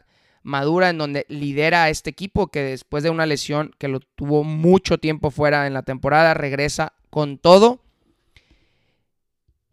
madura 0.46 0.90
en 0.90 0.98
donde 0.98 1.26
lidera 1.28 1.82
a 1.82 1.90
este 1.90 2.10
equipo 2.10 2.46
que 2.46 2.62
después 2.62 3.02
de 3.02 3.10
una 3.10 3.26
lesión 3.26 3.74
que 3.78 3.88
lo 3.88 3.98
tuvo 3.98 4.44
mucho 4.44 4.98
tiempo 4.98 5.32
fuera 5.32 5.66
en 5.66 5.74
la 5.74 5.82
temporada, 5.82 6.34
regresa 6.34 6.92
con 7.10 7.36
todo. 7.36 7.82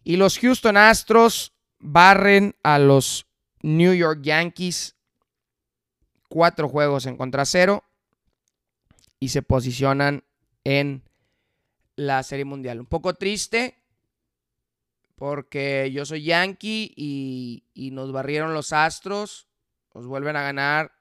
Y 0.04 0.18
los 0.18 0.40
Houston 0.40 0.76
Astros 0.76 1.54
barren 1.78 2.56
a 2.64 2.80
los 2.80 3.28
New 3.62 3.94
York 3.94 4.22
Yankees 4.24 4.96
cuatro 6.28 6.68
juegos 6.68 7.06
en 7.06 7.18
contra 7.18 7.46
cero 7.46 7.84
y 9.20 9.30
se 9.30 9.44
posicionan 9.44 10.24
en 10.64 11.04
la 11.96 12.24
Serie 12.24 12.46
Mundial. 12.46 12.80
Un 12.80 12.88
poco 12.88 13.14
triste 13.14 13.78
porque 15.16 15.92
yo 15.94 16.04
soy 16.04 16.24
Yankee 16.24 16.92
y, 16.96 17.64
y, 17.76 17.92
nos 17.92 18.12
barrieron 18.12 18.56
los 18.56 18.74
Astros. 18.74 19.48
Nos 19.94 20.08
vuelven 20.08 20.36
a 20.36 20.42
ganar, 20.42 20.92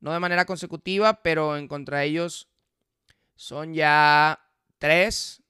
no 0.00 0.12
de 0.12 0.20
manera 0.20 0.44
consecutiva, 0.44 1.22
pero 1.22 1.56
en 1.56 1.68
contra 1.68 1.98
de 1.98 2.06
ellos 2.06 2.48
son 3.34 3.74
ya 3.74 4.40
tres 4.78 5.42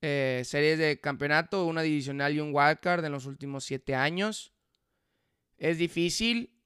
eh, 0.00 0.42
series 0.44 0.78
de 0.78 1.00
campeonato, 1.00 1.64
una 1.66 1.82
divisional 1.82 2.34
y 2.34 2.40
un 2.40 2.50
wildcard 2.52 3.04
en 3.04 3.12
los 3.12 3.26
últimos 3.26 3.64
siete 3.64 3.94
años. 3.94 4.52
Es 5.58 5.78
difícil. 5.78 6.58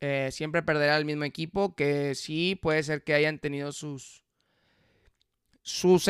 Eh, 0.00 0.28
siempre 0.30 0.62
perderá 0.62 0.98
el 0.98 1.06
mismo 1.06 1.24
equipo, 1.24 1.74
que 1.74 2.14
sí 2.14 2.58
puede 2.60 2.82
ser 2.82 3.04
que 3.04 3.14
hayan 3.14 3.38
tenido 3.38 3.72
sus, 3.72 4.24
sus, 5.62 6.04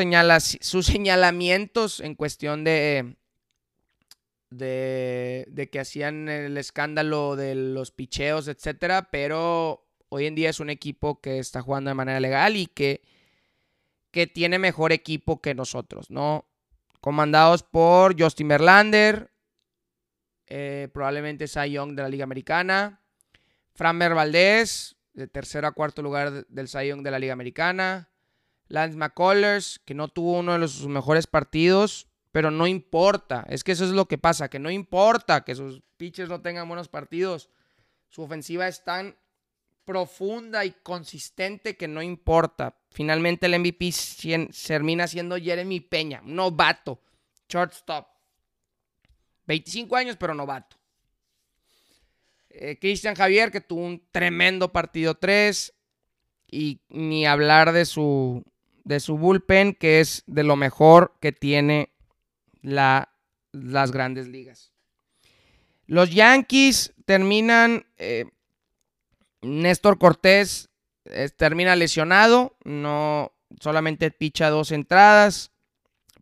sus 0.59 0.85
señalamientos 0.85 2.01
en 2.01 2.15
cuestión 2.15 2.65
de, 2.65 3.15
de, 4.49 5.69
que 5.71 5.79
hacían 5.79 6.29
el 6.29 6.57
escándalo 6.57 7.35
de 7.35 7.55
los 7.55 7.91
picheos, 7.91 8.47
etcétera, 8.47 9.09
pero 9.11 9.85
hoy 10.09 10.25
en 10.25 10.35
día 10.35 10.49
es 10.49 10.59
un 10.59 10.69
equipo 10.69 11.21
que 11.21 11.39
está 11.39 11.61
jugando 11.61 11.89
de 11.89 11.95
manera 11.95 12.19
legal 12.19 12.55
y 12.55 12.67
que 12.67 13.01
que 14.15 14.27
tiene 14.27 14.59
mejor 14.59 14.93
equipo 14.93 15.41
que 15.41 15.53
nosotros, 15.53 16.09
¿no? 16.09 16.47
Comandados 17.01 17.63
por 17.63 18.17
Justin 18.17 18.47
Verlander, 18.47 19.33
eh, 20.47 20.87
probablemente 20.93 21.49
Cy 21.49 21.71
Young 21.71 21.95
de 21.95 22.03
la 22.03 22.07
Liga 22.07 22.23
Americana, 22.23 23.01
Framber 23.73 24.13
Valdez, 24.13 24.95
de 25.13 25.27
tercero 25.27 25.67
a 25.67 25.73
cuarto 25.73 26.01
lugar 26.01 26.47
del 26.47 26.69
Cy 26.69 26.87
Young 26.87 27.01
de 27.01 27.11
la 27.11 27.19
Liga 27.19 27.33
Americana, 27.33 28.09
Lance 28.69 28.97
McCullers, 28.97 29.81
que 29.83 29.93
no 29.93 30.07
tuvo 30.07 30.39
uno 30.39 30.57
de 30.57 30.67
sus 30.69 30.87
mejores 30.87 31.27
partidos, 31.27 32.07
pero 32.35 32.51
no 32.51 32.67
importa, 32.67 33.45
es 33.47 33.63
que 33.63 33.71
eso 33.71 33.85
es 33.85 33.91
lo 33.91 34.09
que 34.09 34.17
pasa, 34.17 34.49
que 34.49 34.59
no 34.59 34.69
importa 34.69 35.45
que 35.45 35.55
sus 35.55 35.81
pitchers 35.95 36.27
no 36.27 36.41
tengan 36.41 36.67
buenos 36.67 36.89
partidos, 36.89 37.49
su 38.09 38.23
ofensiva 38.23 38.67
es 38.67 38.83
tan 38.83 39.15
profunda 39.85 40.65
y 40.65 40.71
consistente 40.83 41.77
que 41.77 41.87
no 41.87 42.01
importa. 42.01 42.77
Finalmente 42.91 43.45
el 43.45 43.57
MVP 43.57 43.89
termina 44.67 45.07
siendo 45.07 45.37
Jeremy 45.37 45.79
Peña, 45.79 46.19
novato, 46.25 46.99
shortstop. 47.47 48.05
25 49.47 49.95
años, 49.95 50.17
pero 50.19 50.33
novato. 50.33 50.75
Eh, 52.49 52.77
Cristian 52.81 53.15
Javier, 53.15 53.49
que 53.49 53.61
tuvo 53.61 53.85
un 53.85 54.05
tremendo 54.11 54.73
partido 54.73 55.15
3. 55.15 55.73
Y 56.51 56.81
ni 56.89 57.25
hablar 57.25 57.71
de 57.71 57.85
su, 57.85 58.43
de 58.83 58.99
su 58.99 59.17
bullpen, 59.17 59.73
que 59.73 60.01
es 60.01 60.21
de 60.27 60.43
lo 60.43 60.57
mejor 60.57 61.15
que 61.21 61.31
tiene 61.31 61.94
la, 62.65 63.13
las 63.51 63.91
grandes 63.91 64.27
ligas. 64.27 64.71
Los 65.87 66.11
Yankees 66.11 66.93
terminan 67.05 67.85
eh, 67.97 68.25
Néstor 69.41 69.97
Cortés 69.99 70.69
eh, 71.05 71.29
termina 71.29 71.75
lesionado, 71.75 72.57
no 72.63 73.31
solamente 73.59 74.09
picha 74.09 74.49
dos 74.49 74.71
entradas, 74.71 75.51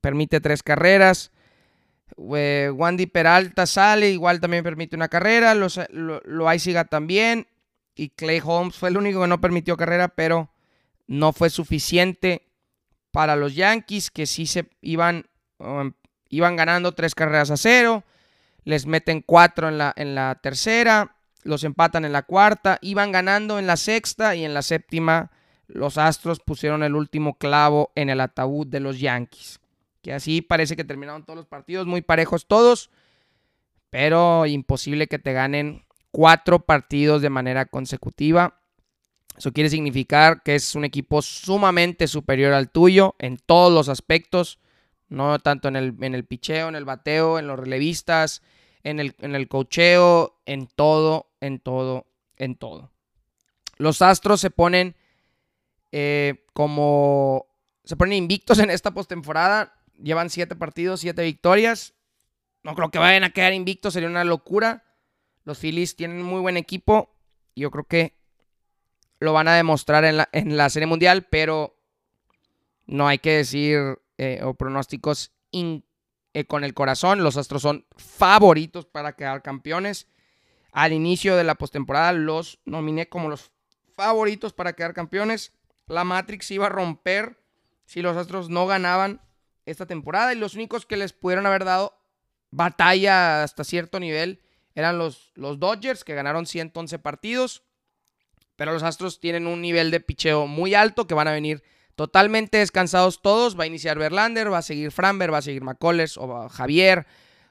permite 0.01 0.41
tres 0.41 0.61
carreras. 0.61 1.31
Wandy 2.15 3.07
Peralta 3.07 3.65
sale, 3.65 4.11
igual 4.11 4.39
también 4.39 4.63
permite 4.63 4.95
una 4.95 5.07
carrera. 5.07 5.55
Lo, 5.55 5.67
lo, 5.91 6.47
también. 6.89 7.47
Y 7.95 8.09
Clay 8.09 8.41
Holmes 8.43 8.75
fue 8.75 8.89
el 8.89 8.97
único 8.97 9.21
que 9.21 9.27
no 9.27 9.41
permitió 9.41 9.77
carrera, 9.77 10.09
pero 10.09 10.51
no 11.07 11.31
fue 11.31 11.49
suficiente 11.49 12.51
para 13.11 13.35
los 13.35 13.55
Yankees, 13.55 14.11
que 14.11 14.25
sí 14.25 14.45
se 14.45 14.69
iban, 14.81 15.27
um, 15.59 15.93
iban 16.35 16.55
ganando 16.55 16.93
tres 16.93 17.15
carreras 17.15 17.51
a 17.51 17.57
cero. 17.57 18.03
Les 18.63 18.85
meten 18.85 19.21
cuatro 19.21 19.67
en 19.67 19.77
la, 19.77 19.93
en 19.95 20.15
la 20.15 20.39
tercera 20.41 21.15
los 21.43 21.63
empatan 21.63 22.05
en 22.05 22.13
la 22.13 22.23
cuarta, 22.23 22.79
iban 22.81 23.11
ganando 23.11 23.59
en 23.59 23.67
la 23.67 23.77
sexta 23.77 24.35
y 24.35 24.45
en 24.45 24.53
la 24.53 24.61
séptima 24.61 25.31
los 25.67 25.97
Astros 25.97 26.39
pusieron 26.39 26.83
el 26.83 26.95
último 26.95 27.37
clavo 27.37 27.91
en 27.95 28.09
el 28.09 28.21
ataúd 28.21 28.67
de 28.67 28.79
los 28.79 28.99
Yankees. 28.99 29.59
Que 30.01 30.13
así 30.13 30.41
parece 30.41 30.75
que 30.75 30.83
terminaron 30.83 31.23
todos 31.23 31.37
los 31.37 31.45
partidos 31.45 31.87
muy 31.87 32.01
parejos 32.01 32.47
todos, 32.47 32.89
pero 33.89 34.45
imposible 34.45 35.07
que 35.07 35.19
te 35.19 35.33
ganen 35.33 35.85
cuatro 36.11 36.65
partidos 36.65 37.21
de 37.21 37.29
manera 37.29 37.65
consecutiva. 37.65 38.59
Eso 39.37 39.51
quiere 39.51 39.69
significar 39.69 40.43
que 40.43 40.55
es 40.55 40.75
un 40.75 40.85
equipo 40.85 41.21
sumamente 41.21 42.07
superior 42.07 42.53
al 42.53 42.69
tuyo 42.69 43.15
en 43.19 43.37
todos 43.37 43.73
los 43.73 43.89
aspectos, 43.89 44.59
no 45.09 45.39
tanto 45.39 45.67
en 45.67 45.75
el, 45.75 45.95
en 46.01 46.15
el 46.15 46.25
picheo, 46.25 46.69
en 46.69 46.75
el 46.75 46.85
bateo, 46.85 47.39
en 47.39 47.47
los 47.47 47.59
relevistas, 47.59 48.41
en 48.83 48.99
el, 48.99 49.15
en 49.19 49.35
el 49.35 49.47
cocheo, 49.47 50.41
en 50.45 50.67
todo, 50.67 51.31
en 51.39 51.59
todo, 51.59 52.07
en 52.37 52.55
todo. 52.55 52.91
Los 53.77 54.01
Astros 54.01 54.41
se 54.41 54.49
ponen 54.49 54.95
eh, 55.91 56.45
como. 56.53 57.47
Se 57.83 57.95
ponen 57.95 58.17
invictos 58.17 58.59
en 58.59 58.69
esta 58.69 58.91
postemporada. 58.91 59.75
Llevan 60.01 60.29
siete 60.29 60.55
partidos, 60.55 61.01
siete 61.01 61.23
victorias. 61.23 61.93
No 62.63 62.75
creo 62.75 62.89
que 62.91 62.97
vayan 62.97 63.25
a 63.25 63.31
quedar 63.31 63.53
invictos, 63.53 63.93
sería 63.93 64.09
una 64.09 64.23
locura. 64.23 64.85
Los 65.43 65.59
Phillies 65.59 65.95
tienen 65.95 66.21
muy 66.21 66.39
buen 66.39 66.55
equipo. 66.55 67.13
Yo 67.55 67.71
creo 67.71 67.83
que 67.83 68.17
lo 69.19 69.33
van 69.33 69.49
a 69.49 69.55
demostrar 69.55 70.05
en 70.05 70.17
la, 70.17 70.29
en 70.31 70.55
la 70.55 70.69
Serie 70.69 70.87
Mundial, 70.87 71.27
pero 71.29 71.77
no 72.85 73.07
hay 73.07 73.19
que 73.19 73.37
decir 73.37 73.99
eh, 74.17 74.41
o 74.43 74.53
pronósticos 74.53 75.31
eh, 75.51 76.45
con 76.45 76.63
el 76.63 76.73
corazón. 76.73 77.23
Los 77.23 77.37
Astros 77.37 77.61
son 77.61 77.85
favoritos 77.95 78.85
para 78.85 79.15
quedar 79.15 79.41
campeones. 79.41 80.07
Al 80.71 80.93
inicio 80.93 81.35
de 81.35 81.43
la 81.43 81.55
postemporada 81.55 82.11
los 82.13 82.59
nominé 82.65 83.07
como 83.07 83.29
los 83.29 83.51
favoritos 83.95 84.53
para 84.53 84.73
quedar 84.73 84.93
campeones. 84.93 85.53
La 85.87 86.03
Matrix 86.03 86.49
iba 86.51 86.65
a 86.65 86.69
romper 86.69 87.39
si 87.85 88.01
los 88.01 88.17
Astros 88.17 88.49
no 88.49 88.65
ganaban 88.65 89.21
esta 89.65 89.85
temporada 89.85 90.33
y 90.33 90.37
los 90.37 90.55
únicos 90.55 90.85
que 90.85 90.97
les 90.97 91.13
pudieron 91.13 91.45
haber 91.45 91.65
dado 91.65 91.97
batalla 92.51 93.43
hasta 93.43 93.63
cierto 93.63 93.99
nivel 93.99 94.41
eran 94.75 94.97
los, 94.97 95.31
los 95.35 95.59
Dodgers 95.59 96.03
que 96.03 96.15
ganaron 96.15 96.45
111 96.45 96.99
partidos. 96.99 97.63
Pero 98.55 98.73
los 98.73 98.83
Astros 98.83 99.19
tienen 99.19 99.47
un 99.47 99.61
nivel 99.61 99.91
de 99.91 99.99
picheo 99.99 100.47
muy 100.47 100.73
alto 100.73 101.07
que 101.07 101.13
van 101.13 101.27
a 101.27 101.31
venir 101.31 101.63
totalmente 101.95 102.57
descansados 102.57 103.21
todos. 103.21 103.57
Va 103.59 103.63
a 103.63 103.67
iniciar 103.67 103.97
Verlander, 103.97 104.51
va 104.51 104.59
a 104.59 104.63
seguir 104.63 104.91
Framber, 104.91 105.33
va 105.33 105.39
a 105.39 105.43
seguir 105.43 105.63
McCullers 105.63 106.17
o 106.17 106.49
Javier 106.49 107.05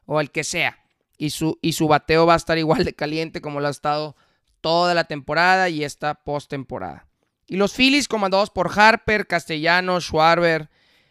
o 0.07 0.21
el 0.21 0.31
que 0.31 0.45
sea. 0.45 0.79
Y 1.19 1.31
su, 1.31 1.59
y 1.63 1.75
su 1.75 1.89
bateo 1.89 2.27
va 2.27 2.35
a 2.35 2.37
estar 2.37 2.59
igual 2.59 2.85
de 2.85 2.95
caliente 2.95 3.41
como 3.41 3.61
lo 3.61 3.69
ha 3.69 3.71
estado 3.71 4.17
toda 4.61 4.95
la 4.95 5.05
temporada 5.05 5.69
y 5.69 5.85
esta 5.85 6.15
postemporada. 6.15 7.07
Y 7.47 7.57
los 7.57 7.75
Phillies 7.75 8.09
comandados 8.09 8.51
por 8.51 8.71
Harper, 8.75 9.27
Castellanos, 9.27 10.05
Schwarber, 10.05 10.71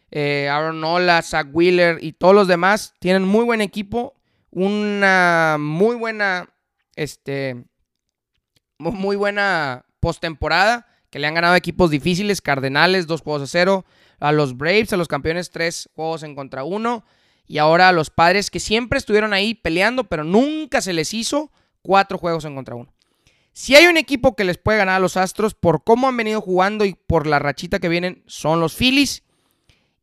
eh, 0.09 0.49
Aaron 0.49 0.81
Nola, 0.81 1.21
Zach 1.21 1.47
Wheeler 1.51 2.03
y 2.03 2.13
todos 2.13 2.33
los 2.33 2.47
demás 2.47 2.95
tienen 2.99 3.23
muy 3.23 3.45
buen 3.45 3.61
equipo, 3.61 4.15
una 4.49 5.57
muy 5.59 5.95
buena, 5.95 6.49
este, 6.95 7.63
muy 8.77 9.15
buena 9.15 9.85
postemporada, 9.99 10.87
que 11.11 11.19
le 11.19 11.27
han 11.27 11.35
ganado 11.35 11.55
equipos 11.55 11.91
difíciles, 11.91 12.41
Cardenales, 12.41 13.05
dos 13.05 13.21
juegos 13.21 13.43
a 13.43 13.47
cero, 13.47 13.85
a 14.19 14.31
los 14.31 14.57
Braves, 14.57 14.93
a 14.93 14.97
los 14.97 15.09
campeones, 15.09 15.51
tres 15.51 15.89
juegos 15.93 16.23
en 16.23 16.35
contra 16.35 16.63
uno, 16.63 17.03
y 17.45 17.57
ahora 17.57 17.89
a 17.89 17.91
los 17.91 18.09
padres 18.09 18.49
que 18.49 18.61
siempre 18.61 18.97
estuvieron 18.97 19.33
ahí 19.33 19.53
peleando, 19.53 20.05
pero 20.05 20.23
nunca 20.23 20.79
se 20.81 20.93
les 20.93 21.13
hizo 21.13 21.51
cuatro 21.81 22.17
juegos 22.17 22.45
en 22.45 22.55
contra 22.55 22.75
uno. 22.75 22.93
Si 23.51 23.75
hay 23.75 23.87
un 23.87 23.97
equipo 23.97 24.37
que 24.37 24.45
les 24.45 24.57
puede 24.57 24.77
ganar 24.77 24.95
a 24.95 24.99
los 24.99 25.17
Astros 25.17 25.53
por 25.53 25.83
cómo 25.83 26.07
han 26.07 26.15
venido 26.15 26.39
jugando 26.39 26.85
y 26.85 26.93
por 26.93 27.27
la 27.27 27.39
rachita 27.39 27.79
que 27.79 27.89
vienen, 27.89 28.23
son 28.25 28.61
los 28.61 28.73
Phillies. 28.73 29.23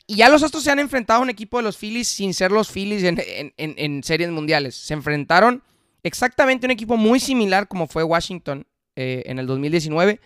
Y 0.07 0.17
ya 0.17 0.29
los 0.29 0.43
Astros 0.43 0.65
se 0.65 0.71
han 0.71 0.79
enfrentado 0.79 1.21
a 1.21 1.23
un 1.23 1.31
equipo 1.31 1.57
de 1.57 1.63
los 1.63 1.79
Phillies 1.79 2.09
sin 2.09 2.35
ser 2.35 2.53
los 2.53 2.71
Phillies 2.71 3.03
en, 3.03 4.03
series 4.05 4.29
mundiales. 4.29 4.75
Se 4.75 4.93
enfrentaron 4.93 5.63
exactamente 6.03 6.67
a 6.67 6.69
un 6.69 6.73
equipo 6.73 6.99
muy 6.99 7.19
similar 7.19 7.67
como 7.67 7.87
fue 7.87 8.05
Washington 8.05 8.67
eh, 8.97 9.23
en 9.25 9.39
el 9.39 9.47
2019 9.47 10.21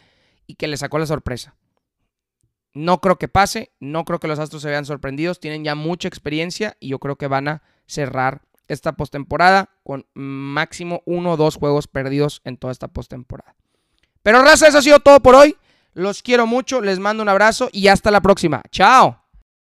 y 0.52 0.54
que 0.54 0.68
le 0.68 0.76
sacó 0.76 0.98
la 0.98 1.06
sorpresa. 1.06 1.56
No 2.74 3.00
creo 3.00 3.16
que 3.16 3.26
pase, 3.26 3.72
no 3.80 4.04
creo 4.04 4.18
que 4.18 4.28
los 4.28 4.38
Astros 4.38 4.60
se 4.60 4.68
vean 4.68 4.84
sorprendidos, 4.84 5.40
tienen 5.40 5.64
ya 5.64 5.74
mucha 5.74 6.08
experiencia 6.08 6.76
y 6.78 6.88
yo 6.88 6.98
creo 6.98 7.16
que 7.16 7.26
van 7.26 7.48
a 7.48 7.62
cerrar 7.86 8.42
esta 8.68 8.92
postemporada 8.92 9.70
con 9.82 10.06
máximo 10.12 11.02
uno 11.06 11.32
o 11.32 11.36
dos 11.38 11.56
juegos 11.56 11.88
perdidos 11.88 12.42
en 12.44 12.58
toda 12.58 12.70
esta 12.70 12.88
postemporada. 12.88 13.54
Pero 14.22 14.42
raza, 14.42 14.68
eso 14.68 14.78
ha 14.78 14.82
sido 14.82 15.00
todo 15.00 15.20
por 15.20 15.34
hoy. 15.34 15.56
Los 15.94 16.22
quiero 16.22 16.46
mucho, 16.46 16.82
les 16.82 16.98
mando 16.98 17.22
un 17.22 17.30
abrazo 17.30 17.70
y 17.72 17.88
hasta 17.88 18.10
la 18.10 18.20
próxima. 18.20 18.62
Chao. 18.70 19.21